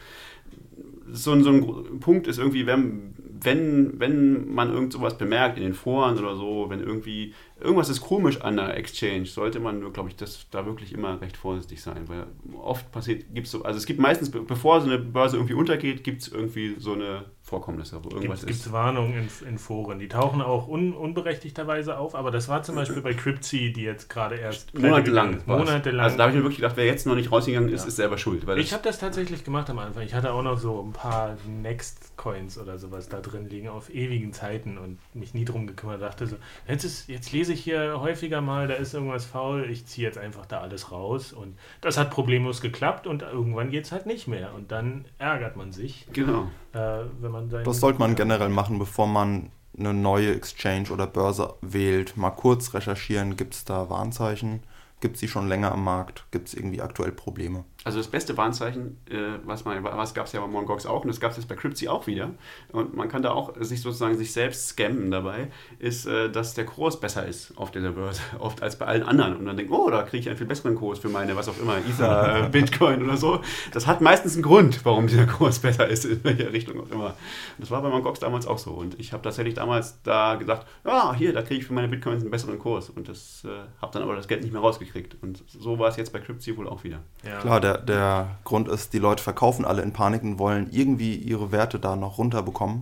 so 1.13 1.33
ein, 1.33 1.43
so 1.43 1.51
ein 1.51 2.01
Punkt 2.01 2.27
ist 2.27 2.39
irgendwie, 2.39 2.67
wenn, 2.67 3.15
wenn, 3.41 4.01
wenn 4.01 4.53
man 4.53 4.73
irgend 4.73 4.93
sowas 4.93 5.19
bemerkt 5.19 5.59
in 5.59 5.63
den 5.63 5.75
Foren 5.75 6.19
oder 6.19 6.37
so, 6.37 6.67
wenn 6.69 6.81
irgendwie 6.81 7.35
irgendwas 7.61 7.89
ist 7.89 8.01
komisch 8.01 8.41
an 8.43 8.57
der 8.57 8.77
Exchange, 8.77 9.27
sollte 9.27 9.61
man, 9.61 9.93
glaube 9.93 10.09
ich, 10.11 10.17
das, 10.17 10.47
da 10.51 10.67
wirklich 10.67 10.93
immer 10.93 11.21
recht 11.21 11.37
vorsichtig 11.37 11.81
sein, 11.83 12.09
weil 12.09 12.27
oft 12.63 12.91
passiert, 12.93 13.25
gibt 13.35 13.47
es 13.47 13.53
so, 13.53 13.63
also 13.63 13.79
es 13.79 13.87
gibt 13.87 13.99
meistens, 14.01 14.31
be- 14.31 14.43
bevor 14.43 14.81
so 14.81 14.87
eine 14.89 14.99
Börse 14.99 15.37
irgendwie 15.37 15.55
untergeht, 15.55 16.05
gibt 16.05 16.23
es 16.23 16.29
irgendwie 16.29 16.77
so 16.79 16.93
eine 16.93 17.25
Vorkommnisse, 17.43 18.01
wo 18.05 18.11
irgendwas 18.11 18.41
Gibt 18.41 18.51
ist. 18.51 18.67
es 18.67 18.73
Warnungen 18.73 19.29
in, 19.43 19.49
in 19.49 19.59
Foren. 19.59 20.01
Die 20.01 20.09
tauchen 20.09 20.43
auch 20.43 20.67
un, 20.67 20.93
unberechtigterweise 20.93 21.97
auf, 21.97 22.17
aber 22.17 22.33
das 22.33 22.49
war 22.49 22.65
zum 22.65 22.75
Beispiel 22.75 23.01
bei 23.03 23.15
Cryptsy, 23.15 23.73
die 23.73 23.83
jetzt 23.83 24.11
gerade 24.11 24.35
erst 24.35 24.77
Monatelang. 24.77 25.39
Monatelang. 25.47 26.01
Also 26.05 26.17
da 26.17 26.25
habe 26.25 26.33
ich 26.33 26.37
mir 26.39 26.43
wirklich 26.43 26.57
gedacht, 26.59 26.77
wer 26.77 26.87
jetzt 26.87 27.07
noch 27.07 27.15
nicht 27.15 27.31
rausgegangen 27.31 27.69
ist, 27.69 27.83
Ja. 27.83 27.87
ist 27.89 27.97
selber 27.97 28.19
schuld. 28.19 28.45
Ich 28.59 28.73
habe 28.73 28.83
das 28.83 28.99
tatsächlich 28.99 29.45
gemacht 29.45 29.71
am 29.71 29.79
Anfang. 29.79 30.03
Ich 30.03 30.13
hatte 30.15 30.33
auch 30.33 30.43
noch 30.43 30.59
so 30.59 30.83
ein 30.83 30.93
paar 30.93 31.37
Next-Coins 31.47 32.59
oder 32.59 32.79
sowas 32.79 33.09
da 33.09 33.21
drin 33.21 33.49
liegen 33.49 33.69
auf 33.69 33.95
ewigen 33.95 34.33
Zeiten 34.33 34.77
und 34.77 34.99
mich 35.15 35.33
nie 35.33 35.45
drum 35.45 35.69
gekümmert. 35.69 36.03
Dachte 36.03 36.27
so, 36.27 36.37
jetzt, 36.67 36.85
ist, 36.85 37.09
jetzt 37.09 37.31
lese 37.33 37.46
ich 37.49 37.63
hier 37.63 38.01
häufiger 38.01 38.41
mal, 38.41 38.69
da 38.69 38.75
ist 38.75 38.95
irgendwas 38.95 39.25
faul, 39.25 39.69
ich 39.71 39.87
ziehe 39.87 40.07
jetzt 40.07 40.19
einfach 40.19 40.47
da 40.47 40.61
alles 40.61 40.93
raus. 40.93 41.33
Und 41.33 41.57
das 41.81 41.97
hat 41.97 42.11
problemlos 42.11 42.61
geklappt 42.61 43.07
und 43.07 43.23
irgendwann 43.23 43.71
geht 43.71 43.85
es 43.85 43.93
halt 43.93 44.07
nicht 44.07 44.29
mehr. 44.29 44.55
Und 44.55 44.73
dann 44.73 45.05
ärgert 45.19 45.57
man 45.57 45.73
sich, 45.73 46.07
genau. 46.13 46.49
äh, 46.73 47.05
wenn 47.21 47.31
man. 47.31 47.51
Das 47.51 47.81
sollte 47.81 47.99
man 47.99 48.15
generell 48.15 48.49
machen, 48.49 48.79
bevor 48.79 49.07
man 49.07 49.51
eine 49.79 49.93
neue 49.93 50.35
Exchange 50.35 50.91
oder 50.91 51.07
Börse 51.07 51.55
wählt. 51.61 52.17
Mal 52.17 52.31
kurz 52.31 52.75
recherchieren, 52.75 53.37
gibt 53.37 53.55
es 53.55 53.65
da 53.65 53.91
Warnzeichen? 53.91 54.63
Gibt 55.01 55.17
es 55.17 55.21
die 55.21 55.29
schon 55.29 55.49
länger 55.49 55.73
am 55.73 55.85
Markt? 55.85 56.25
Gibt 56.31 56.49
es 56.49 56.55
irgendwie 56.55 56.81
aktuell 56.81 57.13
Probleme? 57.13 57.65
Also 57.87 57.99
das 57.99 58.09
beste 58.09 58.37
Warnzeichen, 58.37 58.97
äh, 59.09 59.39
was, 59.45 59.65
man, 59.65 59.85
was 59.85 60.13
gab 60.13 60.27
es 60.27 60.33
ja 60.33 60.41
bei 60.41 60.49
Mongox 60.49 60.87
auch 60.87 61.03
und 61.03 61.07
das 61.07 61.21
gab 61.21 61.31
es 61.31 61.37
jetzt 61.37 61.47
bei 61.47 61.55
Cryptsy 61.55 61.87
auch 61.87 62.09
wieder. 62.09 62.31
Und 62.73 62.97
man 62.97 63.09
kann 63.09 63.23
da 63.23 63.31
auch 63.31 63.55
sich 63.61 63.81
sozusagen 63.81 64.19
sich 64.19 64.33
selbst 64.33 64.71
scammen 64.71 65.13
dabei, 65.13 65.53
ist, 65.79 66.05
äh, 66.05 66.29
dass 66.29 66.55
der 66.55 66.67
Kurs 66.67 66.99
besser 66.99 67.25
ist 67.27 67.57
auf 67.57 67.71
dieser 67.71 67.93
Börse, 67.93 68.21
oft 68.41 68.61
als 68.61 68.77
bei 68.77 68.87
allen 68.87 69.05
anderen. 69.05 69.37
Und 69.37 69.47
dann 69.47 69.57
denkt, 69.57 69.71
oh, 69.71 69.89
da 69.89 70.03
kriege 70.03 70.19
ich 70.19 70.29
einen 70.29 70.37
viel 70.37 70.49
besseren 70.49 70.75
Kurs 70.75 70.99
für 70.99 71.09
meine, 71.09 71.37
was 71.37 71.49
auch 71.49 71.57
immer, 71.61 71.77
Ether, 71.79 72.47
äh, 72.47 72.49
Bitcoin 72.49 73.05
oder 73.05 73.17
so. 73.17 73.41
Das 73.73 73.87
hat 73.87 74.01
meistens 74.01 74.35
einen 74.35 74.43
Grund, 74.43 74.85
warum 74.85 75.07
dieser 75.07 75.27
Kurs 75.27 75.59
besser 75.61 75.87
ist, 75.87 76.07
in 76.07 76.25
welcher 76.25 76.53
Richtung 76.53 76.81
auch 76.81 76.91
immer. 76.91 77.15
Das 77.59 77.71
war 77.71 77.83
bei 77.83 77.89
Mongox 77.89 78.19
damals 78.19 78.49
auch 78.49 78.59
so. 78.59 78.73
Und 78.73 78.99
ich 78.99 79.13
habe 79.13 79.23
tatsächlich 79.23 79.55
damals 79.55 80.03
da 80.03 80.35
gesagt, 80.35 80.67
ja, 80.85 81.15
hier, 81.15 81.33
da 81.33 81.43
kriege 81.43 81.61
ich 81.61 81.67
für 81.69 81.73
meine 81.73 81.87
Bitcoins 81.87 82.23
einen 82.23 82.33
besseren 82.33 82.59
Kurs. 82.59 82.91
Und 82.91 83.09
das 83.09 83.45
äh, 83.45 83.51
habe 83.81 83.93
dann 83.93 84.03
aber 84.03 84.17
das 84.17 84.27
Geld 84.27 84.43
nicht 84.43 84.53
mehr 84.53 84.61
rausgekriegt. 84.63 85.19
Und 85.23 85.45
so 85.47 85.79
war 85.79 85.89
es 85.89 85.97
jetzt 85.97 86.13
bei 86.13 86.19
Cryptsy 86.19 86.57
wohl 86.57 86.67
auch 86.67 86.83
wieder. 86.83 86.99
Ja. 87.25 87.39
Klar, 87.39 87.61
der 87.61 87.76
der, 87.79 88.39
Grund 88.45 88.69
ist, 88.69 88.93
die 88.93 88.99
Leute 88.99 89.23
verkaufen 89.23 89.65
alle 89.65 89.83
in 89.83 89.93
Panik 89.93 90.23
und 90.23 90.39
wollen 90.39 90.69
irgendwie 90.71 91.15
ihre 91.15 91.53
Werte 91.53 91.79
da 91.79 91.97
noch 91.97 92.19
runterbekommen. 92.19 92.77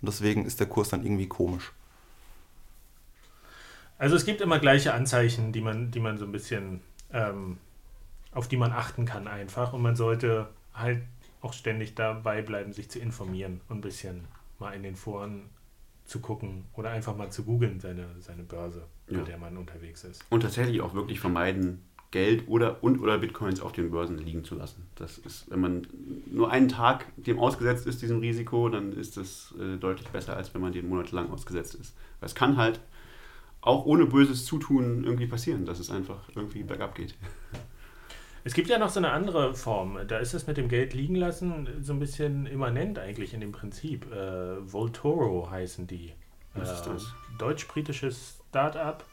Und 0.00 0.08
deswegen 0.08 0.44
ist 0.44 0.60
der 0.60 0.66
Kurs 0.66 0.88
dann 0.88 1.04
irgendwie 1.04 1.26
komisch. 1.26 1.72
Also 3.98 4.14
es 4.14 4.24
gibt 4.24 4.40
immer 4.40 4.58
gleiche 4.58 4.94
Anzeichen, 4.94 5.52
die 5.52 5.60
man, 5.60 5.90
die 5.90 6.00
man 6.00 6.18
so 6.18 6.24
ein 6.24 6.32
bisschen, 6.32 6.80
ähm, 7.12 7.58
auf 8.32 8.46
die 8.46 8.56
man 8.56 8.72
achten 8.72 9.06
kann 9.06 9.26
einfach. 9.26 9.72
Und 9.72 9.82
man 9.82 9.96
sollte 9.96 10.48
halt 10.72 11.02
auch 11.40 11.52
ständig 11.52 11.94
dabei 11.94 12.42
bleiben, 12.42 12.72
sich 12.72 12.90
zu 12.90 12.98
informieren 12.98 13.60
und 13.68 13.78
ein 13.78 13.80
bisschen 13.80 14.24
mal 14.58 14.72
in 14.72 14.82
den 14.82 14.96
Foren 14.96 15.50
zu 16.04 16.20
gucken 16.20 16.64
oder 16.74 16.90
einfach 16.90 17.16
mal 17.16 17.30
zu 17.30 17.44
googeln, 17.44 17.80
seine, 17.80 18.06
seine 18.20 18.42
Börse, 18.42 18.84
ja. 19.08 19.18
mit 19.18 19.28
der 19.28 19.38
man 19.38 19.56
unterwegs 19.56 20.04
ist. 20.04 20.24
Und 20.30 20.40
tatsächlich 20.40 20.80
auch 20.80 20.94
wirklich 20.94 21.20
vermeiden, 21.20 21.82
Geld 22.10 22.48
oder 22.48 22.82
und 22.82 23.00
oder 23.00 23.18
Bitcoins 23.18 23.60
auf 23.60 23.72
den 23.72 23.90
Börsen 23.90 24.18
liegen 24.18 24.42
zu 24.42 24.54
lassen. 24.54 24.86
Das 24.94 25.18
ist, 25.18 25.50
wenn 25.50 25.60
man 25.60 25.86
nur 26.30 26.50
einen 26.50 26.68
Tag 26.68 27.06
dem 27.16 27.38
ausgesetzt 27.38 27.86
ist, 27.86 28.00
diesem 28.00 28.20
Risiko, 28.20 28.68
dann 28.70 28.92
ist 28.92 29.18
das 29.18 29.54
äh, 29.60 29.76
deutlich 29.76 30.08
besser, 30.08 30.36
als 30.36 30.54
wenn 30.54 30.62
man 30.62 30.72
dem 30.72 30.88
monatelang 30.88 31.30
ausgesetzt 31.30 31.74
ist. 31.74 31.94
Weil 32.20 32.28
es 32.28 32.34
kann 32.34 32.56
halt 32.56 32.80
auch 33.60 33.84
ohne 33.84 34.06
böses 34.06 34.46
Zutun 34.46 35.04
irgendwie 35.04 35.26
passieren, 35.26 35.66
dass 35.66 35.80
es 35.80 35.90
einfach 35.90 36.20
irgendwie 36.34 36.62
bergab 36.62 36.94
geht. 36.94 37.14
Es 38.44 38.54
gibt 38.54 38.68
ja 38.68 38.78
noch 38.78 38.88
so 38.88 39.00
eine 39.00 39.10
andere 39.10 39.54
Form. 39.54 39.98
Da 40.06 40.18
ist 40.18 40.32
es 40.32 40.46
mit 40.46 40.56
dem 40.56 40.68
Geld 40.68 40.94
liegen 40.94 41.16
lassen 41.16 41.68
so 41.82 41.92
ein 41.92 41.98
bisschen 41.98 42.46
immanent 42.46 42.98
eigentlich 42.98 43.34
in 43.34 43.40
dem 43.40 43.52
Prinzip. 43.52 44.10
Äh, 44.10 44.72
Voltoro 44.72 45.50
heißen 45.50 45.86
die. 45.86 46.12
Was 46.54 46.72
ist 46.72 46.82
das? 46.86 47.02
Äh, 47.02 47.38
Deutsch-britisches 47.38 48.38
Start-up 48.48 49.04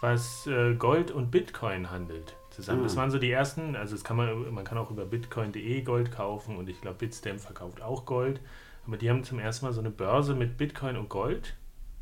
was 0.00 0.46
äh, 0.46 0.74
Gold 0.74 1.10
und 1.10 1.30
Bitcoin 1.30 1.90
handelt 1.90 2.36
zusammen. 2.50 2.80
Mhm. 2.80 2.84
Das 2.84 2.96
waren 2.96 3.10
so 3.10 3.18
die 3.18 3.30
ersten, 3.30 3.76
also 3.76 3.94
das 3.94 4.04
kann 4.04 4.16
man, 4.16 4.52
man 4.52 4.64
kann 4.64 4.78
auch 4.78 4.90
über 4.90 5.04
bitcoin.de 5.04 5.82
Gold 5.82 6.12
kaufen 6.12 6.56
und 6.56 6.68
ich 6.68 6.80
glaube 6.80 6.98
Bitstamp 6.98 7.40
verkauft 7.40 7.82
auch 7.82 8.06
Gold. 8.06 8.40
Aber 8.86 8.96
die 8.96 9.10
haben 9.10 9.24
zum 9.24 9.38
ersten 9.38 9.66
Mal 9.66 9.72
so 9.72 9.80
eine 9.80 9.90
Börse 9.90 10.34
mit 10.34 10.56
Bitcoin 10.56 10.96
und 10.96 11.08
Gold 11.08 11.56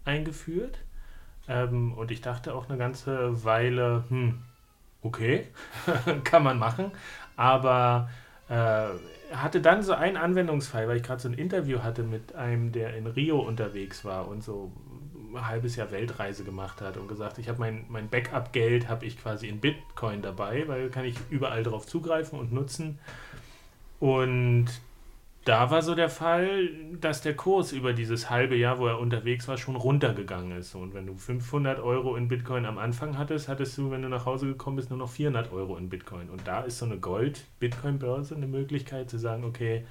eingeführt. 0.05 0.79
Ähm, 1.49 1.93
und 1.95 2.11
ich 2.11 2.21
dachte 2.21 2.55
auch 2.55 2.69
eine 2.69 2.79
ganze 2.79 3.45
Weile, 3.45 4.05
hm, 4.09 4.43
okay, 5.03 5.47
kann 6.25 6.43
man 6.45 6.59
machen. 6.59 6.93
Aber 7.37 8.11
äh, 8.49 8.89
hatte 9.33 9.61
dann 9.61 9.83
so 9.83 9.93
einen 9.93 10.17
Anwendungsfall, 10.17 10.89
weil 10.89 10.97
ich 10.97 11.03
gerade 11.03 11.21
so 11.21 11.29
ein 11.29 11.35
Interview 11.35 11.81
hatte 11.83 12.03
mit 12.03 12.35
einem, 12.35 12.73
der 12.73 12.97
in 12.97 13.07
Rio 13.07 13.41
unterwegs 13.41 14.05
war 14.05 14.29
und 14.29 14.43
so 14.43 14.73
ein 15.35 15.47
halbes 15.47 15.77
Jahr 15.77 15.91
Weltreise 15.91 16.45
gemacht 16.45 16.81
hat 16.81 16.97
und 16.97 17.09
gesagt, 17.09 17.39
ich 17.39 17.49
habe 17.49 17.61
mein, 17.61 17.85
mein 17.89 18.09
Backup-Geld 18.09 18.89
habe 18.89 19.07
ich 19.07 19.21
quasi 19.21 19.49
in 19.49 19.61
Bitcoin 19.61 20.23
dabei, 20.23 20.67
weil 20.67 20.91
kann 20.91 21.05
ich 21.05 21.17
überall 21.31 21.63
darauf 21.63 21.87
zugreifen 21.87 22.39
und 22.39 22.53
nutzen. 22.53 22.99
Und 24.01 24.69
da 25.45 25.71
war 25.71 25.81
so 25.81 25.95
der 25.95 26.11
Fall, 26.11 26.69
dass 27.01 27.23
der 27.23 27.35
Kurs 27.35 27.73
über 27.73 27.95
dieses 27.95 28.29
halbe 28.29 28.55
Jahr, 28.55 28.79
wo 28.79 28.87
er 28.87 28.99
unterwegs 28.99 29.49
war, 29.49 29.57
schon 29.57 29.77
runtergegangen 29.77 30.53
ist. 30.53 30.75
Und 30.75 30.93
wenn 30.93 31.07
du 31.07 31.15
500 31.15 31.81
Euro 31.81 32.17
in 32.17 32.29
Bitcoin 32.29 32.67
am 32.67 32.77
Anfang 32.77 33.17
hattest, 33.17 33.49
hattest 33.49 33.79
du, 33.79 33.91
wenn 33.91 34.03
du 34.03 34.09
nach 34.09 34.27
Hause 34.27 34.47
gekommen 34.47 34.77
bist, 34.77 34.91
nur 34.91 34.99
noch 34.99 35.09
400 35.09 35.51
Euro 35.53 35.77
in 35.79 35.89
Bitcoin. 35.89 36.29
Und 36.29 36.47
da 36.47 36.61
ist 36.61 36.79
so 36.79 36.85
eine 36.85 36.99
Gold-Bitcoin-Börse 36.99 38.37
eine 38.37 38.47
Möglichkeit 38.47 39.09
zu 39.09 39.19
sagen, 39.19 39.45
okay, 39.45 39.87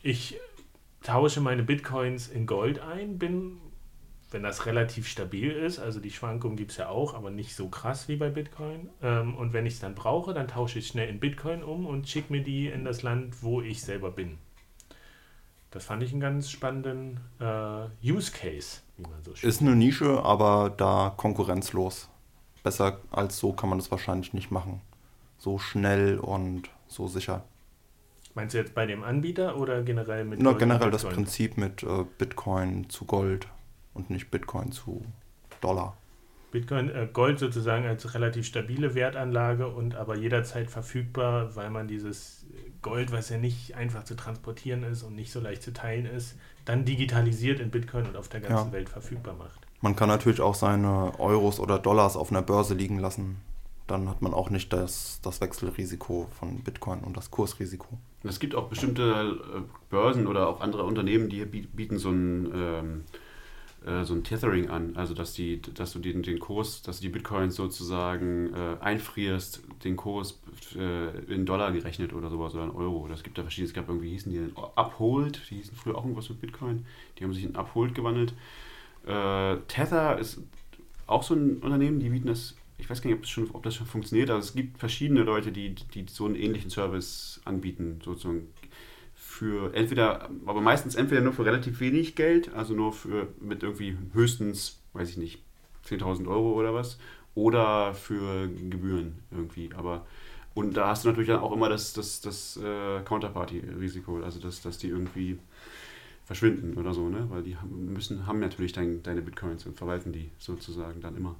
ich 0.00 0.38
tausche 1.02 1.40
meine 1.40 1.64
Bitcoins 1.64 2.28
in 2.28 2.46
Gold 2.46 2.80
ein, 2.80 3.18
bin 3.18 3.58
wenn 4.32 4.42
das 4.42 4.66
relativ 4.66 5.06
stabil 5.08 5.50
ist, 5.50 5.78
also 5.78 6.00
die 6.00 6.10
Schwankungen 6.10 6.56
gibt 6.56 6.72
es 6.72 6.76
ja 6.76 6.88
auch, 6.88 7.14
aber 7.14 7.30
nicht 7.30 7.54
so 7.54 7.68
krass 7.68 8.08
wie 8.08 8.16
bei 8.16 8.30
Bitcoin. 8.30 8.88
Ähm, 9.02 9.34
und 9.34 9.52
wenn 9.52 9.66
ich 9.66 9.74
es 9.74 9.80
dann 9.80 9.94
brauche, 9.94 10.34
dann 10.34 10.48
tausche 10.48 10.78
ich 10.78 10.88
schnell 10.88 11.08
in 11.08 11.20
Bitcoin 11.20 11.62
um 11.62 11.86
und 11.86 12.08
schicke 12.08 12.32
mir 12.32 12.42
die 12.42 12.68
in 12.68 12.84
das 12.84 13.02
Land, 13.02 13.42
wo 13.42 13.60
ich 13.60 13.82
selber 13.82 14.10
bin. 14.10 14.38
Das 15.70 15.84
fand 15.84 16.02
ich 16.02 16.12
einen 16.12 16.20
ganz 16.20 16.50
spannenden 16.50 17.20
äh, 17.40 17.86
Use 18.04 18.30
Case, 18.32 18.80
wie 18.98 19.02
man 19.02 19.22
so 19.22 19.34
schön 19.34 19.48
Ist 19.48 19.62
eine 19.62 19.74
Nische, 19.74 20.22
aber 20.22 20.70
da 20.76 21.14
konkurrenzlos. 21.16 22.10
Besser 22.62 23.00
als 23.10 23.38
so 23.38 23.52
kann 23.52 23.70
man 23.70 23.78
das 23.78 23.90
wahrscheinlich 23.90 24.34
nicht 24.34 24.50
machen. 24.50 24.82
So 25.38 25.58
schnell 25.58 26.18
und 26.18 26.68
so 26.86 27.08
sicher. 27.08 27.44
Meinst 28.34 28.54
du 28.54 28.58
jetzt 28.58 28.74
bei 28.74 28.86
dem 28.86 29.02
Anbieter 29.02 29.56
oder 29.58 29.82
generell 29.82 30.24
mit 30.24 30.40
Nur 30.40 30.56
generell 30.56 30.90
das 30.90 31.04
Prinzip 31.04 31.56
mit 31.56 31.82
äh, 31.82 32.04
Bitcoin 32.18 32.88
zu 32.88 33.04
Gold 33.04 33.48
und 33.94 34.10
nicht 34.10 34.30
Bitcoin 34.30 34.72
zu 34.72 35.04
Dollar. 35.60 35.96
Bitcoin, 36.52 36.90
äh, 36.90 37.08
Gold 37.12 37.38
sozusagen 37.38 37.86
als 37.86 38.14
relativ 38.14 38.46
stabile 38.46 38.94
Wertanlage 38.94 39.68
und 39.68 39.96
aber 39.96 40.16
jederzeit 40.16 40.70
verfügbar, 40.70 41.56
weil 41.56 41.70
man 41.70 41.88
dieses 41.88 42.46
Gold, 42.82 43.10
was 43.10 43.30
ja 43.30 43.38
nicht 43.38 43.74
einfach 43.74 44.04
zu 44.04 44.14
transportieren 44.14 44.82
ist 44.84 45.02
und 45.02 45.16
nicht 45.16 45.32
so 45.32 45.40
leicht 45.40 45.62
zu 45.62 45.72
teilen 45.72 46.06
ist, 46.06 46.36
dann 46.64 46.84
digitalisiert 46.84 47.58
in 47.58 47.70
Bitcoin 47.70 48.06
und 48.06 48.16
auf 48.16 48.28
der 48.28 48.40
ganzen 48.40 48.66
ja. 48.66 48.72
Welt 48.72 48.88
verfügbar 48.88 49.34
macht. 49.34 49.60
Man 49.80 49.96
kann 49.96 50.08
natürlich 50.08 50.40
auch 50.40 50.54
seine 50.54 51.18
Euros 51.18 51.58
oder 51.58 51.78
Dollars 51.78 52.16
auf 52.16 52.30
einer 52.30 52.42
Börse 52.42 52.74
liegen 52.74 52.98
lassen. 52.98 53.38
Dann 53.86 54.08
hat 54.08 54.22
man 54.22 54.32
auch 54.32 54.50
nicht 54.50 54.72
das, 54.72 55.20
das 55.22 55.40
Wechselrisiko 55.40 56.28
von 56.38 56.62
Bitcoin 56.62 57.00
und 57.00 57.16
das 57.16 57.30
Kursrisiko. 57.30 57.98
Es 58.22 58.38
gibt 58.38 58.54
auch 58.54 58.68
bestimmte 58.68 59.02
äh, 59.02 59.60
Börsen 59.90 60.26
oder 60.26 60.48
auch 60.48 60.60
andere 60.60 60.84
Unternehmen, 60.84 61.28
die 61.28 61.44
bieten 61.44 61.98
so 61.98 62.10
ein 62.10 62.52
ähm, 62.54 63.04
äh, 63.86 64.04
so 64.04 64.14
ein 64.14 64.24
Tethering 64.24 64.70
an, 64.70 64.96
also 64.96 65.14
dass, 65.14 65.32
die, 65.34 65.60
dass 65.60 65.92
du 65.92 65.98
den, 65.98 66.22
den 66.22 66.38
Kurs, 66.38 66.82
dass 66.82 66.98
du 66.98 67.02
die 67.02 67.08
Bitcoins 67.08 67.56
sozusagen 67.56 68.52
äh, 68.54 68.76
einfrierst, 68.80 69.62
den 69.84 69.96
Kurs 69.96 70.40
äh, 70.76 71.32
in 71.32 71.46
Dollar 71.46 71.72
gerechnet 71.72 72.12
oder 72.12 72.30
sowas 72.30 72.54
oder 72.54 72.64
in 72.64 72.70
Euro. 72.70 73.06
Das 73.08 73.22
gibt 73.22 73.38
da 73.38 73.42
verschiedene, 73.42 73.68
es 73.68 73.74
gab 73.74 73.88
irgendwie, 73.88 74.10
hießen 74.10 74.32
die 74.32 74.40
Uphold, 74.76 75.42
die 75.50 75.56
hießen 75.56 75.76
früher 75.76 75.96
auch 75.96 76.04
irgendwas 76.04 76.28
mit 76.28 76.40
Bitcoin, 76.40 76.86
die 77.18 77.24
haben 77.24 77.32
sich 77.32 77.44
in 77.44 77.56
Uphold 77.56 77.94
gewandelt. 77.94 78.34
Äh, 79.06 79.56
Tether 79.68 80.18
ist 80.18 80.40
auch 81.06 81.22
so 81.22 81.34
ein 81.34 81.58
Unternehmen, 81.58 81.98
die 82.00 82.08
bieten 82.08 82.28
das 82.28 82.56
ich 82.82 82.90
weiß 82.90 83.00
gar 83.00 83.10
nicht, 83.10 83.16
ob 83.16 83.22
das 83.22 83.30
schon, 83.30 83.50
ob 83.52 83.62
das 83.62 83.76
schon 83.76 83.86
funktioniert, 83.86 84.28
aber 84.28 84.40
es 84.40 84.54
gibt 84.54 84.78
verschiedene 84.78 85.22
Leute, 85.22 85.52
die, 85.52 85.74
die 85.74 86.04
so 86.08 86.26
einen 86.26 86.34
ähnlichen 86.34 86.68
Service 86.68 87.40
anbieten, 87.44 88.00
sozusagen 88.04 88.48
für 89.42 89.74
entweder, 89.74 90.30
aber 90.46 90.60
meistens 90.60 90.94
entweder 90.94 91.20
nur 91.20 91.32
für 91.32 91.44
relativ 91.44 91.80
wenig 91.80 92.14
Geld, 92.14 92.54
also 92.54 92.74
nur 92.74 92.92
für 92.92 93.26
mit 93.40 93.64
irgendwie 93.64 93.96
höchstens, 94.12 94.80
weiß 94.92 95.10
ich 95.10 95.16
nicht, 95.16 95.42
10.000 95.88 96.28
Euro 96.28 96.52
oder 96.52 96.72
was, 96.72 96.96
oder 97.34 97.92
für 97.92 98.46
Gebühren 98.46 99.14
irgendwie. 99.32 99.70
Aber 99.74 100.06
und 100.54 100.76
da 100.76 100.90
hast 100.90 101.04
du 101.04 101.08
natürlich 101.08 101.28
dann 101.28 101.40
auch 101.40 101.50
immer 101.50 101.68
das, 101.68 101.92
das, 101.92 102.20
das 102.20 102.56
äh, 102.58 103.00
Counterparty-Risiko, 103.00 104.22
also 104.22 104.38
dass, 104.38 104.62
dass 104.62 104.78
die 104.78 104.86
irgendwie 104.86 105.40
verschwinden 106.24 106.78
oder 106.78 106.94
so, 106.94 107.08
ne? 107.08 107.26
Weil 107.28 107.42
die 107.42 107.56
müssen, 107.68 108.28
haben 108.28 108.38
natürlich 108.38 108.72
dein, 108.72 109.02
deine 109.02 109.22
Bitcoins 109.22 109.66
und 109.66 109.76
verwalten 109.76 110.12
die 110.12 110.30
sozusagen 110.38 111.00
dann 111.00 111.16
immer. 111.16 111.34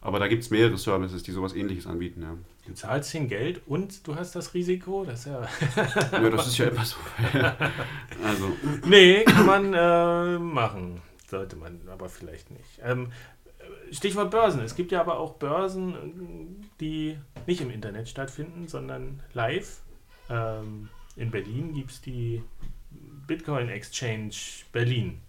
Aber 0.00 0.18
da 0.18 0.28
gibt 0.28 0.44
es 0.44 0.50
mehrere 0.50 0.78
Services, 0.78 1.22
die 1.22 1.32
sowas 1.32 1.54
ähnliches 1.54 1.86
anbieten. 1.86 2.22
Ja. 2.22 2.36
Du 2.66 2.74
zahlst 2.74 3.12
den 3.14 3.28
Geld 3.28 3.62
und 3.66 4.06
du 4.06 4.14
hast 4.14 4.36
das 4.36 4.54
Risiko. 4.54 5.04
Das 5.04 5.20
ist 5.20 5.26
ja. 5.26 5.40
ja, 6.12 6.30
das 6.30 6.46
ist 6.46 6.58
ja 6.58 6.66
immer 6.66 6.84
so. 6.84 6.96
also. 8.24 8.56
Nee, 8.86 9.24
kann 9.24 9.46
man 9.46 9.74
äh, 9.74 10.38
machen. 10.38 11.02
Sollte 11.26 11.56
man 11.56 11.80
aber 11.88 12.08
vielleicht 12.08 12.50
nicht. 12.50 12.80
Ähm, 12.82 13.12
Stichwort 13.90 14.30
Börsen. 14.30 14.60
Es 14.60 14.76
gibt 14.76 14.92
ja 14.92 15.00
aber 15.00 15.18
auch 15.18 15.34
Börsen, 15.34 16.70
die 16.80 17.18
nicht 17.46 17.60
im 17.60 17.70
Internet 17.70 18.08
stattfinden, 18.08 18.68
sondern 18.68 19.22
live. 19.32 19.80
Ähm, 20.30 20.90
in 21.16 21.30
Berlin 21.30 21.74
gibt 21.74 21.90
es 21.90 22.00
die 22.00 22.42
Bitcoin 23.26 23.68
Exchange 23.68 24.34
Berlin. 24.72 25.20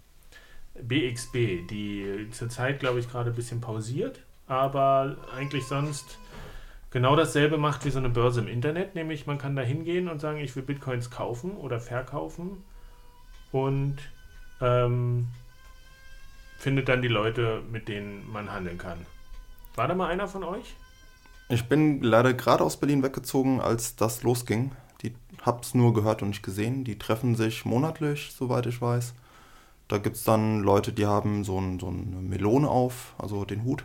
BXB, 0.82 1.68
die 1.70 2.28
zurzeit, 2.32 2.80
glaube 2.80 3.00
ich, 3.00 3.10
gerade 3.10 3.32
ein 3.32 3.36
bisschen 3.36 3.60
pausiert 3.60 4.22
aber 4.50 5.16
eigentlich 5.38 5.66
sonst 5.66 6.18
genau 6.92 7.16
dasselbe 7.16 7.58
macht 7.58 7.86
wie 7.86 7.92
so 7.92 8.00
eine 8.00 8.10
Börse 8.10 8.42
im 8.42 8.48
Internet, 8.48 8.96
nämlich 8.96 9.28
man 9.28 9.38
kann 9.38 9.56
da 9.56 9.62
hingehen 9.62 10.10
und 10.10 10.20
sagen, 10.20 10.40
ich 10.40 10.56
will 10.56 10.64
Bitcoins 10.64 11.10
kaufen 11.12 11.52
oder 11.52 11.80
verkaufen 11.80 12.64
und 13.52 13.98
ähm, 14.60 15.28
findet 16.58 16.90
dann 16.90 17.02
die 17.02 17.08
Leute, 17.08 17.62
mit 17.72 17.88
denen 17.88 18.30
man 18.32 18.52
handeln 18.52 18.78
kann. 18.78 19.06
War 19.76 19.88
da 19.88 19.96
mal 19.96 20.10
einer 20.10 20.28
von 20.28 20.44
euch? 20.44 20.76
Ich 21.48 21.66
bin 21.66 22.02
leider 22.02 22.34
gerade 22.34 22.64
aus 22.64 22.78
Berlin 22.78 23.02
weggezogen, 23.02 23.62
als 23.62 23.96
das 23.96 24.24
losging. 24.24 24.72
Die 25.02 25.14
hab's 25.44 25.74
nur 25.74 25.94
gehört 25.94 26.22
und 26.22 26.30
nicht 26.30 26.44
gesehen. 26.44 26.84
Die 26.84 27.00
treffen 27.00 27.36
sich 27.36 27.66
monatlich, 27.66 28.34
soweit 28.36 28.66
ich 28.66 28.82
weiß. 28.82 29.14
Da 29.88 29.98
gibt 29.98 30.18
es 30.18 30.24
dann 30.24 30.62
Leute, 30.62 30.92
die 30.92 31.08
haben 31.08 31.44
so, 31.44 31.60
ein, 31.60 31.80
so 31.80 31.88
eine 31.88 32.22
Melone 32.22 32.68
auf, 32.68 33.16
also 33.18 33.46
den 33.46 33.64
Hut. 33.64 33.84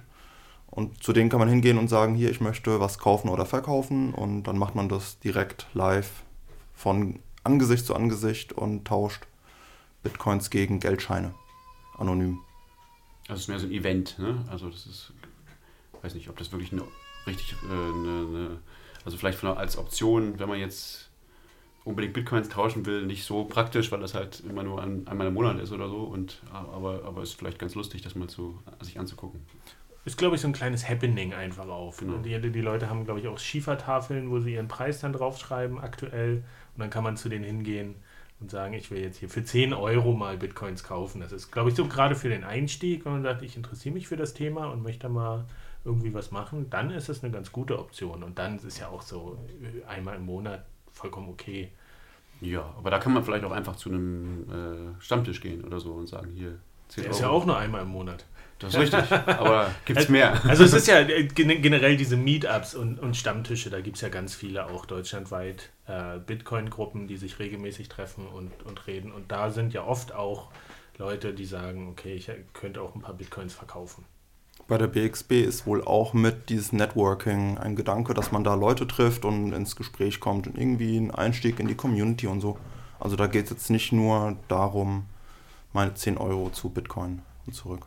Und 0.75 1.05
zu 1.05 1.13
denen 1.13 1.31
kann 1.31 1.39
man 1.39 1.49
hingehen 1.49 1.79
und 1.79 1.87
sagen, 1.87 2.17
hier, 2.17 2.33
ich 2.33 2.41
möchte 2.41 2.81
was 2.81 2.99
kaufen 2.99 3.29
oder 3.29 3.47
verkaufen. 3.47 4.13
Und 4.13 4.43
dann 4.45 4.59
macht 4.59 4.75
man 4.75 4.89
das 4.89 5.21
direkt 5.21 5.69
live 5.73 6.25
von 6.75 7.21
Angesicht 7.45 7.87
zu 7.87 7.95
Angesicht 7.95 8.53
und 8.53 8.85
tauscht 8.85 9.29
Bitcoins 10.03 10.51
gegen 10.51 10.81
Geldscheine. 10.81 11.33
Anonym. 11.97 12.41
Also 13.29 13.35
es 13.35 13.41
ist 13.43 13.49
mehr 13.49 13.59
so 13.61 13.67
ein 13.67 13.73
Event, 13.73 14.19
ne? 14.19 14.45
Also 14.51 14.69
das 14.69 14.87
ist, 14.87 15.13
ich 15.93 16.03
weiß 16.05 16.15
nicht, 16.17 16.29
ob 16.29 16.37
das 16.39 16.51
wirklich 16.51 16.73
eine 16.73 16.83
richtig, 17.25 17.55
äh, 17.63 17.67
eine, 17.67 18.27
eine, 18.27 18.59
also 19.05 19.17
vielleicht 19.17 19.39
von, 19.39 19.51
als 19.51 19.79
Option, 19.79 20.41
wenn 20.41 20.49
man 20.49 20.59
jetzt 20.59 21.09
unbedingt 21.85 22.15
Bitcoins 22.15 22.49
tauschen 22.49 22.85
will, 22.85 23.07
nicht 23.07 23.25
so 23.25 23.45
praktisch, 23.45 23.93
weil 23.93 24.01
das 24.01 24.15
halt 24.15 24.43
immer 24.49 24.65
nur 24.65 24.83
ein, 24.83 25.07
einmal 25.07 25.29
im 25.29 25.35
Monat 25.35 25.61
ist 25.61 25.71
oder 25.71 25.89
so. 25.89 25.99
Und, 25.99 26.43
aber, 26.53 27.05
aber 27.05 27.23
ist 27.23 27.35
vielleicht 27.35 27.61
ganz 27.61 27.77
lustig, 27.77 28.03
das 28.03 28.17
mal 28.17 28.29
zu, 28.29 28.59
sich 28.81 28.99
anzugucken. 28.99 29.41
Ist, 30.05 30.19
glaube 30.19 30.37
ich, 30.37 30.43
so 30.43 30.49
ein 30.49 30.53
kleines 30.53 30.89
Happening 30.89 31.33
einfach 31.33 31.67
auf. 31.69 31.99
Genau. 31.99 32.19
Die, 32.19 32.39
die 32.39 32.61
Leute 32.61 32.91
haben, 32.91 33.05
glaube 33.05 33.21
ich, 33.21 33.29
auch 33.29 33.39
Schiefertafeln, 33.39 34.31
wo 34.31 34.39
sie 34.39 34.53
ihren 34.55 34.69
Preis 34.69 35.01
dann 35.01 35.15
draufschreiben, 35.15 35.79
aktuell. 35.79 36.45
Und 36.75 36.81
dann 36.81 36.91
kann 36.91 37.05
man 37.05 37.17
zu 37.17 37.29
denen 37.29 37.45
hingehen 37.45 37.95
und 38.41 38.51
sagen, 38.51 38.75
ich 38.75 38.91
will 38.91 39.01
jetzt 39.01 39.19
hier 39.19 39.31
für 39.31 39.45
10 39.45 39.73
Euro 39.73 40.13
mal 40.13 40.37
Bitcoins 40.37 40.85
kaufen. 40.85 41.21
Das 41.21 41.33
ist, 41.33 41.51
glaube 41.51 41.71
ich, 41.71 41.77
so 41.77 41.87
gerade 41.87 42.15
für 42.15 42.29
den 42.29 42.45
Einstieg, 42.45 43.05
wenn 43.07 43.13
man 43.13 43.23
sagt, 43.23 43.43
ich 43.43 43.57
interessiere 43.57 43.95
mich 43.95 44.07
für 44.07 44.17
das 44.17 44.35
Thema 44.35 44.67
und 44.67 44.83
möchte 44.83 45.09
mal 45.09 45.47
irgendwie 45.85 46.13
was 46.13 46.31
machen, 46.31 46.69
dann 46.71 46.91
ist 46.91 47.09
es 47.09 47.23
eine 47.23 47.33
ganz 47.33 47.53
gute 47.53 47.79
Option. 47.79 48.23
Und 48.23 48.39
dann 48.39 48.57
ist 48.57 48.65
es 48.65 48.79
ja 48.79 48.89
auch 48.89 49.03
so 49.03 49.39
äh, 49.63 49.87
einmal 49.87 50.17
im 50.17 50.27
Monat 50.27 50.65
vollkommen 50.93 51.29
okay. 51.29 51.71
Ja, 52.41 52.75
aber 52.77 52.91
da 52.91 52.99
kann 52.99 53.13
man 53.13 53.25
vielleicht 53.25 53.45
auch 53.45 53.53
einfach 53.53 53.77
zu 53.77 53.89
einem 53.89 54.45
äh, 54.51 55.03
Stammtisch 55.03 55.41
gehen 55.41 55.65
oder 55.65 55.81
so 55.81 55.93
und 55.93 56.07
sagen, 56.07 56.31
hier, 56.35 56.59
10 56.89 57.03
Der 57.03 57.05
Euro. 57.05 57.11
ist 57.17 57.21
ja 57.23 57.29
auch 57.31 57.47
nur 57.47 57.57
einmal 57.57 57.83
im 57.83 57.89
Monat. 57.89 58.27
Das 58.59 58.75
ist 58.75 58.81
richtig, 58.81 59.11
aber 59.11 59.71
gibt 59.85 60.01
es 60.01 60.09
mehr. 60.09 60.45
Also 60.45 60.65
es 60.65 60.73
ist 60.73 60.87
ja 60.87 61.01
äh, 61.01 61.25
generell 61.25 61.97
diese 61.97 62.17
Meetups 62.17 62.75
und, 62.75 62.99
und 62.99 63.17
Stammtische, 63.17 63.71
da 63.71 63.81
gibt 63.81 63.97
es 63.97 64.03
ja 64.03 64.09
ganz 64.09 64.35
viele 64.35 64.67
auch 64.67 64.87
deutschlandweit 64.87 65.71
äh, 65.87 66.19
Bitcoin-Gruppen, 66.19 67.09
die 67.09 67.17
sich 67.17 67.39
regelmäßig 67.39 67.89
treffen 67.89 68.27
und, 68.27 68.63
und 68.65 68.87
reden. 68.87 69.13
Und 69.13 69.33
da 69.33 69.51
sind 69.51 69.75
ja 69.75 69.85
oft 69.85 70.15
auch 70.15 70.51
Leute, 70.99 71.35
die 71.35 71.45
sagen, 71.45 71.89
okay, 71.91 72.15
ich 72.15 72.31
könnte 72.53 72.81
auch 72.81 72.95
ein 72.95 73.03
paar 73.03 73.15
Bitcoins 73.15 73.55
verkaufen. 73.55 74.05
Bei 74.67 74.79
der 74.79 74.87
BXB 74.87 75.33
ist 75.33 75.67
wohl 75.67 75.85
auch 75.85 76.15
mit 76.15 76.49
dieses 76.49 76.73
Networking 76.73 77.59
ein 77.59 77.77
Gedanke, 77.77 78.15
dass 78.15 78.33
man 78.33 78.45
da 78.45 78.55
Leute 78.55 78.87
trifft 78.87 79.25
und 79.25 79.53
ins 79.53 79.77
Gespräch 79.77 80.21
kommt 80.21 80.47
und 80.47 80.57
irgendwie 80.57 80.97
ein 80.97 81.11
Einstieg 81.11 81.61
in 81.61 81.69
die 81.69 81.75
Community 81.75 82.29
und 82.29 82.41
so. 82.41 82.57
Also 82.99 83.17
da 83.17 83.27
geht 83.27 83.45
es 83.45 83.51
jetzt 83.51 83.71
nicht 83.71 83.93
nur 83.93 84.37
darum, 84.49 85.07
meine 85.73 85.93
10 85.95 86.17
Euro 86.17 86.49
zu 86.51 86.71
Bitcoin 86.71 87.21
und 87.47 87.53
zurück. 87.53 87.87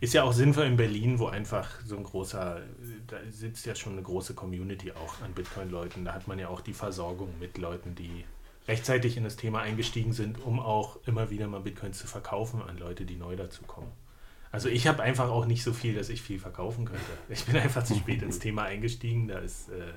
Ist 0.00 0.14
ja 0.14 0.22
auch 0.22 0.32
sinnvoll 0.32 0.64
in 0.66 0.76
Berlin, 0.76 1.18
wo 1.18 1.26
einfach 1.26 1.68
so 1.84 1.96
ein 1.96 2.04
großer, 2.04 2.60
da 3.06 3.16
sitzt 3.30 3.66
ja 3.66 3.74
schon 3.74 3.94
eine 3.94 4.02
große 4.02 4.34
Community 4.34 4.92
auch 4.92 5.20
an 5.22 5.32
Bitcoin-Leuten. 5.32 6.04
Da 6.04 6.14
hat 6.14 6.28
man 6.28 6.38
ja 6.38 6.48
auch 6.48 6.60
die 6.60 6.72
Versorgung 6.72 7.38
mit 7.38 7.58
Leuten, 7.58 7.94
die 7.94 8.24
rechtzeitig 8.66 9.16
in 9.16 9.24
das 9.24 9.36
Thema 9.36 9.60
eingestiegen 9.60 10.12
sind, 10.12 10.40
um 10.42 10.58
auch 10.60 10.98
immer 11.06 11.30
wieder 11.30 11.46
mal 11.46 11.60
Bitcoins 11.60 11.98
zu 11.98 12.06
verkaufen 12.06 12.62
an 12.62 12.78
Leute, 12.78 13.04
die 13.04 13.16
neu 13.16 13.36
dazukommen. 13.36 13.90
Also 14.50 14.68
ich 14.68 14.86
habe 14.86 15.02
einfach 15.02 15.30
auch 15.30 15.46
nicht 15.46 15.64
so 15.64 15.72
viel, 15.72 15.94
dass 15.94 16.08
ich 16.08 16.22
viel 16.22 16.38
verkaufen 16.38 16.84
könnte. 16.84 17.02
Ich 17.28 17.44
bin 17.44 17.56
einfach 17.56 17.82
zu 17.82 17.96
spät 17.96 18.22
ins 18.22 18.38
Thema 18.38 18.62
eingestiegen. 18.62 19.26
Da 19.26 19.38
ist, 19.38 19.68
äh, 19.68 19.92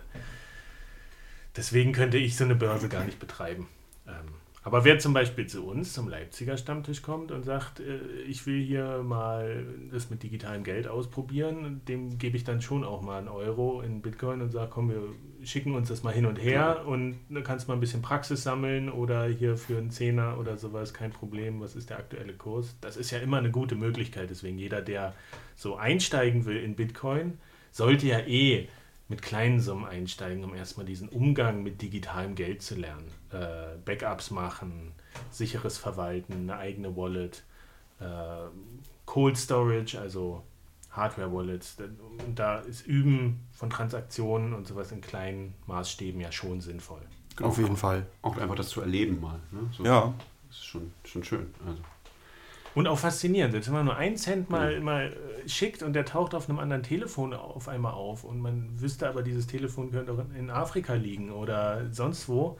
deswegen 1.55 1.93
könnte 1.93 2.17
ich 2.17 2.35
so 2.35 2.43
eine 2.43 2.55
Börse 2.55 2.89
gar 2.89 3.03
nicht 3.03 3.19
betreiben. 3.19 3.67
Ähm, 4.07 4.33
aber 4.67 4.83
wer 4.83 4.99
zum 4.99 5.13
Beispiel 5.13 5.47
zu 5.47 5.65
uns 5.65 5.93
zum 5.93 6.09
Leipziger 6.09 6.57
Stammtisch 6.57 7.01
kommt 7.01 7.31
und 7.31 7.43
sagt, 7.43 7.79
äh, 7.79 7.99
ich 8.27 8.45
will 8.45 8.61
hier 8.61 9.01
mal 9.01 9.65
das 9.93 10.09
mit 10.09 10.23
digitalem 10.23 10.65
Geld 10.65 10.89
ausprobieren, 10.89 11.79
dem 11.87 12.17
gebe 12.17 12.35
ich 12.35 12.43
dann 12.43 12.61
schon 12.61 12.83
auch 12.83 13.01
mal 13.01 13.19
einen 13.19 13.29
Euro 13.29 13.79
in 13.79 14.01
Bitcoin 14.01 14.41
und 14.41 14.51
sage, 14.51 14.69
komm, 14.69 14.89
wir 14.89 15.01
schicken 15.41 15.73
uns 15.73 15.87
das 15.87 16.03
mal 16.03 16.13
hin 16.13 16.25
und 16.25 16.35
her 16.35 16.83
und 16.85 17.17
dann 17.29 17.45
kannst 17.45 17.63
du 17.63 17.71
mal 17.71 17.77
ein 17.77 17.79
bisschen 17.79 18.01
Praxis 18.01 18.43
sammeln 18.43 18.89
oder 18.89 19.27
hier 19.27 19.55
für 19.55 19.77
einen 19.77 19.89
Zehner 19.89 20.37
oder 20.37 20.57
sowas, 20.57 20.93
kein 20.93 21.11
Problem, 21.11 21.61
was 21.61 21.77
ist 21.77 21.89
der 21.89 21.99
aktuelle 21.99 22.33
Kurs? 22.33 22.75
Das 22.81 22.97
ist 22.97 23.09
ja 23.11 23.19
immer 23.19 23.37
eine 23.37 23.51
gute 23.51 23.75
Möglichkeit, 23.75 24.29
deswegen 24.29 24.57
jeder, 24.57 24.81
der 24.81 25.13
so 25.55 25.77
einsteigen 25.77 26.43
will 26.43 26.57
in 26.57 26.75
Bitcoin, 26.75 27.37
sollte 27.71 28.05
ja 28.05 28.19
eh 28.19 28.67
mit 29.07 29.21
kleinen 29.21 29.61
Summen 29.61 29.85
einsteigen, 29.85 30.43
um 30.43 30.53
erstmal 30.53 30.85
diesen 30.85 31.07
Umgang 31.07 31.63
mit 31.63 31.81
digitalem 31.81 32.35
Geld 32.35 32.61
zu 32.61 32.75
lernen. 32.75 33.09
Äh, 33.31 33.77
Backups 33.83 34.31
machen, 34.31 34.93
sicheres 35.31 35.77
Verwalten, 35.77 36.33
eine 36.33 36.57
eigene 36.57 36.95
Wallet, 36.95 37.43
äh, 37.99 38.05
Cold 39.05 39.37
Storage, 39.37 39.99
also 39.99 40.43
Hardware-Wallets. 40.91 41.77
Und 42.25 42.39
da 42.39 42.59
ist 42.59 42.87
Üben 42.87 43.39
von 43.51 43.69
Transaktionen 43.69 44.53
und 44.53 44.67
sowas 44.67 44.91
in 44.91 45.01
kleinen 45.01 45.53
Maßstäben 45.65 46.21
ja 46.21 46.31
schon 46.31 46.61
sinnvoll. 46.61 47.01
Auf 47.41 47.57
jeden 47.57 47.77
Fall. 47.77 48.05
Auch 48.21 48.37
einfach 48.37 48.55
das 48.55 48.69
zu 48.69 48.81
erleben 48.81 49.21
mal. 49.21 49.39
Ne? 49.51 49.59
So, 49.71 49.83
ja. 49.83 50.13
Das 50.47 50.57
ist 50.57 50.65
schon, 50.65 50.91
schon 51.03 51.23
schön. 51.23 51.53
Also. 51.65 51.81
Und 52.75 52.87
auch 52.87 52.99
faszinierend, 52.99 53.53
wenn 53.53 53.73
man 53.73 53.85
nur 53.85 53.95
einen 53.95 54.17
Cent 54.17 54.49
mal, 54.49 54.77
mhm. 54.79 54.85
mal 54.85 55.13
äh, 55.45 55.49
schickt 55.49 55.83
und 55.83 55.93
der 55.93 56.05
taucht 56.05 56.35
auf 56.35 56.49
einem 56.49 56.59
anderen 56.59 56.83
Telefon 56.83 57.33
auf 57.33 57.67
einmal 57.67 57.93
auf 57.93 58.23
und 58.23 58.39
man 58.39 58.69
wüsste 58.79 59.09
aber, 59.09 59.23
dieses 59.23 59.47
Telefon 59.47 59.91
könnte 59.91 60.11
auch 60.11 60.23
in 60.37 60.49
Afrika 60.49 60.93
liegen 60.93 61.31
oder 61.31 61.91
sonst 61.91 62.29
wo. 62.29 62.57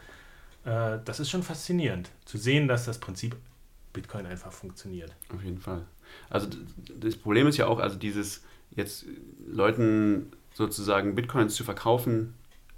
Äh, 0.68 1.00
das 1.06 1.20
ist 1.20 1.30
schon 1.30 1.44
faszinierend, 1.44 2.12
zu 2.26 2.38
sehen, 2.38 2.68
dass 2.68 2.86
das 2.86 3.00
Prinzip 3.00 3.36
Bitcoin 3.94 4.26
einfach 4.26 4.52
funktioniert. 4.52 5.16
Auf 5.34 5.42
jeden 5.42 5.60
Fall. 5.60 5.86
Also 6.30 6.50
das 7.00 7.16
Problem 7.16 7.48
ist 7.48 7.58
ja 7.58 7.68
auch, 7.68 7.80
also 7.80 7.98
dieses 7.98 8.44
jetzt 8.72 9.06
Leuten 9.48 10.32
sozusagen 10.54 11.16
Bitcoins 11.16 11.56
zu 11.56 11.64
verkaufen, 11.64 12.34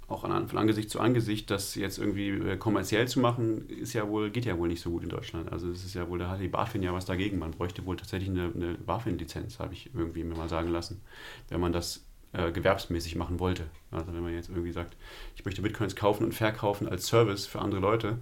auch 0.06 0.22
von 0.22 0.58
Angesicht 0.58 0.90
zu 0.90 0.98
Angesicht, 0.98 1.50
das 1.50 1.74
jetzt 1.76 1.98
irgendwie 1.98 2.30
äh, 2.30 2.56
kommerziell 2.56 3.06
zu 3.06 3.20
machen, 3.20 3.68
ist 3.68 3.92
ja 3.92 4.08
wohl, 4.08 4.30
geht 4.30 4.44
ja 4.44 4.58
wohl 4.58 4.68
nicht 4.68 4.80
so 4.80 4.90
gut 4.90 5.04
in 5.04 5.08
Deutschland. 5.08 5.52
Also 5.52 5.70
es 5.70 5.84
ist 5.84 5.94
ja 5.94 6.08
wohl, 6.08 6.18
da 6.18 6.28
hat 6.28 6.40
die 6.40 6.48
BaFin 6.48 6.82
ja 6.82 6.92
was 6.92 7.04
dagegen. 7.04 7.38
Man 7.38 7.52
bräuchte 7.52 7.84
wohl 7.86 7.96
tatsächlich 7.96 8.30
eine, 8.30 8.50
eine 8.52 8.74
BaFin-Lizenz, 8.74 9.60
habe 9.60 9.74
ich 9.74 9.90
irgendwie 9.94 10.24
mir 10.24 10.36
mal 10.36 10.48
sagen 10.48 10.70
lassen, 10.70 11.00
wenn 11.48 11.60
man 11.60 11.72
das 11.72 12.04
äh, 12.32 12.52
gewerbsmäßig 12.52 13.16
machen 13.16 13.40
wollte. 13.40 13.66
Also 13.90 14.12
wenn 14.12 14.22
man 14.22 14.34
jetzt 14.34 14.48
irgendwie 14.48 14.72
sagt, 14.72 14.96
ich 15.36 15.44
möchte 15.44 15.62
Bitcoins 15.62 15.96
kaufen 15.96 16.24
und 16.24 16.32
verkaufen 16.32 16.88
als 16.88 17.06
Service 17.06 17.46
für 17.46 17.60
andere 17.60 17.80
Leute, 17.80 18.18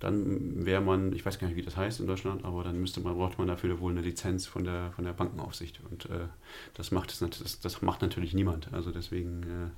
dann 0.00 0.64
wäre 0.64 0.80
man, 0.80 1.12
ich 1.12 1.26
weiß 1.26 1.38
gar 1.38 1.46
nicht, 1.46 1.56
wie 1.56 1.62
das 1.62 1.76
heißt 1.76 2.00
in 2.00 2.06
Deutschland, 2.06 2.42
aber 2.44 2.64
dann 2.64 2.80
müsste 2.80 3.00
man, 3.00 3.16
braucht 3.16 3.38
man 3.38 3.48
dafür 3.48 3.80
wohl 3.80 3.92
eine 3.92 4.00
Lizenz 4.00 4.46
von 4.46 4.64
der, 4.64 4.92
von 4.92 5.04
der 5.04 5.12
Bankenaufsicht. 5.12 5.82
Und 5.90 6.06
äh, 6.06 6.28
das 6.74 6.90
macht 6.90 7.12
es 7.12 7.18
das, 7.18 7.60
das 7.60 7.82
macht 7.82 8.00
natürlich 8.00 8.32
niemand. 8.32 8.72
Also 8.72 8.92
deswegen 8.92 9.42
äh, 9.42 9.68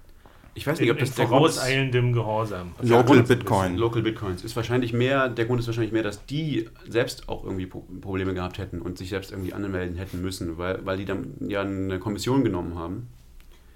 Ich 0.55 0.65
weiß 0.65 0.79
nicht, 0.79 0.91
ob 0.91 0.97
das 0.97 1.11
in 1.11 1.15
der 1.15 1.27
vorauseilendem 1.27 2.11
Gehorsam. 2.11 2.73
Local 2.81 3.21
Bitcoin. 3.23 3.77
Local 3.77 4.01
Bitcoins 4.01 4.43
ist 4.43 4.55
wahrscheinlich 4.55 4.93
mehr, 4.93 5.29
der 5.29 5.45
Grund 5.45 5.59
ist 5.59 5.67
wahrscheinlich 5.67 5.93
mehr, 5.93 6.03
dass 6.03 6.25
die 6.25 6.67
selbst 6.87 7.29
auch 7.29 7.43
irgendwie 7.43 7.67
Probleme 7.67 8.33
gehabt 8.33 8.57
hätten 8.57 8.81
und 8.81 8.97
sich 8.97 9.09
selbst 9.09 9.31
irgendwie 9.31 9.53
anmelden 9.53 9.95
hätten 9.95 10.21
müssen, 10.21 10.57
weil, 10.57 10.85
weil 10.85 10.97
die 10.97 11.05
dann 11.05 11.35
ja 11.39 11.61
eine 11.61 11.99
Kommission 11.99 12.43
genommen 12.43 12.75
haben 12.75 13.07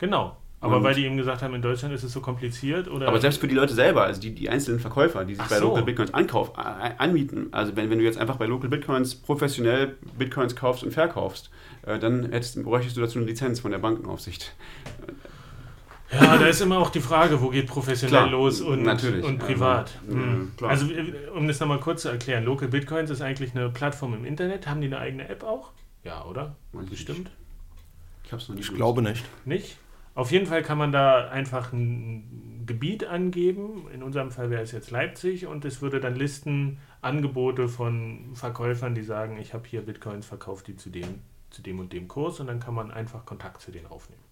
Genau. 0.03 0.35
Aber 0.59 0.77
und 0.77 0.83
weil 0.83 0.95
die 0.95 1.05
eben 1.05 1.15
gesagt 1.15 1.41
haben, 1.41 1.53
in 1.55 1.61
Deutschland 1.61 1.93
ist 1.93 2.03
es 2.03 2.11
so 2.11 2.19
kompliziert 2.19 2.89
oder. 2.89 3.07
Aber 3.07 3.19
selbst 3.21 3.39
für 3.39 3.47
die 3.47 3.55
Leute 3.55 3.73
selber, 3.73 4.03
also 4.03 4.19
die, 4.19 4.35
die 4.35 4.49
einzelnen 4.49 4.81
Verkäufer, 4.81 5.23
die 5.23 5.35
sich 5.35 5.43
Ach 5.45 5.49
bei 5.49 5.59
so. 5.59 5.67
Local 5.67 5.83
Bitcoins 5.83 6.13
ankauf, 6.13 6.51
anmieten, 6.57 7.47
also 7.51 7.75
wenn, 7.77 7.89
wenn 7.89 7.99
du 7.99 8.03
jetzt 8.03 8.17
einfach 8.17 8.35
bei 8.35 8.45
Local 8.45 8.69
Bitcoins 8.69 9.15
professionell 9.15 9.95
Bitcoins 10.17 10.57
kaufst 10.57 10.83
und 10.83 10.91
verkaufst, 10.91 11.51
dann 11.85 12.31
hättest, 12.31 12.63
bräuchtest 12.63 12.97
du 12.97 13.01
dazu 13.01 13.19
eine 13.19 13.27
Lizenz 13.27 13.59
von 13.59 13.71
der 13.71 13.79
Bankenaufsicht. 13.79 14.55
Ja, 16.11 16.37
da 16.37 16.45
ist 16.45 16.61
immer 16.61 16.77
auch 16.77 16.91
die 16.91 16.99
Frage, 16.99 17.41
wo 17.41 17.49
geht 17.49 17.67
professionell 17.67 18.19
Klar, 18.19 18.29
los 18.29 18.61
und, 18.61 18.87
und 18.87 19.39
privat. 19.39 19.99
Also, 20.05 20.15
mhm. 20.15 20.51
also, 20.61 20.85
um 21.35 21.47
das 21.47 21.59
nochmal 21.59 21.79
kurz 21.79 22.03
zu 22.03 22.09
erklären, 22.09 22.43
Local 22.43 22.67
Bitcoins 22.67 23.09
ist 23.09 23.21
eigentlich 23.21 23.55
eine 23.55 23.69
Plattform 23.69 24.13
im 24.13 24.25
Internet. 24.25 24.67
Haben 24.67 24.81
die 24.81 24.87
eine 24.87 24.99
eigene 24.99 25.27
App 25.27 25.43
auch? 25.43 25.71
Ja, 26.03 26.23
oder? 26.25 26.55
Bestimmt. 26.89 27.31
Ich, 28.25 28.59
ich 28.59 28.73
glaube 28.73 29.01
nicht. 29.01 29.23
Nicht? 29.45 29.77
Auf 30.15 30.31
jeden 30.31 30.45
Fall 30.45 30.61
kann 30.61 30.77
man 30.77 30.91
da 30.91 31.29
einfach 31.29 31.73
ein 31.73 32.63
Gebiet 32.65 33.05
angeben. 33.05 33.87
In 33.93 34.03
unserem 34.03 34.31
Fall 34.31 34.49
wäre 34.49 34.61
es 34.61 34.71
jetzt 34.71 34.91
Leipzig 34.91 35.47
und 35.47 35.65
es 35.65 35.81
würde 35.81 35.99
dann 35.99 36.15
listen 36.15 36.77
Angebote 37.01 37.67
von 37.67 38.31
Verkäufern, 38.35 38.95
die 38.95 39.01
sagen, 39.01 39.37
ich 39.39 39.53
habe 39.53 39.67
hier 39.67 39.81
Bitcoins, 39.81 40.25
verkauft 40.25 40.67
die 40.67 40.75
zu 40.75 40.89
dem, 40.89 41.21
zu 41.53 41.61
dem 41.61 41.79
und 41.79 41.93
dem 41.93 42.07
Kurs 42.07 42.39
und 42.39 42.47
dann 42.47 42.59
kann 42.59 42.73
man 42.73 42.91
einfach 42.91 43.25
Kontakt 43.25 43.61
zu 43.61 43.71
denen 43.71 43.87
aufnehmen. 43.87 44.23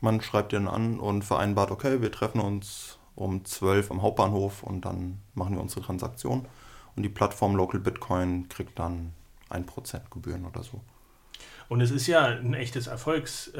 Man 0.00 0.20
schreibt 0.20 0.52
den 0.52 0.68
an 0.68 1.00
und 1.00 1.22
vereinbart, 1.24 1.70
okay, 1.70 2.02
wir 2.02 2.12
treffen 2.12 2.40
uns 2.40 2.98
um 3.14 3.44
12 3.44 3.90
am 3.90 4.02
Hauptbahnhof 4.02 4.62
und 4.62 4.84
dann 4.84 5.20
machen 5.34 5.54
wir 5.54 5.62
unsere 5.62 5.80
Transaktion. 5.80 6.46
Und 6.96 7.02
die 7.02 7.08
Plattform 7.08 7.56
Local 7.56 7.80
Bitcoin 7.80 8.48
kriegt 8.48 8.78
dann 8.78 9.14
1% 9.50 10.10
Gebühren 10.10 10.44
oder 10.44 10.62
so. 10.62 10.80
Und 11.68 11.80
es 11.80 11.90
ist 11.90 12.06
ja 12.06 12.26
ein 12.26 12.54
echtes 12.54 12.86
Erfolgsrezept. 12.86 13.58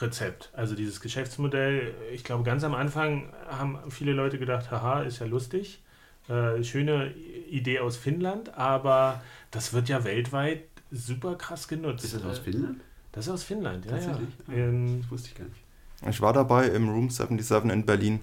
Ähm, 0.00 0.58
also 0.58 0.74
dieses 0.74 1.00
Geschäftsmodell, 1.00 1.94
ich 2.12 2.24
glaube, 2.24 2.44
ganz 2.44 2.64
am 2.64 2.74
Anfang 2.74 3.32
haben 3.48 3.78
viele 3.90 4.12
Leute 4.12 4.38
gedacht, 4.38 4.70
haha, 4.70 5.02
ist 5.02 5.18
ja 5.18 5.26
lustig. 5.26 5.82
Äh, 6.28 6.62
schöne 6.64 7.12
Idee 7.50 7.80
aus 7.80 7.96
Finnland, 7.96 8.56
aber 8.56 9.20
das 9.50 9.72
wird 9.72 9.88
ja 9.88 10.04
weltweit 10.04 10.69
super 10.90 11.34
krass 11.36 11.68
genutzt. 11.68 12.04
Ist 12.04 12.14
das 12.14 12.24
aus 12.24 12.38
Finnland? 12.38 12.80
Das 13.12 13.26
ist 13.26 13.32
aus 13.32 13.42
Finnland, 13.42 13.84
ja. 13.84 13.92
Tatsächlich? 13.92 14.28
Ja. 14.48 14.54
Ah, 14.54 14.56
Ähm, 14.56 15.00
das 15.02 15.10
wusste 15.10 15.28
ich 15.28 15.34
gar 15.34 15.44
nicht. 15.44 15.60
Ich 16.08 16.20
war 16.20 16.32
dabei 16.32 16.66
im 16.68 16.88
Room 16.88 17.10
77 17.10 17.70
in 17.70 17.84
Berlin, 17.84 18.20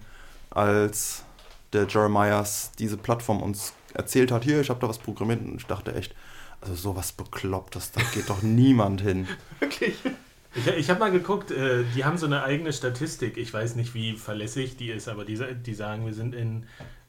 als 0.50 1.24
der 1.74 1.86
Jeremias 1.88 2.72
diese 2.80 2.98
Plattform 2.98 3.42
uns 3.42 3.74
erzählt 3.94 4.32
hat, 4.32 4.44
hier, 4.44 4.62
ich 4.62 4.70
habe 4.70 4.80
da 4.80 4.88
was 4.90 4.98
programmiert 4.98 5.42
und 5.42 5.58
ich 5.58 5.66
dachte 5.66 5.94
echt, 5.94 6.16
also 6.62 6.74
sowas 6.76 7.12
Beklopptes, 7.12 7.92
da 7.92 8.02
geht 8.14 8.30
doch 8.30 8.42
niemand 8.42 9.02
hin. 9.02 9.28
Wirklich? 9.60 9.96
Ich, 10.56 10.68
ich 10.68 10.90
habe 10.90 11.00
mal 11.00 11.12
geguckt, 11.12 11.52
äh, 11.52 11.84
die 11.96 12.04
haben 12.04 12.18
so 12.18 12.26
eine 12.26 12.44
eigene 12.44 12.74
Statistik. 12.74 13.38
Ich 13.38 13.54
weiß 13.54 13.76
nicht, 13.76 13.94
wie 13.94 14.16
verlässlich 14.16 14.76
die 14.78 14.90
ist, 14.90 15.08
aber 15.08 15.24
die, 15.26 15.38
die 15.54 15.74
sagen, 15.74 16.06
wir 16.06 16.14
sind 16.14 16.34
in 16.34 16.66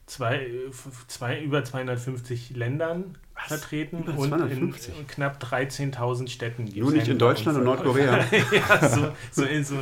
zwei, 0.09 0.47
f- 0.69 1.05
zwei, 1.07 1.39
über 1.41 1.63
250 1.63 2.51
Ländern 2.55 3.17
vertreten 3.35 4.03
Über 4.03 4.17
und 4.17 4.29
250? 4.29 4.99
in 4.99 5.07
knapp 5.07 5.41
13.000 5.43 6.27
Städten. 6.29 6.65
gibt's 6.65 6.79
Nur 6.79 6.91
nicht 6.91 7.07
in 7.07 7.17
Deutschland 7.17 7.57
und. 7.57 7.63
Nordkorea. 7.63 8.19
ja, 8.51 8.89
so, 8.89 9.09
so, 9.31 9.43
in, 9.43 9.63
so 9.63 9.75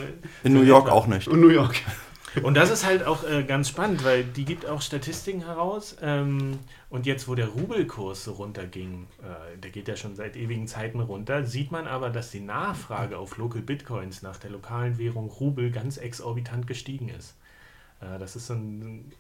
In 0.44 0.54
so 0.54 0.60
New 0.60 0.64
York 0.66 0.86
etwa. 0.88 0.96
auch 0.96 1.08
nicht. 1.08 1.28
Und 1.28 1.40
New 1.42 1.50
York. 1.50 1.76
Und 2.44 2.54
das 2.54 2.70
ist 2.70 2.86
halt 2.86 3.04
auch 3.04 3.24
äh, 3.28 3.44
ganz 3.44 3.68
spannend, 3.70 4.04
weil 4.04 4.24
die 4.24 4.46
gibt 4.46 4.68
auch 4.68 4.82
Statistiken 4.84 5.44
heraus. 5.44 5.98
Ähm, 6.04 6.60
und 6.92 7.08
jetzt, 7.08 7.28
wo 7.28 7.34
der 7.34 7.48
Rubelkurs 7.48 8.26
so 8.26 8.34
runterging, 8.34 9.08
äh, 9.24 9.58
der 9.58 9.72
geht 9.72 9.88
ja 9.88 9.96
schon 9.96 10.16
seit 10.16 10.36
ewigen 10.36 10.68
Zeiten 10.68 11.00
runter, 11.00 11.46
sieht 11.46 11.72
man 11.72 11.88
aber, 11.88 12.12
dass 12.12 12.30
die 12.30 12.42
Nachfrage 12.42 13.18
auf 13.18 13.38
Local 13.38 13.62
Bitcoins 13.64 14.22
nach 14.22 14.38
der 14.38 14.52
lokalen 14.52 15.00
Währung 15.00 15.30
Rubel 15.30 15.72
ganz 15.72 15.98
exorbitant 15.98 16.68
gestiegen 16.68 17.10
ist. 17.10 17.34
Äh, 18.02 18.20
das 18.20 18.36
ist 18.36 18.46
so 18.48 18.54
ein, 18.54 19.12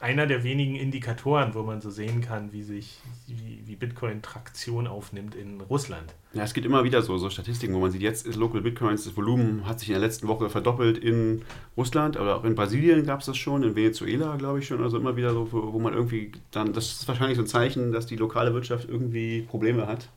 einer 0.00 0.26
der 0.26 0.44
wenigen 0.44 0.74
Indikatoren, 0.76 1.54
wo 1.54 1.62
man 1.62 1.80
so 1.80 1.88
sehen 1.88 2.20
kann, 2.20 2.52
wie 2.52 2.62
sich 2.62 2.98
wie, 3.26 3.62
wie 3.64 3.76
Bitcoin 3.76 4.20
Traktion 4.20 4.86
aufnimmt 4.86 5.34
in 5.34 5.60
Russland. 5.62 6.14
Ja, 6.34 6.42
es 6.42 6.52
gibt 6.52 6.66
immer 6.66 6.84
wieder 6.84 7.00
so, 7.00 7.16
so 7.16 7.30
Statistiken, 7.30 7.74
wo 7.74 7.78
man 7.78 7.90
sieht, 7.90 8.02
jetzt 8.02 8.26
ist 8.26 8.36
Local 8.36 8.60
Bitcoins, 8.60 9.04
das 9.04 9.16
Volumen 9.16 9.66
hat 9.66 9.80
sich 9.80 9.88
in 9.88 9.94
der 9.94 10.02
letzten 10.02 10.28
Woche 10.28 10.50
verdoppelt 10.50 10.98
in 10.98 11.42
Russland, 11.76 12.16
aber 12.16 12.36
auch 12.36 12.44
in 12.44 12.54
Brasilien 12.54 13.06
gab 13.06 13.20
es 13.20 13.26
das 13.26 13.36
schon, 13.36 13.62
in 13.62 13.76
Venezuela 13.76 14.36
glaube 14.36 14.58
ich 14.58 14.66
schon, 14.66 14.82
also 14.82 14.98
immer 14.98 15.16
wieder 15.16 15.32
so, 15.32 15.50
wo, 15.52 15.72
wo 15.72 15.78
man 15.78 15.94
irgendwie 15.94 16.32
dann, 16.50 16.72
das 16.72 16.92
ist 16.92 17.08
wahrscheinlich 17.08 17.36
so 17.36 17.44
ein 17.44 17.48
Zeichen, 17.48 17.92
dass 17.92 18.06
die 18.06 18.16
lokale 18.16 18.52
Wirtschaft 18.52 18.88
irgendwie 18.88 19.42
Probleme 19.42 19.86
hat. 19.86 20.10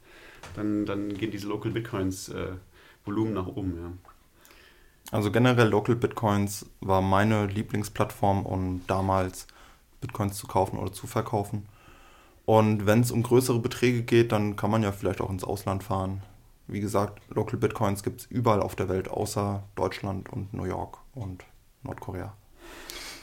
Dann, 0.56 0.86
dann 0.86 1.14
gehen 1.14 1.32
diese 1.32 1.48
Local 1.48 1.72
Bitcoins 1.72 2.30
äh, 2.30 2.48
Volumen 3.06 3.34
nach 3.34 3.48
oben, 3.48 3.78
ja. 3.80 3.92
Also 5.12 5.32
generell 5.32 5.70
Local 5.70 5.96
Bitcoins 5.96 6.66
war 6.82 7.02
meine 7.02 7.46
Lieblingsplattform, 7.46 8.46
um 8.46 8.82
damals 8.88 9.48
Bitcoins 10.02 10.38
zu 10.38 10.48
kaufen 10.48 10.78
oder 10.78 10.92
zu 10.92 11.08
verkaufen. 11.08 11.68
Und 12.46 12.86
wenn 12.86 13.02
es 13.02 13.12
um 13.12 13.24
größere 13.24 13.60
Beträge 13.60 14.04
geht, 14.04 14.32
dann 14.32 14.56
kann 14.56 14.72
man 14.72 14.84
ja 14.84 14.92
vielleicht 14.92 15.22
auch 15.22 15.30
ins 15.30 15.44
Ausland 15.44 15.84
fahren. 15.84 16.24
Wie 16.68 16.80
gesagt, 16.80 17.22
Local 17.30 17.60
Bitcoins 17.60 18.04
gibt 18.04 18.22
es 18.22 18.26
überall 18.28 18.62
auf 18.62 18.76
der 18.76 18.90
Welt, 18.90 19.10
außer 19.10 19.64
Deutschland 19.76 20.30
und 20.30 20.54
New 20.54 20.66
York 20.66 21.00
und 21.14 21.44
Nordkorea. 21.84 22.34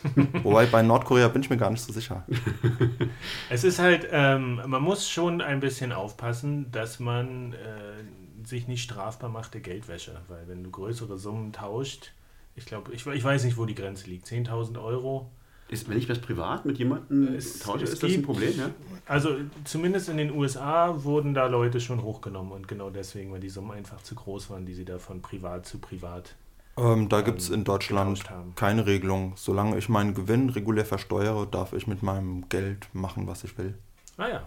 Wobei 0.42 0.66
bei 0.66 0.82
Nordkorea 0.82 1.28
bin 1.28 1.42
ich 1.42 1.50
mir 1.50 1.56
gar 1.56 1.70
nicht 1.70 1.82
so 1.82 1.92
sicher. 1.92 2.26
Es 3.50 3.64
ist 3.64 3.78
halt, 3.78 4.06
ähm, 4.10 4.60
man 4.66 4.82
muss 4.82 5.08
schon 5.08 5.40
ein 5.40 5.60
bisschen 5.60 5.92
aufpassen, 5.92 6.70
dass 6.72 7.00
man 7.00 7.52
äh, 7.54 8.46
sich 8.46 8.68
nicht 8.68 8.82
strafbar 8.82 9.30
macht 9.30 9.54
der 9.54 9.60
Geldwäsche. 9.60 10.20
Weil 10.28 10.46
wenn 10.48 10.64
du 10.64 10.70
größere 10.70 11.16
Summen 11.18 11.52
tauscht, 11.52 12.12
ich 12.56 12.66
glaube, 12.66 12.92
ich, 12.92 13.06
ich 13.06 13.24
weiß 13.24 13.44
nicht, 13.44 13.56
wo 13.56 13.64
die 13.64 13.74
Grenze 13.74 14.08
liegt, 14.08 14.26
10.000 14.26 14.82
Euro. 14.82 15.30
Ist, 15.68 15.88
wenn 15.88 15.96
ich 15.96 16.06
das 16.06 16.18
privat 16.18 16.66
mit 16.66 16.78
jemandem 16.78 17.34
Es- 17.34 17.58
tausche, 17.60 17.84
es 17.84 17.94
ist 17.94 18.02
das 18.02 18.12
ein 18.12 18.22
Problem, 18.22 18.56
ja? 18.58 18.70
Also 19.06 19.36
zumindest 19.64 20.08
in 20.08 20.16
den 20.18 20.30
USA 20.32 21.04
wurden 21.04 21.34
da 21.34 21.46
Leute 21.46 21.80
schon 21.80 22.02
hochgenommen 22.02 22.52
und 22.52 22.68
genau 22.68 22.90
deswegen, 22.90 23.32
weil 23.32 23.40
die 23.40 23.48
Summen 23.48 23.70
einfach 23.72 24.02
zu 24.02 24.14
groß 24.14 24.50
waren, 24.50 24.66
die 24.66 24.74
sie 24.74 24.84
da 24.84 24.98
von 24.98 25.22
privat 25.22 25.66
zu 25.66 25.78
privat 25.78 26.34
Ähm, 26.76 27.08
da 27.08 27.20
gibt 27.22 27.40
es 27.40 27.48
ähm, 27.48 27.54
in 27.56 27.64
Deutschland 27.64 28.24
keine 28.56 28.86
Regelung. 28.86 29.32
Solange 29.36 29.78
ich 29.78 29.88
meinen 29.88 30.12
Gewinn 30.14 30.50
regulär 30.50 30.84
versteuere, 30.84 31.46
darf 31.46 31.72
ich 31.72 31.86
mit 31.86 32.02
meinem 32.02 32.48
Geld 32.48 32.88
machen, 32.92 33.26
was 33.26 33.44
ich 33.44 33.56
will. 33.58 33.74
Ah 34.16 34.28
ja. 34.28 34.38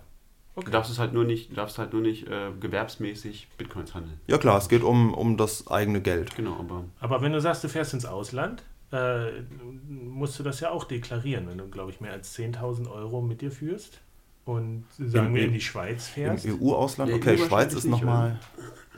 Du 0.55 0.61
Okay. 0.61 0.71
darfst 0.71 0.91
es 0.91 0.97
halt 0.97 1.13
nur 1.13 1.23
nicht, 1.23 1.51
du 1.51 1.55
darfst 1.55 1.77
halt 1.77 1.93
nur 1.93 2.01
nicht 2.01 2.27
äh, 2.27 2.49
gewerbsmäßig 2.59 3.47
Bitcoins 3.59 3.93
handeln. 3.93 4.19
Ja 4.27 4.37
klar, 4.39 4.57
es 4.57 4.69
geht 4.69 4.81
um, 4.83 5.13
um 5.13 5.37
das 5.37 5.67
eigene 5.67 6.01
Geld. 6.01 6.35
Genau, 6.35 6.55
aber 6.57 6.83
Aber 6.99 7.21
wenn 7.21 7.31
du 7.31 7.39
sagst, 7.41 7.63
du 7.63 7.69
fährst 7.69 7.93
ins 7.93 8.05
Ausland, 8.05 8.63
äh, 8.91 9.41
musst 9.89 10.39
du 10.39 10.43
das 10.43 10.59
ja 10.59 10.69
auch 10.71 10.83
deklarieren, 10.85 11.47
wenn 11.49 11.57
du, 11.57 11.67
glaube 11.67 11.91
ich, 11.91 11.99
mehr 12.01 12.13
als 12.13 12.33
10.000 12.37 12.89
Euro 12.89 13.21
mit 13.21 13.41
dir 13.41 13.51
führst 13.51 13.99
und 14.45 14.85
sagen 14.97 15.27
Im- 15.27 15.33
wir 15.35 15.41
in 15.43 15.47
im- 15.49 15.53
die 15.53 15.61
Schweiz 15.61 16.07
Im 16.07 16.13
fährst. 16.13 16.45
EU-Ausland, 16.47 17.11
Ja, 17.11 17.17
okay, 17.17 17.33
EU 17.39 17.45
Schweiz 17.45 17.73
ist 17.73 17.83
nicht, 17.83 17.91
nochmal 17.91 18.39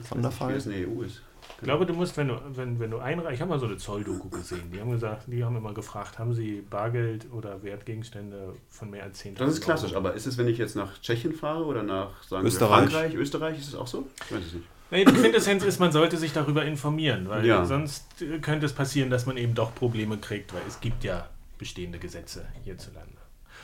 Sonderfall. 0.08 0.54
das 0.54 0.66
in 0.66 0.72
der 0.72 0.88
EU 0.88 1.02
ist. 1.02 1.22
Ich 1.56 1.64
glaube, 1.64 1.84
du 1.84 1.92
musst, 1.92 2.16
wenn 2.16 2.28
du, 2.28 2.40
wenn, 2.54 2.78
wenn 2.78 2.90
du 2.90 2.98
einreichst, 2.98 3.34
ich 3.34 3.40
habe 3.42 3.50
mal 3.50 3.58
so 3.58 3.66
eine 3.66 3.76
Zolldoku 3.76 4.28
gesehen, 4.30 4.70
die 4.72 4.80
haben 4.80 4.90
gesagt, 4.92 5.24
die 5.26 5.44
haben 5.44 5.56
immer 5.56 5.74
gefragt, 5.74 6.18
haben 6.18 6.32
sie 6.32 6.62
Bargeld 6.70 7.26
oder 7.32 7.62
Wertgegenstände 7.62 8.54
von 8.70 8.88
mehr 8.90 9.02
als 9.02 9.18
10.000 9.22 9.34
Das 9.38 9.54
ist 9.54 9.60
klassisch, 9.60 9.90
Euro? 9.90 9.98
aber 10.00 10.14
ist 10.14 10.26
es, 10.26 10.38
wenn 10.38 10.48
ich 10.48 10.56
jetzt 10.56 10.76
nach 10.76 10.98
Tschechien 11.00 11.34
fahre 11.34 11.64
oder 11.64 11.82
nach 11.82 12.22
sagen 12.22 12.46
Österreich. 12.46 12.84
Wir, 12.84 12.90
Frankreich, 12.90 13.14
Österreich, 13.14 13.58
ist 13.58 13.68
es 13.68 13.74
auch 13.74 13.86
so? 13.88 14.08
Ich 14.26 14.32
weiß 14.36 14.44
es 14.46 14.52
nicht. 14.54 14.66
Nee, 14.90 15.04
die 15.04 15.12
Quintessenz 15.12 15.62
ist, 15.64 15.78
man 15.78 15.92
sollte 15.92 16.16
sich 16.16 16.32
darüber 16.32 16.64
informieren, 16.64 17.28
weil 17.28 17.46
Ja. 17.46 17.64
sonst 17.64 18.06
könnte 18.42 18.66
es 18.66 18.72
passieren, 18.72 19.10
dass 19.10 19.26
man 19.26 19.36
eben 19.36 19.54
doch 19.54 19.74
Probleme 19.74 20.18
kriegt, 20.18 20.52
weil 20.52 20.62
es 20.66 20.80
gibt 20.80 21.04
ja 21.04 21.28
bestehende 21.58 21.98
Gesetze 21.98 22.46
hierzulande. 22.64 23.12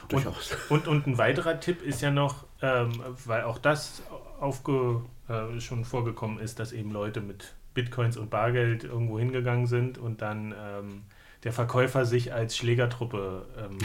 Und, 0.03 0.12
Durchaus. 0.12 0.57
und, 0.68 0.87
und 0.87 1.07
ein 1.07 1.18
weiterer 1.18 1.59
Tipp 1.59 1.83
ist 1.83 2.01
ja 2.01 2.11
noch, 2.11 2.45
ähm, 2.62 2.93
weil 3.24 3.43
auch 3.43 3.59
das 3.59 4.03
aufge, 4.41 5.01
äh, 5.29 5.61
schon 5.61 5.85
vorgekommen 5.85 6.39
ist, 6.39 6.61
dass 6.61 6.72
eben 6.72 6.93
Leute 6.93 7.20
mit 7.20 7.55
Bitcoins 7.74 8.16
und 8.16 8.31
Bargeld 8.31 8.85
irgendwo 8.85 9.18
hingegangen 9.18 9.66
sind 9.66 9.99
und 9.99 10.22
dann 10.22 10.55
ähm, 10.59 11.03
der 11.43 11.53
Verkäufer 11.53 12.05
sich 12.07 12.33
als 12.33 12.57
Schlägertruppe 12.57 13.47
ähm, 13.59 13.79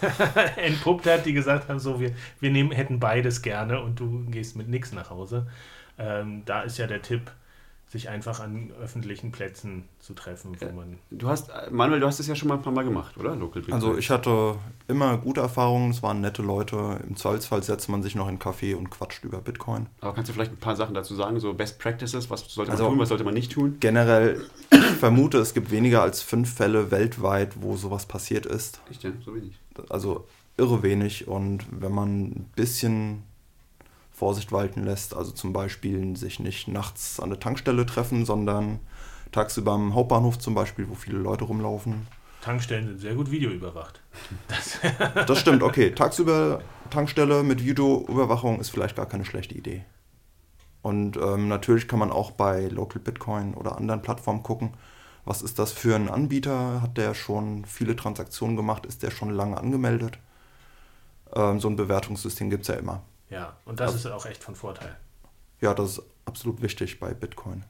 entpuppt 0.56 1.06
hat, 1.06 1.26
die 1.26 1.32
gesagt 1.32 1.68
haben, 1.68 1.78
so 1.78 2.00
wir, 2.00 2.12
wir 2.40 2.50
nehmen, 2.50 2.70
hätten 2.72 2.98
beides 3.00 3.42
gerne 3.42 3.80
und 3.82 4.00
du 4.00 4.24
gehst 4.30 4.56
mit 4.56 4.68
nichts 4.68 4.92
nach 4.92 5.10
Hause. 5.10 5.46
Ähm, 5.98 6.42
da 6.44 6.62
ist 6.62 6.78
ja 6.78 6.86
der 6.86 7.02
Tipp, 7.02 7.30
sich 7.88 8.08
einfach 8.08 8.40
an 8.40 8.72
öffentlichen 8.82 9.30
Plätzen 9.30 9.84
zu 10.00 10.12
treffen, 10.12 10.56
wo 10.60 10.72
man 10.72 10.98
Du 11.12 11.28
hast, 11.28 11.50
Manuel, 11.70 12.00
du 12.00 12.06
hast 12.08 12.18
es 12.18 12.26
ja 12.26 12.34
schon 12.34 12.48
mal 12.48 12.56
ein 12.56 12.62
paar 12.62 12.72
Mal 12.72 12.82
gemacht, 12.84 13.16
oder? 13.16 13.36
Local. 13.36 13.62
Also 13.70 13.96
ich 13.96 14.10
hatte 14.10 14.56
immer 14.88 15.16
gute 15.18 15.40
Erfahrungen, 15.40 15.90
es 15.90 16.02
waren 16.02 16.20
nette 16.20 16.42
Leute. 16.42 16.98
Im 17.08 17.14
Zweifelsfall 17.14 17.62
setzt 17.62 17.88
man 17.88 18.02
sich 18.02 18.16
noch 18.16 18.24
in 18.24 18.30
einen 18.30 18.38
Café 18.40 18.74
und 18.74 18.90
quatscht 18.90 19.22
über 19.24 19.40
Bitcoin. 19.40 19.86
Aber 20.00 20.14
kannst 20.14 20.28
du 20.28 20.32
vielleicht 20.34 20.50
ein 20.50 20.56
paar 20.58 20.74
Sachen 20.74 20.94
dazu 20.96 21.14
sagen, 21.14 21.38
so 21.38 21.54
Best 21.54 21.78
Practices, 21.78 22.28
was 22.28 22.40
sollte 22.52 22.72
man 22.72 22.78
Also- 22.80 22.90
tun, 22.90 22.98
was 22.98 23.08
sollte 23.08 23.24
man 23.24 23.34
nicht 23.34 23.52
tun? 23.52 23.76
Generell, 23.78 24.44
ich 24.72 24.78
vermute, 24.98 25.38
es 25.38 25.54
gibt 25.54 25.70
weniger 25.70 26.02
als 26.02 26.22
fünf 26.22 26.52
Fälle 26.54 26.90
weltweit, 26.90 27.62
wo 27.62 27.76
sowas 27.76 28.04
passiert 28.04 28.46
ist. 28.46 28.80
Echt, 28.90 29.04
ja? 29.04 29.12
So 29.24 29.32
wenig. 29.32 29.52
Also 29.88 30.26
irre 30.56 30.82
wenig. 30.82 31.28
Und 31.28 31.64
wenn 31.70 31.92
man 31.92 32.22
ein 32.30 32.50
bisschen 32.56 33.22
Vorsicht 34.16 34.50
walten 34.50 34.82
lässt, 34.82 35.14
also 35.14 35.30
zum 35.30 35.52
Beispiel 35.52 36.16
sich 36.16 36.40
nicht 36.40 36.68
nachts 36.68 37.20
an 37.20 37.28
der 37.28 37.38
Tankstelle 37.38 37.84
treffen, 37.84 38.24
sondern 38.24 38.80
tagsüber 39.30 39.72
am 39.72 39.94
Hauptbahnhof 39.94 40.38
zum 40.38 40.54
Beispiel, 40.54 40.88
wo 40.88 40.94
viele 40.94 41.18
Leute 41.18 41.44
rumlaufen. 41.44 42.06
Tankstellen 42.40 42.86
sind 42.86 42.98
sehr 42.98 43.14
gut 43.14 43.30
videoüberwacht. 43.30 44.00
Das 45.26 45.38
stimmt, 45.38 45.62
okay. 45.62 45.90
Tagsüber 45.90 46.62
Tankstelle 46.88 47.42
mit 47.42 47.62
Videoüberwachung 47.62 48.58
ist 48.58 48.70
vielleicht 48.70 48.96
gar 48.96 49.06
keine 49.06 49.26
schlechte 49.26 49.54
Idee. 49.54 49.84
Und 50.80 51.18
ähm, 51.18 51.48
natürlich 51.48 51.86
kann 51.86 51.98
man 51.98 52.10
auch 52.10 52.30
bei 52.30 52.68
Local 52.68 53.02
Bitcoin 53.02 53.52
oder 53.52 53.76
anderen 53.76 54.00
Plattformen 54.00 54.42
gucken, 54.42 54.74
was 55.26 55.42
ist 55.42 55.58
das 55.58 55.72
für 55.72 55.94
ein 55.94 56.08
Anbieter? 56.08 56.80
Hat 56.80 56.96
der 56.96 57.12
schon 57.12 57.66
viele 57.66 57.96
Transaktionen 57.96 58.56
gemacht? 58.56 58.86
Ist 58.86 59.02
der 59.02 59.10
schon 59.10 59.30
lange 59.30 59.58
angemeldet? 59.58 60.18
Ähm, 61.34 61.60
so 61.60 61.68
ein 61.68 61.76
Bewertungssystem 61.76 62.48
gibt 62.48 62.62
es 62.62 62.68
ja 62.68 62.76
immer. 62.76 63.02
Ja, 63.30 63.56
und 63.64 63.80
das 63.80 63.92
Also- 63.94 64.08
ist 64.08 64.14
auch 64.14 64.26
echt 64.26 64.42
von 64.42 64.54
Vorteil. 64.54 64.96
Ja, 65.60 65.74
das 65.74 65.98
ist 65.98 66.02
absolut 66.26 66.60
wichtig 66.62 67.00
bei 67.00 67.14
Bitcoin. 67.14 67.64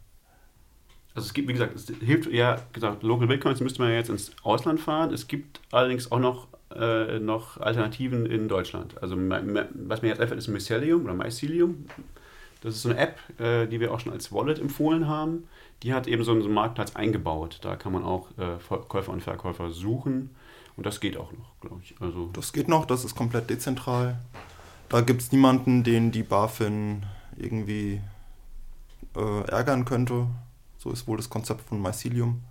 Also 1.15 1.29
es 1.29 1.33
gibt, 1.35 1.49
wie 1.49 1.53
gesagt, 1.55 1.75
es 1.75 1.87
hilft, 1.87 2.31
ja, 2.31 2.61
gesagt, 2.73 3.03
Local 3.03 3.27
Bitcoins 3.27 3.61
müsste 3.61 3.81
man 3.81 3.91
ja 3.91 3.97
jetzt 3.97 4.11
ins 4.11 4.33
Ausland 4.43 4.81
fahren. 4.81 5.15
Es 5.15 5.29
gibt 5.29 5.61
allerdings 5.71 6.13
auch 6.13 6.19
noch, 6.19 6.49
äh, 6.75 7.19
noch 7.21 7.59
Alternativen 7.59 8.27
in 8.27 8.49
Deutschland. 8.49 9.01
Also 9.03 9.17
was 9.17 10.03
mir 10.03 10.09
jetzt 10.09 10.21
einfällt, 10.21 10.39
ist 10.39 10.49
Mycelium 10.49 11.05
oder 11.05 11.15
Mycelium. 11.15 11.87
Das 12.61 12.75
ist 12.75 12.83
so 12.83 12.91
eine 12.91 12.99
App, 12.99 13.19
äh, 13.41 13.67
die 13.67 13.81
wir 13.81 13.95
auch 13.95 14.01
schon 14.01 14.13
als 14.13 14.31
Wallet 14.33 14.59
empfohlen 14.59 15.09
haben. 15.09 15.49
Die 15.83 15.95
hat 15.95 16.07
eben 16.07 16.23
so 16.25 16.33
einen, 16.33 16.41
so 16.43 16.49
einen 16.49 16.55
Marktplatz 16.55 16.97
eingebaut. 16.97 17.61
Da 17.63 17.77
kann 17.77 17.93
man 17.93 18.03
auch 18.05 18.29
äh, 18.39 18.57
Käufer 18.89 19.13
und 19.13 19.23
Verkäufer 19.23 19.71
suchen. 19.71 20.35
Und 20.77 20.85
das 20.85 21.01
geht 21.01 21.17
auch 21.17 21.33
noch, 21.33 21.59
glaube 21.63 21.81
ich. 21.83 21.95
Also 22.01 22.29
das 22.35 22.53
geht 22.53 22.69
noch, 22.69 22.85
das 22.85 23.05
ist 23.05 23.15
komplett 23.15 23.49
dezentral. 23.49 24.19
Da 24.89 25.01
gibt 25.01 25.22
es 25.22 25.32
niemanden, 25.32 25.82
den 25.82 26.12
die 26.12 26.22
BaFin 26.22 27.05
irgendwie 27.37 28.01
äh, 29.16 29.41
ärgern 29.49 29.84
könnte. 29.84 30.28
So 30.78 30.91
ist 30.91 31.09
wohl 31.09 31.16
das 31.16 31.28
Konzept 31.28 31.62
von 31.62 31.80
Mycelium. 31.82 32.43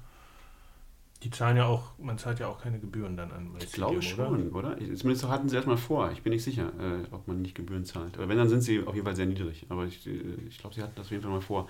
Die 1.23 1.31
zahlen 1.31 1.57
ja 1.57 1.65
auch, 1.65 1.91
man 1.97 2.17
zahlt 2.17 2.39
ja 2.39 2.47
auch 2.47 2.61
keine 2.61 2.77
Gebühren 2.77 3.17
dann 3.17 3.31
an. 3.31 3.49
Ich 3.59 3.71
glaube 3.71 4.01
schon, 4.01 4.51
oder? 4.51 4.73
oder? 4.73 4.77
Zumindest 4.77 5.27
hatten 5.27 5.49
sie 5.49 5.55
erstmal 5.55 5.77
vor. 5.77 6.11
Ich 6.11 6.21
bin 6.21 6.33
nicht 6.33 6.43
sicher, 6.43 6.67
äh, 6.79 7.07
ob 7.11 7.27
man 7.27 7.41
nicht 7.41 7.55
Gebühren 7.55 7.86
zahlt. 7.86 8.17
Aber 8.17 8.27
wenn, 8.29 8.38
dann 8.38 8.49
sind 8.49 8.61
sie 8.61 8.83
auf 8.86 8.93
jeden 8.93 9.05
Fall 9.05 9.15
sehr 9.15 9.25
niedrig. 9.25 9.65
Aber 9.69 9.86
ich, 9.86 10.05
äh, 10.05 10.11
ich 10.47 10.59
glaube, 10.59 10.75
sie 10.75 10.83
hatten 10.83 10.93
das 10.95 11.07
auf 11.07 11.11
jeden 11.11 11.23
Fall 11.23 11.31
mal 11.31 11.41
vor. 11.41 11.67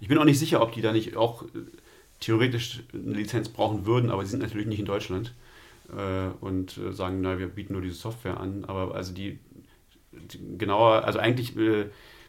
Ich 0.00 0.08
bin 0.08 0.18
auch 0.18 0.24
nicht 0.24 0.38
sicher, 0.38 0.60
ob 0.60 0.72
die 0.72 0.80
da 0.80 0.92
nicht 0.92 1.16
auch 1.16 1.42
äh, 1.42 1.46
theoretisch 2.18 2.82
eine 2.92 3.14
Lizenz 3.14 3.48
brauchen 3.48 3.86
würden, 3.86 4.10
aber 4.10 4.24
sie 4.24 4.30
sind 4.30 4.42
natürlich 4.42 4.66
nicht 4.66 4.80
in 4.80 4.86
Deutschland 4.86 5.34
äh, 5.96 6.28
und 6.40 6.76
äh, 6.78 6.92
sagen, 6.92 7.20
na, 7.20 7.38
wir 7.38 7.48
bieten 7.48 7.74
nur 7.74 7.82
diese 7.82 7.96
Software 7.96 8.40
an. 8.40 8.64
Aber 8.64 8.94
also 8.94 9.12
die 9.12 9.38
genauer, 10.58 11.04
also 11.04 11.18
eigentlich 11.18 11.56
äh, 11.56 11.86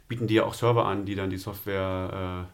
bieten 0.07 0.27
die 0.27 0.35
ja 0.35 0.43
auch 0.43 0.53
Server 0.53 0.85
an, 0.85 1.05
die 1.05 1.15
dann 1.15 1.29
die 1.29 1.37
Software 1.37 2.47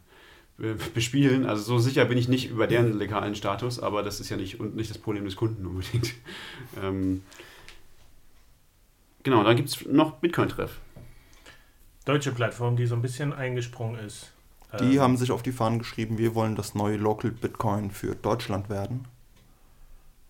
bespielen. 0.93 1.45
Also 1.45 1.63
so 1.63 1.79
sicher 1.79 2.05
bin 2.05 2.17
ich 2.17 2.27
nicht 2.27 2.49
über 2.49 2.67
deren 2.67 2.97
legalen 2.97 3.35
Status, 3.35 3.79
aber 3.79 4.03
das 4.03 4.19
ist 4.19 4.29
ja 4.29 4.37
nicht, 4.37 4.59
und 4.59 4.75
nicht 4.75 4.89
das 4.89 4.97
Problem 4.97 5.25
des 5.25 5.35
Kunden 5.35 5.65
unbedingt. 5.65 6.13
ähm, 6.81 7.23
genau, 9.23 9.43
dann 9.43 9.55
gibt 9.55 9.69
es 9.69 9.85
noch 9.85 10.13
Bitcoin-Treff. 10.17 10.79
Deutsche 12.05 12.31
Plattform, 12.31 12.75
die 12.75 12.85
so 12.85 12.95
ein 12.95 13.01
bisschen 13.01 13.33
eingesprungen 13.33 13.99
ist. 13.99 14.31
Die 14.79 14.95
ähm, 14.95 15.01
haben 15.01 15.17
sich 15.17 15.31
auf 15.31 15.41
die 15.41 15.51
Fahnen 15.51 15.79
geschrieben, 15.79 16.17
wir 16.17 16.35
wollen 16.35 16.55
das 16.55 16.75
neue 16.75 16.97
Local 16.97 17.31
Bitcoin 17.31 17.91
für 17.91 18.15
Deutschland 18.15 18.69
werden. 18.69 19.05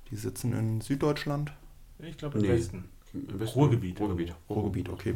Die 0.09 0.15
sitzen 0.15 0.53
in 0.53 0.81
Süddeutschland. 0.81 1.51
Ich 1.99 2.17
glaube 2.17 2.37
im 2.37 2.43
nee, 2.43 2.49
Westen. 2.49 2.85
Ruhrgebiet. 3.55 3.99
Ruhrgebiet. 3.99 4.33
Ruhrgebiet, 4.49 4.89
okay. 4.89 5.15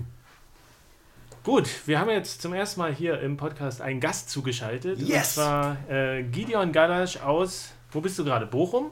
Gut, 1.44 1.88
wir 1.88 2.00
haben 2.00 2.10
jetzt 2.10 2.42
zum 2.42 2.54
ersten 2.54 2.82
Mal 2.82 2.94
hier 2.94 3.22
im 3.22 3.38
Podcast 3.38 3.82
einen 3.82 4.00
Gast 4.00 4.30
zugeschaltet. 4.30 5.00
Yes! 5.00 5.38
Und 5.38 5.44
zwar 5.44 5.78
äh, 5.90 6.24
Gideon 6.24 6.72
Galasch 6.72 7.18
aus, 7.22 7.74
wo 7.92 8.02
bist 8.02 8.20
du 8.20 8.26
gerade? 8.26 8.46
Bochum? 8.46 8.92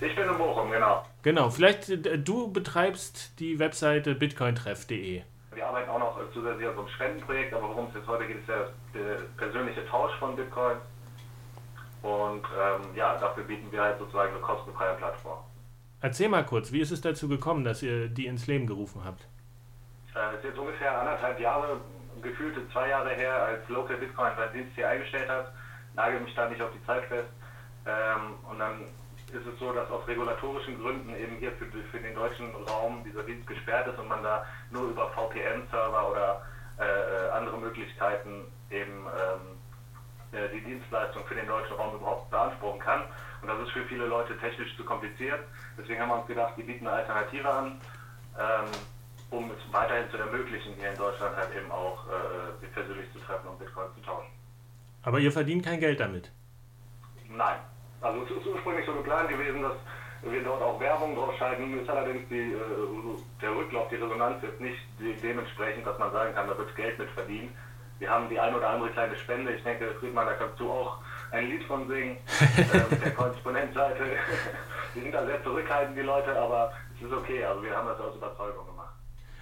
Ich 0.00 0.14
bin 0.14 0.28
in 0.28 0.38
Bochum, 0.38 0.70
genau. 0.70 1.04
Genau, 1.22 1.50
vielleicht 1.50 1.88
äh, 1.90 2.18
du 2.18 2.50
betreibst 2.50 3.38
die 3.40 3.58
Webseite 3.58 4.14
bitcointreff.de. 4.14 5.22
Wir 5.52 5.66
arbeiten 5.66 5.90
auch 5.90 5.98
noch 5.98 6.18
zusätzlich 6.32 6.66
an 6.66 6.74
so 6.74 6.80
einem 6.80 6.88
Spendenprojekt, 6.90 7.54
aber 7.54 7.68
worum 7.68 7.86
es 7.88 7.94
jetzt 7.94 8.06
heute 8.06 8.26
geht, 8.26 8.38
ist 8.38 8.48
ja 8.48 8.66
der 8.94 9.22
persönliche 9.36 9.86
Tausch 9.86 10.12
von 10.18 10.34
Bitcoin. 10.34 10.76
Und 12.02 12.44
ähm, 12.44 12.94
ja, 12.94 13.16
dafür 13.18 13.44
bieten 13.44 13.70
wir 13.70 13.82
halt 13.82 13.98
sozusagen 13.98 14.32
eine 14.32 14.40
kostenfreie 14.40 14.94
Plattform. 14.94 15.38
Erzähl 16.06 16.28
mal 16.28 16.46
kurz, 16.46 16.70
wie 16.70 16.78
ist 16.78 16.92
es 16.92 17.00
dazu 17.00 17.26
gekommen, 17.26 17.64
dass 17.64 17.82
ihr 17.82 18.06
die 18.06 18.26
ins 18.26 18.46
Leben 18.46 18.68
gerufen 18.68 19.02
habt? 19.04 19.26
Äh, 20.14 20.36
ist 20.36 20.44
jetzt 20.44 20.56
ungefähr 20.56 20.96
anderthalb 21.00 21.40
Jahre, 21.40 21.80
gefühlte 22.22 22.60
zwei 22.70 22.90
Jahre 22.90 23.10
her, 23.10 23.34
als 23.42 23.68
Local 23.68 23.96
Bitcoin 23.96 24.30
seinen 24.36 24.52
Dienst 24.52 24.70
hier 24.76 24.88
eingestellt 24.88 25.28
hat. 25.28 25.52
Nagel 25.96 26.20
mich 26.20 26.32
da 26.36 26.48
nicht 26.48 26.62
auf 26.62 26.70
die 26.70 26.86
Zeit 26.86 27.02
fest. 27.06 27.26
Ähm, 27.86 28.36
und 28.48 28.56
dann 28.60 28.82
ist 29.32 29.46
es 29.52 29.58
so, 29.58 29.72
dass 29.72 29.90
aus 29.90 30.06
regulatorischen 30.06 30.80
Gründen 30.80 31.10
eben 31.16 31.38
hier 31.38 31.50
für, 31.58 31.66
für 31.66 31.98
den 31.98 32.14
deutschen 32.14 32.54
Raum 32.70 33.02
dieser 33.02 33.24
Dienst 33.24 33.48
gesperrt 33.48 33.88
ist 33.88 33.98
und 33.98 34.06
man 34.06 34.22
da 34.22 34.46
nur 34.70 34.84
über 34.90 35.10
VPN-Server 35.10 36.08
oder 36.08 36.42
äh, 36.78 36.84
äh, 36.84 37.30
andere 37.30 37.58
Möglichkeiten 37.58 38.44
eben 38.70 39.06
ähm, 39.10 40.38
äh, 40.38 40.48
die 40.54 40.60
Dienstleistung 40.60 41.24
für 41.26 41.34
den 41.34 41.48
deutschen 41.48 41.74
Raum 41.74 41.96
überhaupt 41.96 42.30
beanspruchen 42.30 42.78
kann. 42.78 43.02
Und 43.42 43.48
das 43.48 43.60
ist 43.60 43.70
für 43.70 43.84
viele 43.84 44.06
Leute 44.06 44.36
technisch 44.38 44.76
zu 44.76 44.84
kompliziert. 44.84 45.40
Deswegen 45.78 46.00
haben 46.00 46.08
wir 46.08 46.18
uns 46.18 46.26
gedacht, 46.26 46.54
die 46.56 46.62
bieten 46.62 46.86
eine 46.86 46.96
Alternative 46.96 47.48
an. 47.48 47.80
Ähm, 48.38 48.70
um 49.30 49.50
es 49.50 49.72
weiterhin 49.72 50.08
zu 50.10 50.18
ermöglichen, 50.18 50.74
hier 50.78 50.90
in 50.90 50.96
Deutschland 50.96 51.36
halt 51.36 51.50
eben 51.56 51.70
auch 51.70 52.06
äh, 52.06 52.60
sich 52.60 52.72
persönlich 52.72 53.10
zu 53.12 53.18
treffen 53.20 53.48
und 53.48 53.58
Bitcoin 53.58 53.86
zu 53.94 54.00
tauschen. 54.02 54.30
Aber 55.02 55.18
ihr 55.18 55.32
verdient 55.32 55.64
kein 55.64 55.80
Geld 55.80 56.00
damit? 56.00 56.30
Nein. 57.28 57.58
Also 58.00 58.22
es 58.22 58.30
ist 58.30 58.46
ursprünglich 58.46 58.86
so 58.86 58.92
geplant 58.94 59.28
gewesen, 59.28 59.62
dass 59.62 59.74
wir 60.22 60.42
dort 60.44 60.62
auch 60.62 60.78
Werbung 60.80 61.16
drauf 61.16 61.34
schalten. 61.38 61.78
Ist 61.78 61.90
allerdings 61.90 62.28
die, 62.28 62.52
äh, 62.52 63.18
der 63.40 63.54
Rücklauf, 63.54 63.88
die 63.88 63.96
Resonanz 63.96 64.42
jetzt 64.42 64.60
nicht 64.60 64.78
dementsprechend, 65.22 65.86
dass 65.86 65.98
man 65.98 66.12
sagen 66.12 66.34
kann, 66.34 66.48
da 66.48 66.56
wird 66.56 66.74
Geld 66.76 66.98
mit 66.98 67.10
verdient. 67.10 67.50
Wir 67.98 68.10
haben 68.10 68.28
die 68.28 68.38
ein 68.38 68.54
oder 68.54 68.68
andere 68.68 68.90
kleine 68.90 69.16
Spende. 69.16 69.52
Ich 69.52 69.62
denke, 69.62 69.94
Friedmann, 69.98 70.26
da 70.26 70.34
kannst 70.34 70.60
du 70.60 70.70
auch 70.70 70.98
ein 71.36 71.50
Lied 71.50 71.64
von 71.64 71.86
singen. 71.88 72.16
äh, 72.56 72.90
mit 72.90 73.04
der 73.04 73.12
Korrespondentseite. 73.12 74.04
die 74.94 75.00
sind 75.00 75.12
da 75.12 75.24
sehr 75.26 75.42
zurückhaltend, 75.42 75.96
die 75.96 76.02
Leute, 76.02 76.36
aber 76.36 76.72
es 76.96 77.06
ist 77.06 77.12
okay. 77.12 77.44
Also 77.44 77.62
wir 77.62 77.76
haben 77.76 77.86
das 77.86 78.00
aus 78.00 78.16
Überzeugung 78.16 78.66
gemacht. 78.66 78.94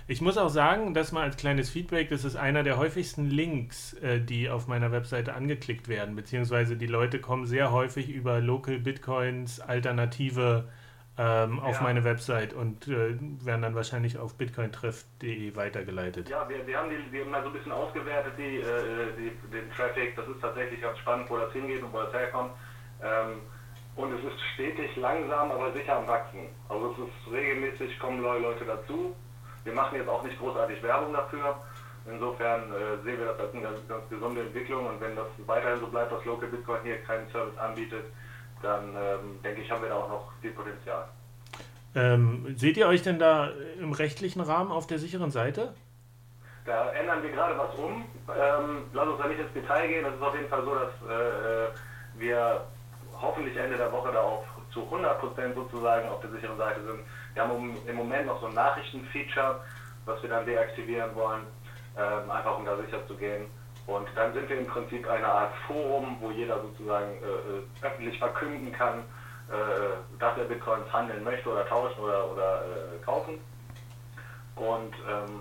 Ich 0.07 0.21
muss 0.21 0.37
auch 0.37 0.51
sagen, 0.51 0.93
dass 0.93 1.13
mal 1.13 1.23
als 1.23 1.39
kleines 1.39 1.71
Feedback, 1.71 2.11
das 2.11 2.25
ist 2.25 2.37
einer 2.37 2.63
der 2.63 2.77
häufigsten 2.77 3.31
Links, 3.31 3.95
äh, 3.95 4.21
die 4.21 4.51
auf 4.51 4.67
meiner 4.67 4.93
Webseite 4.93 5.35
angeklickt 5.35 5.89
werden, 5.89 6.15
beziehungsweise 6.15 6.77
die 6.77 6.87
Leute 6.87 7.21
kommen 7.21 7.47
sehr 7.47 7.73
häufig 7.73 8.11
über 8.11 8.41
Local 8.41 8.79
Bitcoins 8.79 9.61
Alternative 9.61 10.69
ähm, 11.17 11.61
auf 11.61 11.77
ja. 11.77 11.83
meine 11.83 12.05
Website 12.05 12.53
und 12.53 12.89
äh, 12.89 13.17
werden 13.45 13.63
dann 13.63 13.75
wahrscheinlich 13.75 14.19
auf 14.19 14.35
bitcointreff.de 14.37 15.55
weitergeleitet. 15.55 16.29
Ja, 16.29 16.49
wir, 16.49 16.67
wir 16.67 16.79
haben 16.79 16.91
die, 16.91 17.17
die 17.17 17.25
mal 17.25 17.43
so 17.43 17.49
ein 17.49 17.55
bisschen 17.55 17.73
ausgewertet, 17.73 18.33
die, 18.37 18.59
äh, 18.59 19.13
die, 19.17 19.31
den 19.51 19.71
Traffic. 19.71 20.17
Das 20.17 20.27
ist 20.29 20.41
tatsächlich 20.41 20.81
ganz 20.81 20.99
spannend, 20.99 21.31
wo 21.31 21.37
das 21.37 21.53
hingeht 21.53 21.83
und 21.83 21.93
wo 21.93 21.99
das 21.99 22.13
herkommt. 22.13 22.53
Ähm, 23.03 23.41
und 23.97 24.13
es 24.13 24.25
ist 24.25 24.41
stetig 24.55 24.97
langsam, 24.97 25.53
aber 25.53 25.73
sicher 25.73 25.97
am 25.97 26.07
Wachsen. 26.09 26.49
Also 26.69 26.93
es 26.93 26.99
ist 26.99 27.33
regelmäßig 27.33 27.99
kommen 28.01 28.21
Leute 28.23 28.65
dazu 28.65 29.15
wir 29.65 29.73
machen 29.73 29.97
jetzt 29.97 30.09
auch 30.09 30.23
nicht 30.23 30.39
großartig 30.39 30.83
Werbung 30.83 31.13
dafür. 31.13 31.57
Insofern 32.07 32.71
äh, 32.71 33.03
sehen 33.03 33.19
wir 33.19 33.27
das 33.27 33.41
als 33.41 33.53
eine 33.55 33.63
ganz, 33.63 33.79
ganz, 33.89 34.09
gesunde 34.11 34.43
Entwicklung 34.43 34.87
und 34.87 35.01
wenn 35.01 35.17
das 35.17 35.27
weiterhin 35.47 35.81
so 35.81 35.87
bleibt, 35.87 36.13
dass 36.13 36.25
Local 36.27 36.49
Bitcoin 36.49 36.83
hier 36.85 36.99
keinen 36.99 37.29
Service 37.31 37.57
anbietet, 37.57 38.05
dann 38.65 38.97
ähm, 38.97 39.43
denke 39.43 39.61
ich, 39.61 39.71
haben 39.71 39.83
wir 39.83 39.91
da 39.91 39.97
auch 39.97 40.09
noch 40.09 40.33
viel 40.41 40.51
Potenzial. 40.51 41.05
Ähm, 41.95 42.55
seht 42.57 42.77
ihr 42.77 42.89
euch 42.89 43.03
denn 43.03 43.19
da 43.19 43.51
im 43.79 43.93
rechtlichen 43.93 44.41
Rahmen 44.41 44.73
auf 44.73 44.87
der 44.87 44.99
sicheren 44.99 45.31
Seite? 45.31 45.75
Da 46.65 46.91
ändern 46.93 47.23
wir 47.23 47.31
gerade 47.31 47.57
was 47.59 47.75
um. 47.75 48.05
Ähm, 48.29 48.85
lass 48.93 49.07
uns 49.07 49.21
da 49.21 49.29
nicht 49.29 49.39
ins 49.39 49.53
Detail 49.53 49.87
gehen. 49.87 50.05
Es 50.05 50.15
ist 50.15 50.23
auf 50.23 50.35
jeden 50.35 50.49
Fall 50.49 50.65
so, 50.65 50.75
dass 50.75 50.91
äh, 51.09 51.69
wir 52.17 52.63
hoffentlich 53.21 53.57
Ende 53.57 53.77
der 53.77 53.93
Woche 53.93 54.11
da 54.13 54.21
auch 54.21 54.45
zu 54.73 54.81
100% 54.81 55.55
sozusagen 55.55 56.09
auf 56.09 56.21
der 56.21 56.31
sicheren 56.31 56.57
Seite 56.57 56.83
sind. 56.83 57.01
Wir 57.35 57.43
haben 57.43 57.77
im 57.87 57.97
Moment 57.97 58.27
noch 58.27 58.41
so 58.41 58.47
ein 58.47 58.55
Nachrichtenfeature, 58.55 59.61
was 60.05 60.23
wir 60.23 60.31
dann 60.31 60.47
deaktivieren 60.47 61.15
wollen, 61.15 61.43
ähm, 61.97 62.31
einfach 62.31 62.59
um 62.59 62.65
da 62.65 62.77
sicher 62.77 63.07
zu 63.07 63.15
gehen. 63.15 63.47
Und 63.87 64.09
dann 64.15 64.33
sind 64.33 64.49
wir 64.49 64.59
im 64.59 64.67
Prinzip 64.67 65.09
eine 65.09 65.27
Art 65.27 65.55
Forum, 65.67 66.17
wo 66.21 66.31
jeder 66.31 66.61
sozusagen 66.61 67.13
äh, 67.23 67.27
äh 67.27 67.87
öffentlich 67.87 68.19
verkünden 68.19 68.73
kann, 68.73 69.01
äh, 69.51 70.19
dass 70.19 70.39
er 70.39 70.45
Bitcoins 70.45 70.91
handeln 70.93 71.23
möchte 71.23 71.51
oder 71.51 71.67
tauschen 71.67 72.03
oder, 72.03 72.31
oder 72.31 72.63
äh, 72.63 73.05
kaufen. 73.05 73.39
Und 74.57 74.95
ähm, 75.09 75.41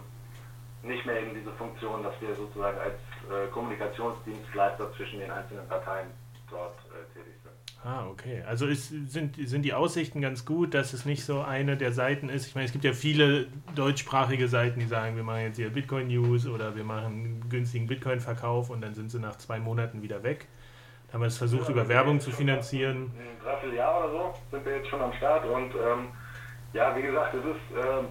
nicht 0.81 1.05
mehr 1.05 1.21
eben 1.21 1.33
diese 1.33 1.51
Funktion, 1.53 2.03
dass 2.03 2.19
wir 2.19 2.35
sozusagen 2.35 2.77
als 2.79 2.99
äh, 3.31 3.47
Kommunikationsdienstleister 3.51 4.91
zwischen 4.93 5.19
den 5.19 5.31
einzelnen 5.31 5.67
Parteien 5.67 6.07
dort. 6.49 6.75
Ah, 7.85 8.07
okay. 8.09 8.41
Also 8.47 8.65
ist, 8.65 8.93
sind, 9.11 9.35
sind 9.35 9.63
die 9.63 9.73
Aussichten 9.73 10.21
ganz 10.21 10.45
gut, 10.45 10.73
dass 10.73 10.93
es 10.93 11.03
nicht 11.03 11.25
so 11.25 11.41
eine 11.41 11.75
der 11.75 11.91
Seiten 11.91 12.29
ist. 12.29 12.47
Ich 12.47 12.55
meine, 12.55 12.65
es 12.65 12.71
gibt 12.71 12.85
ja 12.85 12.93
viele 12.93 13.47
deutschsprachige 13.75 14.47
Seiten, 14.47 14.79
die 14.79 14.85
sagen, 14.85 15.17
wir 15.17 15.23
machen 15.23 15.41
jetzt 15.41 15.57
hier 15.57 15.69
Bitcoin 15.69 16.07
News 16.07 16.47
oder 16.47 16.77
wir 16.77 16.85
machen 16.85 17.43
günstigen 17.49 17.87
Bitcoin-Verkauf 17.87 18.69
und 18.69 18.79
dann 18.81 18.93
sind 18.93 19.11
sie 19.11 19.19
nach 19.19 19.37
zwei 19.37 19.59
Monaten 19.59 20.01
wieder 20.01 20.23
weg. 20.23 20.47
Da 21.07 21.15
haben 21.15 21.21
wir 21.21 21.27
es 21.27 21.37
versucht, 21.37 21.65
ja, 21.65 21.71
über 21.71 21.87
Werbung 21.89 22.21
zu 22.21 22.31
finanzieren. 22.31 23.11
Ein 23.17 23.43
Dreivierteljahr 23.43 23.99
oder 23.99 24.11
so 24.11 24.33
sind 24.51 24.65
wir 24.65 24.77
jetzt 24.77 24.87
schon 24.87 25.01
am 25.01 25.11
Start 25.13 25.45
und 25.45 25.73
ähm, 25.75 26.07
ja, 26.71 26.95
wie 26.95 27.01
gesagt, 27.01 27.33
es 27.33 27.45
ist. 27.45 27.85
Ähm, 27.85 28.05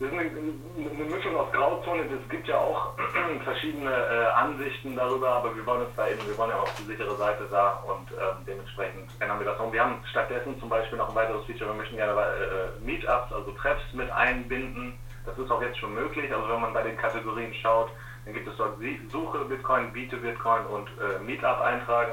das 0.00 0.12
ist 0.12 0.14
eine, 0.14 0.30
eine, 0.30 1.04
Mischung 1.10 1.36
aus 1.36 1.50
Grauzone. 1.50 2.02
Es 2.02 2.28
gibt 2.28 2.46
ja 2.46 2.56
auch 2.56 2.94
verschiedene 3.44 3.90
äh, 3.90 4.26
Ansichten 4.26 4.94
darüber, 4.94 5.28
aber 5.28 5.56
wir 5.56 5.66
wollen 5.66 5.86
uns 5.86 5.96
da 5.96 6.06
eben, 6.06 6.24
wir 6.24 6.38
wollen 6.38 6.50
ja 6.50 6.60
auf 6.60 6.72
die 6.76 6.84
sichere 6.84 7.16
Seite 7.16 7.48
da 7.50 7.82
und 7.84 8.12
ähm, 8.12 8.44
dementsprechend 8.46 9.10
ändern 9.18 9.40
wir 9.40 9.46
das 9.46 9.58
um. 9.58 9.72
Wir 9.72 9.82
haben 9.82 9.96
stattdessen 10.08 10.58
zum 10.60 10.68
Beispiel 10.68 10.98
noch 10.98 11.08
ein 11.08 11.14
weiteres 11.16 11.44
Feature, 11.46 11.70
wir 11.70 11.74
möchten 11.74 11.96
gerne 11.96 12.12
äh, 12.12 12.84
Meetups, 12.84 13.32
also 13.32 13.50
Treffs 13.52 13.92
mit 13.92 14.08
einbinden. 14.10 14.94
Das 15.26 15.36
ist 15.36 15.50
auch 15.50 15.60
jetzt 15.60 15.78
schon 15.78 15.94
möglich. 15.94 16.32
Also 16.32 16.48
wenn 16.48 16.60
man 16.60 16.72
bei 16.72 16.82
den 16.82 16.96
Kategorien 16.96 17.52
schaut, 17.54 17.90
dann 18.24 18.34
gibt 18.34 18.46
es 18.46 18.56
dort 18.56 18.78
Suche 19.10 19.44
Bitcoin, 19.46 19.92
Biete 19.92 20.16
Bitcoin 20.16 20.64
und 20.66 20.88
äh, 21.00 21.18
Meetup 21.24 21.60
eintragen, 21.60 22.12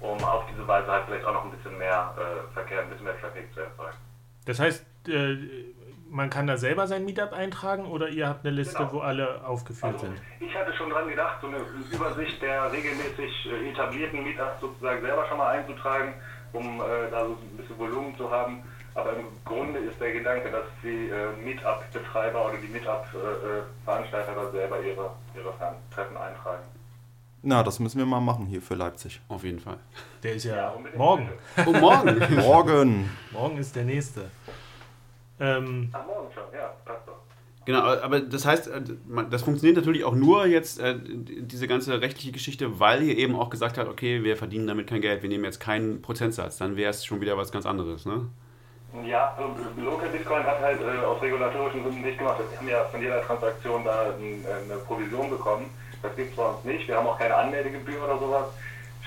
um 0.00 0.16
auf 0.24 0.44
diese 0.50 0.66
Weise 0.66 0.90
halt 0.90 1.04
vielleicht 1.06 1.26
auch 1.26 1.34
noch 1.34 1.44
ein 1.44 1.50
bisschen 1.50 1.76
mehr 1.76 2.14
äh, 2.16 2.54
Verkehr, 2.54 2.80
ein 2.80 2.88
bisschen 2.88 3.04
mehr 3.04 3.20
Traffic 3.20 3.52
zu 3.52 3.60
erzeugen. 3.60 3.96
Das 4.46 4.58
heißt, 4.58 4.86
äh, 5.08 5.36
man 6.10 6.28
kann 6.28 6.46
da 6.46 6.56
selber 6.56 6.86
sein 6.86 7.04
Meetup 7.04 7.32
eintragen 7.32 7.86
oder 7.86 8.08
ihr 8.08 8.28
habt 8.28 8.44
eine 8.44 8.54
Liste, 8.54 8.76
Genau. 8.78 8.92
wo 8.92 8.98
alle 9.00 9.44
aufgeführt 9.46 9.94
Also, 9.94 10.06
sind? 10.06 10.20
ich 10.40 10.54
hatte 10.54 10.72
schon 10.74 10.90
dran 10.90 11.08
gedacht, 11.08 11.40
so 11.40 11.46
eine 11.46 11.58
Übersicht 11.92 12.42
der 12.42 12.70
regelmäßig 12.72 13.46
äh, 13.46 13.70
etablierten 13.70 14.22
Meetups 14.24 14.60
sozusagen 14.60 15.00
selber 15.00 15.26
schon 15.28 15.38
mal 15.38 15.50
einzutragen, 15.58 16.14
um 16.52 16.80
äh, 16.80 17.10
da 17.10 17.24
so 17.26 17.32
ein 17.32 17.56
bisschen 17.56 17.78
Volumen 17.78 18.16
zu 18.16 18.30
haben. 18.30 18.62
Aber 18.94 19.12
im 19.16 19.26
Grunde 19.44 19.78
ist 19.78 20.00
der 20.00 20.12
Gedanke, 20.12 20.50
dass 20.50 20.64
die 20.82 21.08
äh, 21.10 21.32
Meetup-Betreiber 21.44 22.46
oder 22.46 22.56
die 22.58 22.66
Meetup-Veranstalter 22.66 24.34
da 24.34 24.50
selber 24.50 24.80
ihre, 24.80 25.10
ihre 25.36 25.52
Treffen 25.94 26.16
eintragen. 26.16 26.64
Na, 27.42 27.62
das 27.62 27.78
müssen 27.78 27.98
wir 27.98 28.04
mal 28.06 28.20
machen 28.20 28.46
hier 28.46 28.60
für 28.60 28.74
Leipzig. 28.74 29.20
Auf 29.28 29.44
jeden 29.44 29.60
Fall. 29.60 29.78
Der 30.22 30.34
ist 30.34 30.44
ja, 30.44 30.56
Ja, 30.56 30.74
morgen. 30.96 31.30
Oh, 31.64 31.72
morgen. 31.72 32.34
Morgen. 32.36 33.10
Morgen 33.30 33.56
ist 33.58 33.74
der 33.76 33.84
nächste. 33.84 34.30
Ähm, 35.40 35.88
Ach, 35.92 36.06
morgen 36.06 36.32
schon, 36.32 36.44
ja, 36.52 36.72
passt 36.84 37.08
doch. 37.08 37.20
Genau, 37.66 37.80
aber 37.80 38.20
das 38.20 38.44
heißt, 38.46 38.68
äh, 38.68 38.82
das 39.30 39.42
funktioniert 39.42 39.76
natürlich 39.76 40.04
auch 40.04 40.14
nur 40.14 40.46
jetzt, 40.46 40.80
äh, 40.80 40.96
diese 41.02 41.66
ganze 41.66 42.00
rechtliche 42.00 42.32
Geschichte, 42.32 42.80
weil 42.80 43.02
ihr 43.02 43.16
eben 43.18 43.36
auch 43.36 43.50
gesagt 43.50 43.78
habt, 43.78 43.88
okay, 43.88 44.22
wir 44.22 44.36
verdienen 44.36 44.66
damit 44.66 44.86
kein 44.86 45.00
Geld, 45.00 45.22
wir 45.22 45.28
nehmen 45.28 45.44
jetzt 45.44 45.60
keinen 45.60 46.02
Prozentsatz, 46.02 46.58
dann 46.58 46.76
wäre 46.76 46.90
es 46.90 47.04
schon 47.04 47.20
wieder 47.20 47.36
was 47.36 47.52
ganz 47.52 47.66
anderes, 47.66 48.06
ne? 48.06 48.28
Ja, 49.06 49.34
also 49.36 49.54
Local 49.80 50.08
Bitcoin 50.08 50.42
hat 50.42 50.60
halt 50.60 50.80
äh, 50.80 51.04
aus 51.04 51.22
regulatorischen 51.22 51.84
Gründen 51.84 52.02
nicht 52.02 52.18
gemacht. 52.18 52.40
Wir 52.50 52.58
haben 52.58 52.68
ja 52.68 52.84
von 52.90 53.00
jeder 53.00 53.22
Transaktion 53.22 53.84
da 53.84 54.06
ein, 54.18 54.44
eine 54.44 54.80
Provision 54.80 55.30
bekommen. 55.30 55.66
Das 56.02 56.16
gibt 56.16 56.30
es 56.30 56.36
bei 56.36 56.44
uns 56.44 56.64
nicht. 56.64 56.88
Wir 56.88 56.96
haben 56.96 57.06
auch 57.06 57.18
keine 57.18 57.36
Anmeldegebühr 57.36 58.02
oder 58.02 58.18
sowas. 58.18 58.46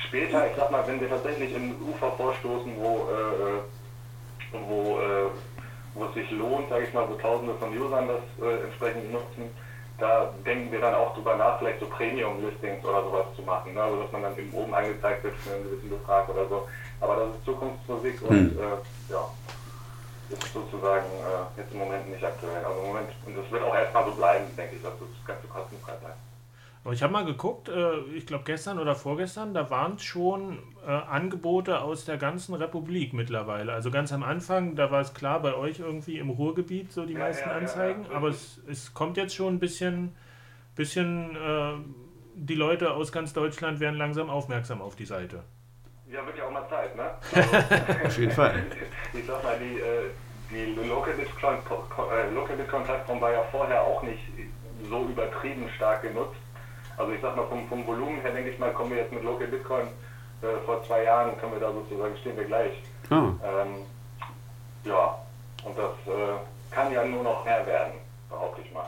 Später, 0.08 0.48
ich 0.50 0.56
sag 0.56 0.72
mal, 0.72 0.88
wenn 0.88 1.02
wir 1.02 1.10
tatsächlich 1.10 1.54
in 1.54 1.76
Ufer 1.82 2.12
vorstoßen, 2.12 2.72
wo, 2.78 3.10
äh, 3.12 4.56
äh, 4.56 4.62
wo, 4.70 5.00
äh, 5.00 5.30
wo 5.96 6.06
es 6.06 6.14
sich 6.14 6.32
lohnt, 6.32 6.70
sage 6.70 6.86
ich 6.86 6.94
mal, 6.94 7.08
so 7.08 7.16
Tausende 7.16 7.54
von 7.56 7.78
Usern 7.78 8.08
das 8.08 8.46
äh, 8.46 8.64
entsprechend 8.64 9.12
nutzen, 9.12 9.50
da 10.00 10.34
denken 10.46 10.72
wir 10.72 10.82
dann 10.82 10.96
auch 10.96 11.14
drüber 11.14 11.36
nach, 11.38 11.60
vielleicht 11.60 11.80
so 11.80 11.86
Premium-Listings 11.86 12.84
oder 12.84 13.04
sowas 13.04 13.26
zu 13.36 13.42
machen. 13.44 13.74
Ne? 13.74 13.82
Also 13.82 14.02
dass 14.02 14.12
man 14.12 14.24
dann 14.24 14.38
eben 14.38 14.52
oben 14.54 14.74
angezeigt 14.74 15.24
wird 15.24 15.36
für 15.36 15.54
einen 15.54 15.64
gewissen 15.64 15.90
Betrag 15.90 16.28
oder 16.30 16.48
so. 16.48 16.68
Aber 17.00 17.16
das 17.18 17.36
ist 17.36 17.46
Zukunftsmusik 17.46 18.22
und 18.24 18.58
äh, 18.58 19.12
ja, 19.12 19.30
ist 20.30 20.54
sozusagen 20.54 21.06
äh, 21.06 21.60
jetzt 21.60 21.72
im 21.72 21.80
Moment 21.80 22.10
nicht 22.10 22.24
aktuell. 22.24 22.64
Also 22.66 22.82
im 22.82 22.88
Moment, 22.88 23.10
und 23.26 23.38
das 23.38 23.52
wird 23.52 23.64
auch 23.64 23.76
erstmal 23.76 24.06
so 24.06 24.12
bleiben, 24.12 24.46
denke 24.58 24.76
ich, 24.76 24.82
dass 24.82 24.94
das 24.94 25.28
Ganze 25.28 25.48
kostenfrei 25.48 25.94
bleibt. 25.94 26.18
aber 26.84 26.94
ich 26.94 27.04
habe 27.04 27.14
mal 27.14 27.26
geguckt, 27.26 27.70
äh, 27.70 28.00
ich 28.16 28.26
glaube 28.26 28.46
gestern 28.46 28.80
oder 28.80 28.96
vorgestern, 28.96 29.54
da 29.54 29.70
waren 29.70 30.00
schon 30.00 30.58
äh, 30.86 30.92
Angebote 30.92 31.82
aus 31.82 32.06
der 32.06 32.18
ganzen 32.18 32.54
Republik 32.56 33.14
mittlerweile. 33.14 33.74
Also 33.74 33.92
ganz 33.92 34.12
am 34.12 34.24
Anfang, 34.24 34.76
da 34.76 34.92
war 34.92 35.02
es 35.02 35.14
klar, 35.14 35.42
bei 35.42 35.56
euch 35.56 35.80
irgendwie 35.80 36.18
im 36.18 36.30
Ruhrgebiet 36.30 36.92
so 36.92 37.06
die 37.06 37.14
Ja, 37.14 37.20
meisten 37.20 37.50
ja, 37.50 37.56
Anzeigen, 37.56 38.06
ja. 38.10 38.16
aber 38.16 38.30
es, 38.30 38.62
es 38.70 38.94
kommt 38.94 39.18
jetzt 39.18 39.36
schon 39.36 39.56
ein 39.56 39.60
bisschen, 39.60 40.16
bisschen 40.76 41.36
äh, 41.36 41.74
die 42.36 42.56
Leute 42.56 42.92
aus 42.92 43.12
ganz 43.12 43.34
Deutschland 43.34 43.80
werden 43.80 43.98
langsam 43.98 44.30
aufmerksam 44.30 44.82
auf 44.82 44.96
die 44.96 45.06
Seite. 45.06 45.44
Ja, 46.08 46.26
wird 46.26 46.38
ja 46.38 46.46
auch 46.46 46.52
mal 46.52 46.68
Zeit, 46.70 46.96
ne? 46.96 47.12
Also, 47.34 48.06
Auf 48.06 48.18
jeden 48.20 48.32
Fall. 48.32 48.64
ich 49.14 49.26
sag 49.26 49.44
mal, 49.44 49.58
die, 49.60 49.80
äh, 49.80 50.10
die 50.52 50.88
Local 50.88 51.14
Bitcoin, 51.14 51.56
äh, 51.56 52.34
Local 52.34 52.56
Bitcoin 52.56 52.84
Plattform 52.84 53.22
war 53.22 53.32
ja 53.32 53.44
vorher 53.52 53.82
auch 53.82 54.04
nicht 54.04 54.22
so 54.90 55.06
übertrieben 55.06 55.68
stark 55.76 56.02
genutzt. 56.04 56.38
Also 56.98 57.12
ich 57.14 57.22
sag 57.22 57.36
mal, 57.36 57.48
vom, 57.48 57.68
vom 57.68 57.86
Volumen 57.88 58.22
her 58.22 58.32
denke 58.32 58.52
ich 58.52 58.60
mal, 58.60 58.72
kommen 58.74 58.92
wir 58.92 58.98
jetzt 58.98 59.12
mit 59.12 59.24
Local 59.24 59.48
Bitcoin 59.48 59.88
vor 60.66 60.84
zwei 60.86 61.04
Jahren, 61.04 61.38
können 61.40 61.54
wir 61.54 61.60
da 61.60 61.72
sozusagen, 61.72 62.16
stehen 62.18 62.38
wir 62.38 62.46
gleich. 62.46 62.72
Ah, 63.10 63.30
Ähm, 63.44 63.76
ja, 64.86 65.18
und 65.66 65.78
das 65.78 65.92
äh, 66.14 66.38
kann 66.72 66.92
ja 66.92 67.06
nur 67.06 67.24
noch 67.24 67.46
mehr 67.46 67.66
werden, 67.66 67.94
behaupte 68.30 68.62
ich 68.62 68.72
mal. 68.74 68.88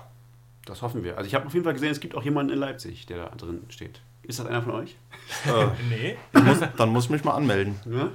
das 0.65 0.81
hoffen 0.81 1.03
wir. 1.03 1.17
Also 1.17 1.27
ich 1.27 1.35
habe 1.35 1.45
auf 1.47 1.53
jeden 1.53 1.63
Fall 1.63 1.73
gesehen, 1.73 1.91
es 1.91 1.99
gibt 1.99 2.15
auch 2.15 2.23
jemanden 2.23 2.53
in 2.53 2.59
Leipzig, 2.59 3.05
der 3.05 3.25
da 3.25 3.35
drin 3.35 3.65
steht. 3.69 4.01
Ist 4.23 4.39
das 4.39 4.47
einer 4.47 4.61
von 4.63 4.73
euch? 4.73 4.95
Äh, 5.45 5.65
Nee, 5.89 6.17
dann, 6.33 6.45
muss, 6.45 6.59
dann 6.77 6.89
muss 6.89 7.03
ich 7.05 7.09
mich 7.11 7.23
mal 7.23 7.35
anmelden. 7.35 7.79
Ja? 7.85 8.09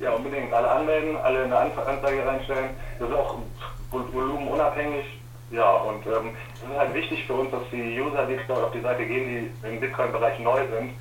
Ja, 0.00 0.12
unbedingt. 0.12 0.52
Alle 0.52 0.70
anmelden, 0.70 1.16
alle 1.16 1.44
eine 1.44 1.56
Anzeige 1.56 2.26
reinstellen. 2.26 2.70
Das 2.98 3.08
ist 3.08 3.14
auch 3.14 3.38
vol- 3.90 4.12
volumenunabhängig. 4.12 5.04
Ja, 5.50 5.70
und 5.70 6.04
ähm, 6.06 6.30
es 6.54 6.62
ist 6.62 6.76
halt 6.76 6.94
wichtig 6.94 7.24
für 7.26 7.34
uns, 7.34 7.50
dass 7.50 7.62
die 7.70 8.00
User, 8.00 8.26
die 8.26 8.38
dort 8.48 8.64
auf 8.64 8.72
die 8.72 8.80
Seite 8.80 9.06
gehen, 9.06 9.52
die 9.62 9.68
im 9.68 9.78
Bitcoin-Bereich 9.80 10.38
neu 10.40 10.60
sind, 10.68 10.92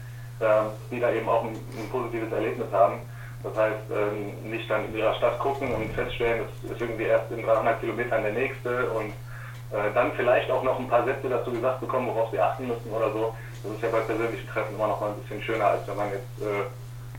ähm, 0.44 0.68
die 0.92 1.00
da 1.00 1.12
eben 1.12 1.28
auch 1.28 1.44
ein, 1.44 1.56
ein 1.56 1.90
positives 1.92 2.32
Erlebnis 2.32 2.68
haben. 2.72 3.00
Das 3.44 3.56
heißt, 3.58 3.84
ähm, 3.92 4.52
nicht 4.52 4.70
dann 4.70 4.86
in 4.86 4.98
ihrer 4.98 5.14
Stadt 5.16 5.40
gucken 5.40 5.74
und 5.74 5.92
feststellen, 5.94 6.44
es 6.64 6.72
ist 6.72 6.82
irgendwie 6.82 7.04
erst 7.04 7.32
in 7.32 7.44
300 7.44 7.80
Kilometern 7.80 8.24
der 8.24 8.34
nächste 8.34 8.90
und 8.92 9.10
äh, 9.74 9.92
dann 9.94 10.12
vielleicht 10.16 10.50
auch 10.52 10.64
noch 10.64 10.80
ein 10.80 10.88
paar 10.88 11.04
Sätze 11.04 11.28
dazu 11.28 11.52
gesagt 11.52 11.82
bekommen, 11.82 12.08
worauf 12.08 12.32
sie 12.32 12.40
achten 12.40 12.68
müssen 12.68 12.92
oder 12.92 13.12
so. 13.12 13.36
Das 13.64 13.74
ist 13.74 13.82
ja 13.82 13.90
bei 13.90 14.02
persönlichen 14.02 14.48
Treffen 14.48 14.76
immer 14.76 14.88
noch 14.88 15.02
mal 15.02 15.10
ein 15.10 15.20
bisschen 15.22 15.42
schöner, 15.42 15.66
als 15.66 15.88
wenn 15.88 15.98
man 15.98 16.10
jetzt, 16.12 16.42
äh, 16.42 16.64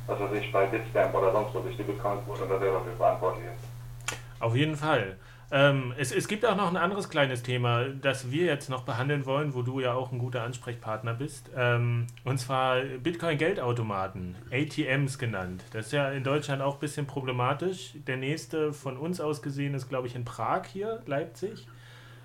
was 0.07 0.20
weiß 0.20 0.33
ich, 0.41 0.53
bei 0.53 0.64
Bitstamp 0.66 1.14
oder 1.14 1.33
sonst 1.33 1.55
wo 1.55 1.61
sich 1.62 1.77
die 1.77 1.83
Bitcoins 1.83 2.20
und 2.27 2.51
da 2.51 2.59
selber 2.59 2.81
für 2.81 2.97
verantwortlich 2.97 3.47
ist. 3.47 4.14
Auf 4.41 4.55
jeden 4.55 4.77
Fall. 4.77 5.16
Ähm, 5.57 5.95
es, 5.97 6.11
es 6.11 6.27
gibt 6.27 6.45
auch 6.45 6.57
noch 6.57 6.69
ein 6.69 6.77
anderes 6.77 7.09
kleines 7.09 7.45
Thema, 7.45 7.85
das 7.85 8.33
wir 8.33 8.45
jetzt 8.47 8.69
noch 8.69 8.83
behandeln 8.83 9.25
wollen, 9.25 9.55
wo 9.55 9.63
du 9.63 9.79
ja 9.79 9.95
auch 9.95 10.11
ein 10.11 10.19
guter 10.19 10.43
Ansprechpartner 10.43 11.15
bist. 11.15 11.49
Ähm, 11.57 12.09
und 12.25 12.39
zwar 12.39 12.81
Bitcoin-Geldautomaten, 12.81 14.35
ATMs 14.51 15.17
genannt. 15.17 15.63
Das 15.73 15.87
ist 15.87 15.93
ja 15.93 16.11
in 16.11 16.25
Deutschland 16.25 16.61
auch 16.61 16.75
ein 16.75 16.81
bisschen 16.81 17.07
problematisch. 17.07 17.93
Der 18.09 18.17
nächste 18.17 18.73
von 18.73 18.97
uns 18.97 19.21
aus 19.21 19.43
gesehen 19.43 19.75
ist, 19.75 19.89
glaube 19.89 20.09
ich, 20.09 20.17
in 20.17 20.25
Prag 20.25 20.65
hier, 20.73 21.01
Leipzig. 21.07 21.69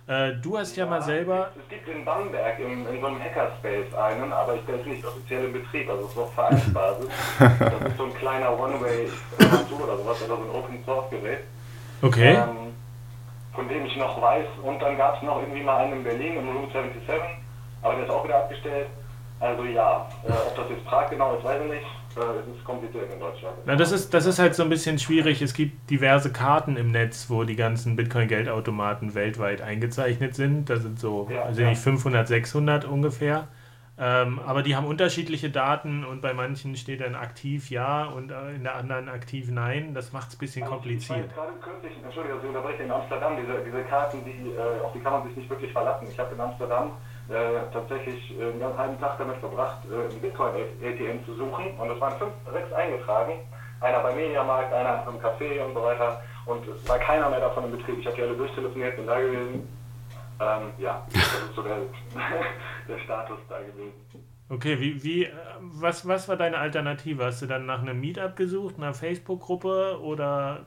Äh, 0.08 0.34
du 0.42 0.58
hast 0.58 0.76
ja, 0.76 0.88
mal 0.88 1.04
selber. 1.04 1.52
Es 1.56 1.70
gibt 1.70 1.88
in 1.88 2.04
Bamberg 2.04 2.60
in, 2.60 2.84
in 2.88 3.00
so 3.00 3.06
einem 3.06 3.20
Hackerspace 3.22 3.94
einen, 3.94 4.34
aber 4.34 4.56
ich- 4.56 4.66
der 4.66 4.80
ist 4.80 4.88
nicht 4.88 5.06
offiziell 5.06 5.46
in 5.46 5.54
Betrieb, 5.54 5.88
also 5.88 6.06
es 6.06 6.12
ist 6.14 6.18
auf 6.18 6.34
Vereinsbasis. 6.34 7.10
das 7.40 7.52
ist 7.92 7.98
so 7.98 8.06
ein 8.06 8.14
kleiner 8.16 8.60
One-Way-Tour 8.60 9.84
oder 9.84 9.98
sowas, 9.98 10.18
oder 10.24 10.36
so 10.38 10.44
ein 10.44 10.50
Open-Source-Gerät. 10.50 11.40
Okay. 12.02 12.34
Ähm, 12.34 12.74
von 13.60 13.68
dem 13.68 13.86
ich 13.86 13.98
noch 13.98 14.22
weiß. 14.22 14.46
Und 14.64 14.82
dann 14.82 14.98
gab 14.98 15.18
es 15.18 15.24
noch 15.24 15.42
irgendwie 15.42 15.62
mal 15.62 15.84
einen 15.84 15.98
in 15.98 16.04
Berlin 16.04 16.38
im 16.38 16.48
Room 16.48 16.72
77, 16.72 17.14
aber 17.82 17.96
der 17.96 18.06
ist 18.06 18.10
auch 18.10 18.24
wieder 18.24 18.38
abgestellt. 18.38 18.88
Also 19.42 19.66
ja, 19.66 20.08
äh, 20.26 20.32
ob 20.32 20.56
das 20.56 20.70
jetzt 20.70 20.86
Prag 20.86 21.10
genau 21.10 21.36
ist, 21.36 21.44
weiß 21.44 21.62
ich 21.66 21.72
nicht. 21.72 21.84
Äh, 22.18 22.40
es 22.40 22.58
ist 22.58 22.64
kompliziert 22.64 23.12
in 23.14 23.20
Deutschland. 23.20 23.56
Na, 23.66 23.76
das 23.76 23.92
ist, 23.92 24.14
das 24.14 24.26
ist 24.26 24.40
halt 24.40 24.56
so 24.56 24.64
ein 24.64 24.70
bisschen 24.70 24.98
schwierig. 24.98 25.42
Es 25.42 25.54
gibt 25.54 25.90
diverse 25.90 26.32
Karten 26.32 26.78
im 26.78 26.92
Netz, 26.92 27.30
wo 27.30 27.44
die 27.44 27.58
ganzen 27.58 27.98
Bitcoin-Geldautomaten 27.98 29.14
weltweit 29.14 29.62
eingezeichnet 29.62 30.36
sind. 30.36 30.70
Da 30.70 30.78
sind 30.78 30.98
so, 30.98 31.28
Ja, 31.30 31.44
also 31.44 31.62
ja. 31.62 31.70
nicht 31.70 31.82
500, 31.82 32.30
600 32.30 32.86
ungefähr. 32.86 33.50
Ähm, 34.02 34.40
aber 34.46 34.64
die 34.64 34.78
haben 34.78 34.88
unterschiedliche 34.88 35.50
Daten 35.50 36.06
und 36.06 36.22
bei 36.22 36.34
manchen 36.34 36.78
steht 36.78 37.02
dann 37.02 37.16
aktiv 37.16 37.70
ja 37.70 38.06
und 38.06 38.32
äh, 38.32 38.56
in 38.56 38.64
der 38.64 38.76
anderen 38.76 39.10
aktiv 39.10 39.50
nein. 39.52 39.94
Das 39.94 40.14
macht 40.14 40.30
es 40.30 40.36
ein 40.36 40.40
bisschen 40.40 40.66
kompliziert. 40.66 41.26
Ich 41.28 41.36
gerade 41.36 41.52
kürzlich, 41.62 41.92
Entschuldigung, 42.02 42.38
dass 42.38 42.44
ich 42.44 42.56
unterbreche, 42.56 42.84
in 42.84 42.92
Amsterdam, 42.92 43.36
diese, 43.36 43.60
diese 43.60 43.84
Karten, 43.84 44.24
die, 44.24 44.52
äh, 44.52 44.86
auf 44.86 44.94
die 44.94 45.00
kann 45.02 45.14
man 45.14 45.28
sich 45.28 45.36
nicht 45.36 45.50
wirklich 45.50 45.74
verlassen. 45.74 46.08
Ich 46.10 46.18
habe 46.18 46.34
in 46.34 46.40
Amsterdam 46.40 46.92
äh, 47.28 47.60
tatsächlich 47.74 48.40
äh, 48.40 48.54
einen 48.54 48.78
halben 48.78 48.98
Tag 49.02 49.18
damit 49.18 49.36
verbracht, 49.38 49.80
äh, 49.92 50.14
ein 50.14 50.22
Bitcoin-ATM 50.22 51.26
zu 51.26 51.36
suchen. 51.36 51.66
Und 51.78 51.92
es 51.92 52.00
waren 52.00 52.18
fünf, 52.18 52.32
sechs 52.54 52.72
eingetragen. 52.72 53.34
Einer 53.82 54.00
beim 54.00 54.16
Mediamarkt, 54.16 54.74
einer 54.74 55.06
im 55.08 55.20
Café 55.20 55.62
und 55.66 55.74
so 55.74 55.84
weiter. 55.84 56.22
Und 56.46 56.66
es 56.68 56.88
war 56.88 57.00
keiner 57.00 57.30
mehr 57.30 57.42
davon 57.42 57.66
im 57.66 57.72
Betrieb. 57.72 58.00
Ich 58.00 58.06
habe 58.06 58.16
die 58.16 58.24
alle 58.24 58.36
durchtelefoniert, 58.36 58.96
bin 58.96 59.08
da 59.08 59.20
gewesen. 59.20 59.68
Ähm, 60.42 60.72
ja, 60.78 61.06
das 61.12 61.22
ist 61.22 61.54
so 61.54 61.62
der, 61.62 61.76
der 62.90 63.00
Status 63.00 63.40
da 63.48 63.60
gewesen. 63.60 63.94
Okay, 64.50 64.80
wie, 64.80 65.04
wie, 65.04 65.26
äh, 65.26 65.32
was, 65.60 66.08
was 66.08 66.28
war 66.28 66.36
deine 66.36 66.58
Alternative? 66.58 67.24
Hast 67.26 67.42
du 67.42 67.46
dann 67.46 67.66
nach 67.66 67.82
einem 67.82 68.00
Meetup 68.00 68.36
gesucht, 68.36 68.76
einer 68.78 68.94
Facebook-Gruppe 68.94 70.00
oder 70.02 70.66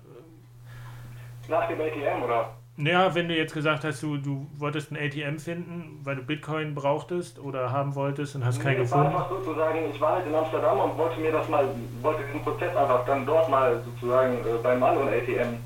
Nach 1.49 1.67
dem 1.69 1.81
ATM, 1.81 2.23
oder? 2.23 2.51
Ja, 2.79 3.15
wenn 3.15 3.29
du 3.29 3.37
jetzt 3.37 3.53
gesagt 3.53 3.85
hast, 3.85 4.03
du, 4.03 4.17
du 4.17 4.47
wolltest 4.57 4.93
ein 4.93 4.97
ATM 4.97 5.39
finden, 5.39 6.01
weil 6.05 6.17
du 6.17 6.23
Bitcoin 6.23 6.75
brauchtest 6.75 7.39
oder 7.39 7.71
haben 7.71 7.95
wolltest 7.95 8.35
und 8.35 8.45
hast 8.47 8.61
keinen 8.61 8.81
Nee, 8.83 8.91
war 8.91 9.05
gefunden. 9.05 9.07
einfach 9.09 9.29
sozusagen, 9.29 9.79
ich 9.93 10.01
war 10.01 10.13
halt 10.17 10.27
in 10.27 10.35
Amsterdam 10.35 10.79
und 10.81 10.97
wollte 10.97 11.21
mir 11.21 11.33
das 11.33 11.49
mal, 11.51 11.69
wollte 12.01 12.23
diesen 12.25 12.43
Prozess 12.43 12.75
einfach 12.75 13.05
dann 13.05 13.27
dort 13.27 13.51
mal 13.51 13.83
sozusagen 13.85 14.39
äh, 14.39 14.63
beim 14.63 14.83
anderen 14.83 15.09
ATM 15.09 15.57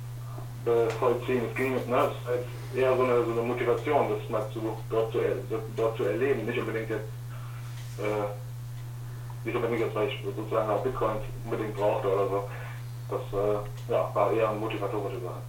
äh, 0.66 0.90
vollziehen. 0.98 1.42
Es 1.48 1.54
ging, 1.56 1.74
ne, 1.74 2.08
eher 2.76 2.96
so 2.96 3.02
eine, 3.04 3.24
so 3.24 3.32
eine 3.32 3.42
Motivation, 3.42 4.08
das 4.10 4.28
mal 4.28 4.46
zu, 4.52 4.76
dort, 4.90 5.12
zu, 5.12 5.18
dort 5.76 5.96
zu 5.96 6.04
erleben, 6.04 6.44
nicht 6.44 6.58
unbedingt 6.58 6.90
jetzt, 6.90 7.08
äh, 7.98 9.46
nicht 9.46 9.54
unbedingt 9.56 9.80
jetzt, 9.80 9.94
weil 9.94 10.08
ich 10.08 10.18
sozusagen 10.36 10.68
auch 10.70 10.82
Bitcoin 10.82 11.16
unbedingt 11.44 11.74
brauchte 11.76 12.08
oder 12.12 12.28
so. 12.28 12.48
Das 13.08 13.20
äh, 13.32 13.92
ja, 13.92 14.10
war 14.14 14.32
eher 14.32 14.50
eine 14.50 14.58
motivatorische 14.58 15.20
Sache. 15.20 15.40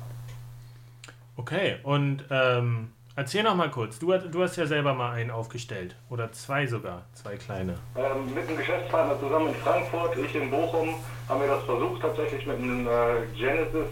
Okay, 1.36 1.78
und 1.84 2.24
ähm, 2.30 2.92
erzähl 3.16 3.44
noch 3.44 3.56
mal 3.56 3.70
kurz. 3.72 4.00
Du, 4.00 4.14
hast- 4.14 4.28
du 4.32 4.42
hast 4.44 4.56
ja 4.56 4.66
selber 4.66 4.94
mal 4.94 5.12
einen 5.12 5.32
aufgestellt. 5.32 5.96
Oder 6.10 6.32
zwei 6.32 6.66
sogar. 6.68 7.04
Zwei 7.14 7.36
kleine. 7.36 7.76
Ähm, 7.96 8.34
mit 8.34 8.48
einem 8.48 8.58
Geschäftspartner 8.58 9.20
zusammen 9.20 9.48
in 9.50 9.56
Frankfurt, 9.56 10.18
ich 10.18 10.36
in 10.36 10.50
Bochum, 10.52 10.96
haben 11.28 11.42
wir 11.42 11.48
das 11.48 11.64
versucht 11.64 12.02
tatsächlich 12.02 12.46
mit 12.46 12.58
einem 12.58 12.88
äh, 12.88 13.26
Genesis 13.36 13.88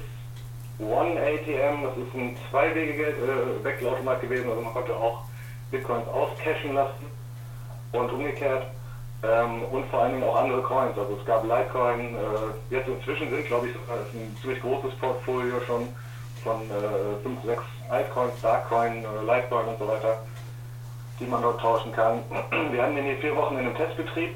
One 0.80 1.20
ATM, 1.20 1.84
das 1.84 1.98
ist 1.98 2.14
ein 2.14 2.38
Zwei-Wege-Wechselautomat 2.50 4.22
gewesen, 4.22 4.50
also 4.50 4.62
man 4.62 4.74
konnte 4.74 4.96
auch 4.96 5.24
Bitcoins 5.72 6.08
auscashen 6.08 6.74
lassen 6.74 7.06
und 7.94 8.12
umgekehrt. 8.12 8.68
Ähm, 9.24 9.64
und 9.72 9.86
vor 9.88 10.02
allen 10.02 10.14
Dingen 10.14 10.24
auch 10.24 10.36
andere 10.36 10.62
Coins. 10.62 10.98
Also 10.98 11.18
es 11.20 11.26
gab 11.26 11.44
Litecoin, 11.44 12.16
äh, 12.16 12.76
jetzt 12.76 12.88
inzwischen 12.88 13.30
sind, 13.30 13.46
glaube 13.48 13.70
ich, 13.70 13.76
ein 14.14 14.36
ziemlich 14.42 14.62
großes 14.62 14.94
Portfolio 14.96 15.60
schon 15.66 15.88
von 16.44 16.62
5, 17.24 17.44
äh, 17.44 17.48
6 17.48 17.64
Altcoins, 17.90 18.42
Darkcoin, 18.42 19.04
äh, 19.04 19.26
Litecoin 19.26 19.68
und 19.68 19.80
so 19.80 19.88
weiter, 19.88 20.18
die 21.20 21.26
man 21.26 21.42
dort 21.42 21.60
tauschen 21.60 21.92
kann. 21.92 22.20
Wir 22.72 22.84
haben 22.84 22.96
den 22.96 23.06
hier 23.06 23.18
vier 23.18 23.36
Wochen 23.36 23.56
in 23.56 23.62
einem 23.62 23.76
Testbetrieb 23.76 24.36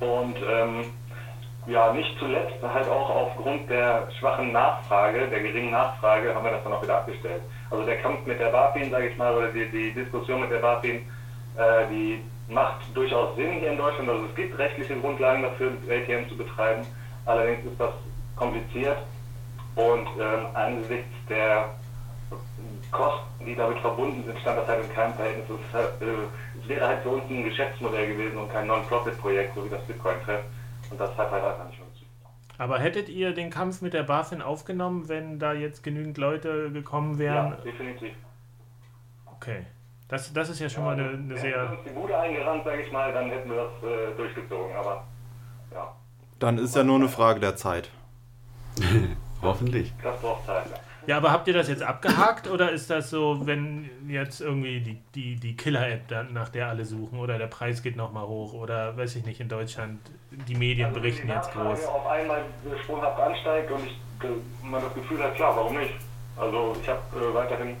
und 0.00 0.36
ähm, 0.50 0.84
ja, 1.66 1.92
nicht 1.92 2.18
zuletzt 2.18 2.62
halt 2.62 2.88
auch 2.88 3.08
aufgrund 3.08 3.70
der 3.70 4.08
schwachen 4.18 4.52
Nachfrage, 4.52 5.28
der 5.28 5.40
geringen 5.40 5.70
Nachfrage, 5.70 6.34
haben 6.34 6.44
wir 6.44 6.52
das 6.52 6.64
dann 6.64 6.72
auch 6.72 6.82
wieder 6.82 6.98
abgestellt. 6.98 7.42
Also 7.70 7.84
der 7.84 7.98
Kampf 7.98 8.26
mit 8.26 8.40
der 8.40 8.50
BaFin, 8.50 8.90
sage 8.90 9.08
ich 9.08 9.16
mal, 9.16 9.34
oder 9.34 9.48
die, 9.48 9.68
die 9.70 9.92
Diskussion 9.92 10.40
mit 10.40 10.50
der 10.50 10.58
BaFin, 10.58 10.96
äh, 11.56 11.86
die 11.90 12.20
macht 12.48 12.80
durchaus 12.94 13.36
Sinn 13.36 13.52
hier 13.60 13.70
in 13.70 13.78
Deutschland. 13.78 14.08
Also 14.10 14.24
es 14.26 14.34
gibt 14.34 14.58
rechtliche 14.58 14.96
Grundlagen 14.96 15.42
dafür, 15.42 15.72
ATM 15.88 16.28
zu 16.28 16.36
betreiben. 16.36 16.84
Allerdings 17.26 17.64
ist 17.64 17.80
das 17.80 17.92
kompliziert 18.34 18.98
und 19.76 20.06
ähm, 20.20 20.46
angesichts 20.54 21.14
der 21.28 21.70
Kosten, 22.90 23.44
die 23.46 23.54
damit 23.54 23.78
verbunden 23.78 24.24
sind, 24.24 24.38
stand 24.40 24.58
das 24.58 24.68
halt 24.68 24.84
in 24.84 24.92
keinem 24.92 25.14
Verhältnis. 25.14 25.46
Es, 25.48 26.06
äh, 26.06 26.68
wäre 26.68 26.86
halt 26.86 27.02
für 27.02 27.10
uns 27.10 27.24
ein 27.30 27.44
Geschäftsmodell 27.44 28.08
gewesen 28.08 28.38
und 28.38 28.52
kein 28.52 28.66
Non-Profit-Projekt, 28.66 29.54
so 29.54 29.64
wie 29.64 29.68
das 29.68 29.82
Bitcoin-Treff. 29.82 30.42
Und 30.92 31.00
das 31.00 31.16
hat 31.16 31.30
halt 31.30 31.42
einfach 31.42 31.66
nicht 31.66 31.78
funktioniert. 31.78 32.12
Aber 32.58 32.78
hättet 32.78 33.08
ihr 33.08 33.32
den 33.32 33.48
Kampf 33.48 33.80
mit 33.80 33.94
der 33.94 34.02
BaFin 34.02 34.42
aufgenommen, 34.42 35.08
wenn 35.08 35.38
da 35.38 35.54
jetzt 35.54 35.82
genügend 35.82 36.18
Leute 36.18 36.70
gekommen 36.70 37.18
wären? 37.18 37.52
Ja, 37.52 37.56
definitiv. 37.64 38.12
Okay. 39.24 39.64
Das, 40.08 40.30
das 40.34 40.50
ist 40.50 40.60
ja 40.60 40.68
schon 40.68 40.84
ja, 40.84 40.90
mal 40.90 41.00
eine, 41.00 41.08
eine 41.08 41.38
sehr. 41.38 41.64
Wenn 41.64 41.78
uns 41.78 41.88
die 41.88 41.94
Bude 41.94 42.18
eingerannt, 42.18 42.64
sage 42.64 42.82
ich 42.82 42.92
mal, 42.92 43.10
dann 43.14 43.30
hätten 43.30 43.48
wir 43.48 43.56
das 43.56 43.82
äh, 43.82 44.14
durchgezogen. 44.14 44.76
Aber 44.76 45.04
ja. 45.72 45.96
Dann 46.38 46.58
ist 46.58 46.76
ja 46.76 46.84
nur 46.84 46.96
eine 46.96 47.08
Frage 47.08 47.40
der 47.40 47.56
Zeit. 47.56 47.90
Hoffentlich. 49.42 49.94
Das 50.02 50.20
braucht 50.20 50.44
Zeit, 50.44 50.66
ja. 50.70 50.76
Ja, 51.06 51.16
aber 51.16 51.32
habt 51.32 51.48
ihr 51.48 51.54
das 51.54 51.68
jetzt 51.68 51.82
abgehakt 51.82 52.48
oder 52.48 52.70
ist 52.70 52.88
das 52.88 53.10
so, 53.10 53.44
wenn 53.44 53.90
jetzt 54.08 54.40
irgendwie 54.40 54.80
die, 54.80 55.00
die, 55.14 55.36
die 55.36 55.56
Killer-App, 55.56 56.30
nach 56.32 56.48
der 56.48 56.68
alle 56.68 56.84
suchen 56.84 57.18
oder 57.18 57.38
der 57.38 57.48
Preis 57.48 57.82
geht 57.82 57.96
nochmal 57.96 58.26
hoch 58.26 58.54
oder 58.54 58.96
weiß 58.96 59.16
ich 59.16 59.26
nicht, 59.26 59.40
in 59.40 59.48
Deutschland, 59.48 59.98
die 60.30 60.54
Medien 60.54 60.88
also 60.88 61.00
berichten 61.00 61.26
die 61.26 61.32
jetzt 61.32 61.52
groß? 61.52 61.86
auf 61.86 62.06
einmal 62.06 62.44
sprunghaft 62.84 63.20
ansteigt 63.20 63.70
und 63.72 63.84
ich 63.84 63.96
man 64.62 64.82
das 64.82 64.94
Gefühl 64.94 65.22
hat, 65.22 65.34
klar, 65.34 65.56
warum 65.56 65.76
nicht? 65.76 65.94
Also 66.36 66.76
ich 66.80 66.88
habe 66.88 67.00
äh, 67.16 67.34
weiterhin 67.34 67.76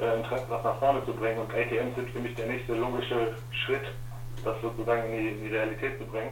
äh, 0.00 0.16
Interesse, 0.16 0.44
das 0.48 0.64
nach 0.64 0.78
vorne 0.78 1.04
zu 1.04 1.12
bringen 1.12 1.38
und 1.38 1.50
ATMs 1.50 1.94
sind 1.94 2.10
für 2.10 2.18
mich 2.18 2.34
der 2.34 2.46
nächste 2.46 2.74
logische 2.74 3.34
Schritt, 3.50 3.84
das 4.44 4.56
sozusagen 4.60 5.12
in 5.12 5.18
die, 5.18 5.28
in 5.28 5.44
die 5.44 5.48
Realität 5.48 5.98
zu 5.98 6.04
bringen. 6.06 6.30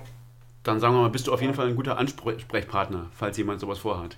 Dann 0.62 0.80
sagen 0.80 0.94
wir 0.94 1.02
mal, 1.02 1.10
bist 1.10 1.26
du 1.26 1.32
auf 1.32 1.42
jeden 1.42 1.54
Fall 1.54 1.68
ein 1.68 1.76
guter 1.76 1.98
Ansprechpartner, 1.98 3.06
falls 3.12 3.36
jemand 3.36 3.60
sowas 3.60 3.78
vorhat. 3.78 4.16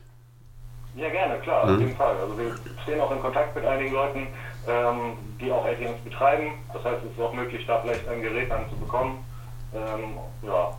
Ja, 0.96 1.10
gerne, 1.10 1.38
klar, 1.40 1.66
mhm. 1.66 1.74
auf 1.74 1.80
jeden 1.80 1.96
Fall. 1.96 2.16
Also 2.16 2.38
wir 2.38 2.54
stehen 2.82 3.00
auch 3.00 3.10
in 3.12 3.20
Kontakt 3.20 3.54
mit 3.54 3.64
einigen 3.66 3.92
Leuten, 3.92 4.26
ähm, 4.66 5.12
die 5.38 5.52
auch 5.52 5.64
ATMs 5.64 6.00
betreiben. 6.02 6.52
Das 6.72 6.82
heißt, 6.82 7.04
es 7.04 7.12
ist 7.12 7.20
auch 7.20 7.34
möglich, 7.34 7.64
da 7.66 7.80
vielleicht 7.82 8.08
ein 8.08 8.22
Gerät 8.22 8.50
dann 8.50 8.68
zu 8.70 8.76
bekommen. 8.76 9.22
Ähm, 9.74 10.16
ja. 10.42 10.74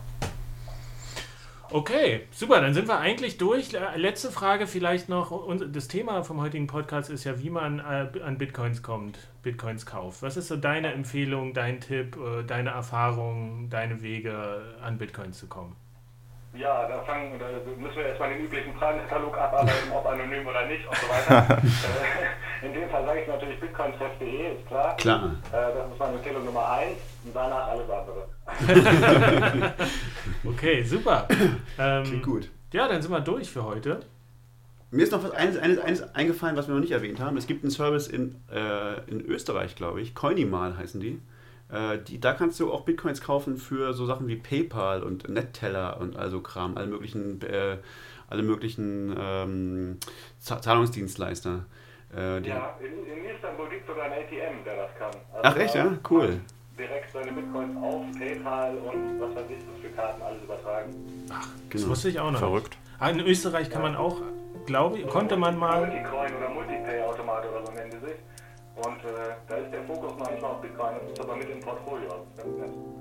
Okay, 1.70 2.22
super, 2.32 2.61
dann 2.61 2.74
sind 2.74 2.88
wir 2.88 2.97
eigentlich 2.97 3.38
durch. 3.38 3.74
Äh, 3.74 3.97
letzte 3.97 4.32
Frage 4.32 4.65
vielleicht 4.68 5.09
noch. 5.09 5.47
Das 5.72 5.88
Thema 5.88 6.24
vom 6.24 6.41
heutigen 6.41 6.65
Podcast 6.65 7.09
ist 7.09 7.26
ja, 7.26 7.39
wie 7.39 7.49
man 7.49 7.80
äh, 7.80 8.22
an 8.22 8.38
Bitcoins 8.38 8.82
kommt, 8.82 9.20
Bitcoins 9.43 9.86
kauft. 9.86 10.24
Was 10.24 10.38
ist 10.38 10.47
so 10.47 10.55
deine 10.55 10.93
Empfehlung, 10.93 11.53
dein 11.53 11.80
Tipp, 11.80 12.18
äh, 12.18 12.43
deine 12.43 12.72
Erfahrung, 12.72 13.70
deine 13.70 14.01
Wege, 14.01 14.61
an 14.82 14.97
Bitcoins 14.97 15.38
zu 15.38 15.47
kommen? 15.47 15.76
Ja, 16.58 16.88
da, 16.88 17.01
fangen, 17.03 17.38
da 17.39 17.45
müssen 17.80 17.97
wir 17.97 18.05
erstmal 18.08 18.30
den 18.30 18.45
üblichen 18.45 18.74
Fragenkatalog 18.74 19.38
abarbeiten, 19.38 19.91
ob 19.93 20.05
anonym 20.05 20.47
oder 20.47 20.66
nicht 20.66 20.88
und 20.88 20.95
so 20.97 21.08
weiter. 21.08 21.62
Äh, 22.60 22.66
in 22.66 22.74
dem 22.74 22.89
Fall 22.89 23.05
sage 23.05 23.22
ich 23.22 23.28
natürlich 23.28 23.60
bitcointreff.de, 23.60 24.55
ist 24.55 24.66
klar. 24.66 24.97
Klar. 24.97 25.36
Äh, 25.51 25.76
das 25.76 25.91
ist 25.91 25.99
meine 25.99 26.14
Empfehlung 26.14 26.43
Nummer 26.43 26.72
1 26.72 26.97
und 27.26 27.36
danach 27.36 27.68
alles 27.68 27.86
andere. 27.88 29.74
okay, 30.43 30.82
super. 30.82 31.28
Ähm, 31.78 32.03
Klingt 32.03 32.26
gut. 32.26 32.49
Ja, 32.74 32.88
dann 32.88 33.01
sind 33.01 33.12
wir 33.12 33.20
durch 33.22 33.51
für 33.51 33.64
heute. 33.64 33.99
Mir 34.89 35.03
ist 35.03 35.12
noch 35.12 35.24
was 35.24 35.32
eines, 35.32 35.58
eines, 35.58 35.80
eines 35.80 36.16
eingefallen, 36.16 36.55
was 36.55 36.68
wir 36.68 36.74
noch 36.74 36.82
nicht 36.82 36.91
erwähnt 36.91 37.20
haben. 37.20 37.38
Es 37.38 37.45
gibt 37.45 37.64
einen 37.64 37.72
Service 37.72 38.08
in, 38.08 38.36
äh, 38.51 39.01
in 39.08 39.22
Österreich, 39.22 39.76
glaube 39.76 40.01
ich. 40.01 40.16
Coinimal 40.16 40.78
heißen 40.78 40.99
die. 40.99 41.22
Äh, 41.70 41.99
die, 41.99 42.20
da 42.20 42.34
kannst 42.34 42.59
du 42.59 42.72
auch 42.72 42.82
Bitcoins 42.82 43.22
kaufen 43.22 43.57
für 43.57 43.93
so 43.93 44.05
Sachen 44.05 44.28
wie 44.28 44.38
PayPal 44.38 45.03
und 45.03 45.28
NetTeller 45.28 45.99
und 45.99 46.15
also 46.15 46.41
Kram, 46.41 46.78
alle 46.78 46.88
möglichen, 46.88 47.41
äh, 47.41 47.78
alle 48.30 48.43
möglichen 48.43 49.15
ähm, 49.20 49.97
Zahlungsdienstleister. 50.39 51.65
Äh, 52.15 52.41
ja, 52.47 52.78
in, 52.80 53.05
in 53.05 53.26
Istanbul 53.26 53.70
gibt 53.70 53.82
es 53.82 53.88
sogar 53.88 54.05
ein 54.05 54.13
ATM, 54.13 54.63
der 54.63 54.76
das 54.78 54.95
kann. 54.97 55.11
Also 55.34 55.41
Ach 55.43 55.57
echt, 55.57 55.76
ja? 55.76 55.97
Cool. 56.09 56.39
Direkt 56.78 57.11
seine 57.11 57.32
Bitcoins 57.34 57.76
auf 57.82 58.05
PayPal 58.18 58.78
und 58.78 59.20
was 59.20 59.36
weiß 59.36 59.45
ich, 59.49 59.57
was 59.57 59.82
für 59.82 59.89
Karten 59.89 60.22
alles 60.22 60.43
übertragen. 60.43 60.93
Ach, 61.30 61.47
das 61.70 61.82
genau. 61.82 61.89
wusste 61.89 62.09
ich 62.09 62.20
auch 62.20 62.32
noch. 62.32 62.39
Verrückt. 62.39 62.78
Ah, 62.99 63.09
in 63.09 63.20
Österreich 63.20 63.70
kann 63.70 63.84
ja. 63.84 63.89
man 63.89 63.97
auch, 63.97 64.22
glaube 64.65 64.99
ich, 64.99 65.07
konnte 65.07 65.36
man 65.36 65.57
mal. 65.57 65.86
Multicoin 65.86 66.36
oder 66.36 66.49
Multipay-Automat 66.49 67.45
oder 67.49 67.65
so 67.65 67.72
nennen 67.74 67.91
die 67.91 68.05
sich. 68.05 68.07
Und 68.78 69.04
äh, 69.04 69.34
da 69.48 69.56
ist 69.56 69.74
der 69.74 69.84
Fokus 69.84 70.16
noch 70.20 70.30
nicht 70.30 70.40
mal 70.40 70.50
auf 70.50 70.62
Bitcoin, 70.62 70.96
das 71.02 71.12
ist 71.12 71.20
aber 71.20 71.36
mit 71.36 71.50
im 71.50 71.60
Portfolio. 71.60 72.10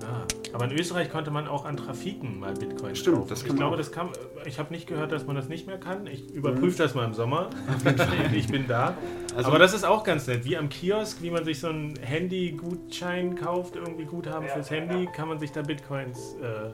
Ah, 0.01 0.25
aber 0.53 0.65
in 0.65 0.71
Österreich 0.71 1.11
konnte 1.11 1.29
man 1.29 1.47
auch 1.47 1.65
an 1.65 1.77
Trafiken 1.77 2.39
mal 2.39 2.55
Bitcoin 2.55 2.95
Stimmt, 2.95 3.17
kaufen. 3.17 3.29
das 3.29 3.43
kann 3.43 3.51
Ich 3.51 3.57
glaube, 3.57 3.77
das 3.77 3.91
kann. 3.91 4.09
Ich 4.45 4.57
habe 4.57 4.73
nicht 4.73 4.87
gehört, 4.87 5.11
dass 5.11 5.27
man 5.27 5.35
das 5.35 5.49
nicht 5.49 5.67
mehr 5.67 5.79
kann. 5.79 6.07
Ich 6.07 6.31
überprüfe 6.31 6.73
mhm. 6.73 6.77
das 6.77 6.95
mal 6.95 7.05
im 7.05 7.13
Sommer. 7.13 7.51
ich 8.33 8.47
bin 8.47 8.67
da. 8.67 8.95
Also 9.35 9.49
aber 9.49 9.59
das 9.59 9.75
ist 9.75 9.83
auch 9.83 10.03
ganz 10.03 10.25
nett. 10.25 10.45
Wie 10.45 10.57
am 10.57 10.69
Kiosk, 10.69 11.21
wie 11.21 11.29
man 11.29 11.45
sich 11.45 11.59
so 11.59 11.67
einen 11.67 11.95
Handy-Gutschein 11.97 13.35
kauft, 13.35 13.75
irgendwie 13.75 14.05
Guthaben 14.05 14.47
ja, 14.47 14.53
fürs 14.53 14.71
Handy, 14.71 15.03
ja. 15.03 15.11
kann 15.11 15.27
man 15.27 15.37
sich 15.37 15.51
da 15.51 15.61
Bitcoins 15.61 16.37
äh, 16.41 16.73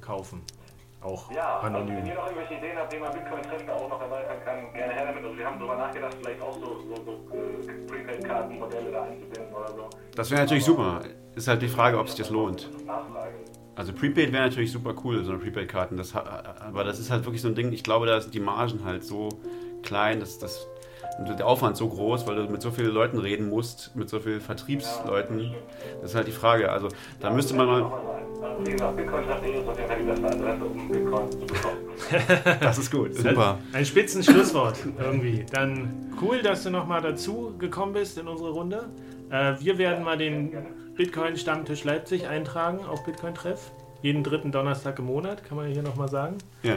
kaufen 0.00 0.42
auch 1.00 1.30
ja, 1.32 1.60
anonym. 1.60 1.96
Also 1.96 2.02
wenn 2.02 2.06
ihr 2.06 2.14
noch 2.14 2.26
irgendwelche 2.26 2.54
Ideen 2.54 2.78
habt, 2.78 2.92
wie 2.92 2.98
man 2.98 3.12
Bitcoin-Treffen 3.12 3.70
auch 3.70 3.88
noch 3.88 4.00
erweitern 4.00 4.36
kann, 4.44 4.72
gerne 4.72 4.92
her 4.92 5.06
damit. 5.06 5.24
Also 5.24 5.38
wir 5.38 5.46
haben 5.46 5.58
darüber 5.58 5.76
nachgedacht, 5.76 6.16
vielleicht 6.20 6.42
auch 6.42 6.54
so, 6.54 6.80
so, 6.88 6.94
so 7.04 7.36
äh, 7.36 7.86
Prepaid-Kartenmodelle 7.86 8.90
da 8.90 9.02
einzubinden 9.04 9.54
oder 9.54 9.68
so. 9.68 9.90
Das 10.14 10.30
wäre 10.30 10.42
natürlich 10.42 10.64
super. 10.64 11.02
Ist 11.34 11.48
halt 11.48 11.62
die 11.62 11.68
Frage, 11.68 11.98
ob 11.98 12.08
sich 12.08 12.18
das 12.18 12.30
lohnt. 12.30 12.68
Also 13.76 13.92
Prepaid 13.92 14.32
wäre 14.32 14.42
natürlich 14.44 14.72
super 14.72 14.92
cool, 15.04 15.22
so 15.22 15.30
eine 15.30 15.40
Prepaid-Karten. 15.40 15.96
Das, 15.96 16.14
aber 16.14 16.82
das 16.82 16.98
ist 16.98 17.10
halt 17.10 17.24
wirklich 17.24 17.42
so 17.42 17.48
ein 17.48 17.54
Ding, 17.54 17.72
ich 17.72 17.84
glaube, 17.84 18.06
da 18.06 18.20
sind 18.20 18.34
die 18.34 18.40
Margen 18.40 18.84
halt 18.84 19.04
so 19.04 19.28
klein, 19.82 20.18
dass 20.18 20.38
das 20.38 20.66
der 21.26 21.46
Aufwand 21.46 21.76
so 21.76 21.88
groß, 21.88 22.26
weil 22.26 22.36
du 22.36 22.50
mit 22.50 22.62
so 22.62 22.70
vielen 22.70 22.92
Leuten 22.92 23.18
reden 23.18 23.48
musst, 23.48 23.94
mit 23.96 24.08
so 24.08 24.20
vielen 24.20 24.40
Vertriebsleuten. 24.40 25.52
Das 26.00 26.10
ist 26.10 26.16
halt 26.16 26.28
die 26.28 26.32
Frage. 26.32 26.70
Also 26.70 26.88
da 27.20 27.30
müsste 27.30 27.54
man 27.54 27.66
mal. 27.66 27.92
Das 32.60 32.78
ist 32.78 32.90
gut. 32.90 33.14
Super. 33.14 33.58
Ein 33.72 33.84
spitzen 33.84 34.22
Schlusswort 34.22 34.78
irgendwie. 34.98 35.44
Dann 35.52 36.12
cool, 36.22 36.42
dass 36.42 36.62
du 36.62 36.70
nochmal 36.70 37.02
dazu 37.02 37.54
gekommen 37.58 37.92
bist 37.92 38.18
in 38.18 38.28
unsere 38.28 38.50
Runde. 38.50 38.88
Äh, 39.30 39.54
wir 39.60 39.78
werden 39.78 40.04
mal 40.04 40.16
den 40.16 40.52
Bitcoin-Stammtisch 40.96 41.84
Leipzig 41.84 42.26
eintragen 42.26 42.84
auf 42.84 43.04
Bitcoin-Treff. 43.04 43.72
Jeden 44.02 44.22
dritten 44.22 44.52
Donnerstag 44.52 44.98
im 45.00 45.06
Monat, 45.06 45.44
kann 45.44 45.56
man 45.56 45.66
hier 45.66 45.82
nochmal 45.82 46.08
sagen. 46.08 46.38
Ja. 46.62 46.76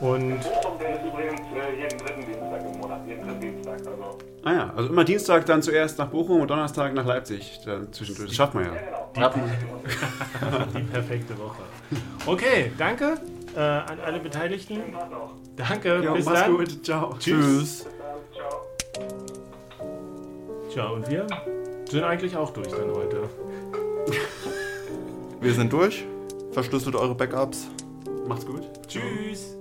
Und 0.00 0.40
Bochum, 0.40 0.78
der 0.78 0.94
ist 0.94 1.04
übrigens 1.04 1.40
äh, 1.40 1.80
jeden 1.80 1.98
dritten 1.98 2.24
Dienstag 2.24 2.60
im 2.64 2.80
Monat, 2.80 3.00
jeden 3.06 3.26
dritten 3.26 3.40
Dienstag. 3.40 3.78
Also. 3.78 4.18
Ah 4.44 4.52
ja, 4.52 4.72
also 4.76 4.88
immer 4.90 5.04
Dienstag 5.04 5.46
dann 5.46 5.60
zuerst 5.60 5.98
nach 5.98 6.06
Bochum 6.06 6.40
und 6.40 6.48
Donnerstag 6.48 6.94
nach 6.94 7.04
Leipzig. 7.04 7.60
Dann 7.64 7.92
zwischendurch. 7.92 8.28
Das 8.28 8.36
schafft 8.36 8.54
man 8.54 8.64
ja. 8.64 8.74
ja 9.16 9.28
genau. 9.28 9.48
Die, 10.76 10.82
perfekte 10.82 11.36
Woche. 11.38 11.62
Okay, 12.26 12.70
danke 12.78 13.18
äh, 13.56 13.60
an 13.60 13.98
alle 14.04 14.20
Beteiligten. 14.20 14.80
Danke, 15.56 16.00
ja, 16.02 16.12
bis 16.12 16.24
mach's 16.24 16.40
dann. 16.40 16.56
gut. 16.56 16.84
Ciao. 16.84 17.16
Tschüss. 17.18 17.86
Ciao. 18.32 19.08
Tja, 20.72 20.88
und 20.88 21.10
wir 21.10 21.26
sind 21.90 22.04
eigentlich 22.04 22.36
auch 22.36 22.50
durch 22.52 22.68
dann 22.68 22.92
heute. 22.94 23.28
Wir 25.40 25.54
sind 25.54 25.72
durch. 25.72 26.04
Verschlüsselt 26.52 26.94
eure 26.94 27.14
Backups. 27.14 27.68
Macht's 28.26 28.46
gut. 28.46 28.62
Tschüss. 28.86 29.57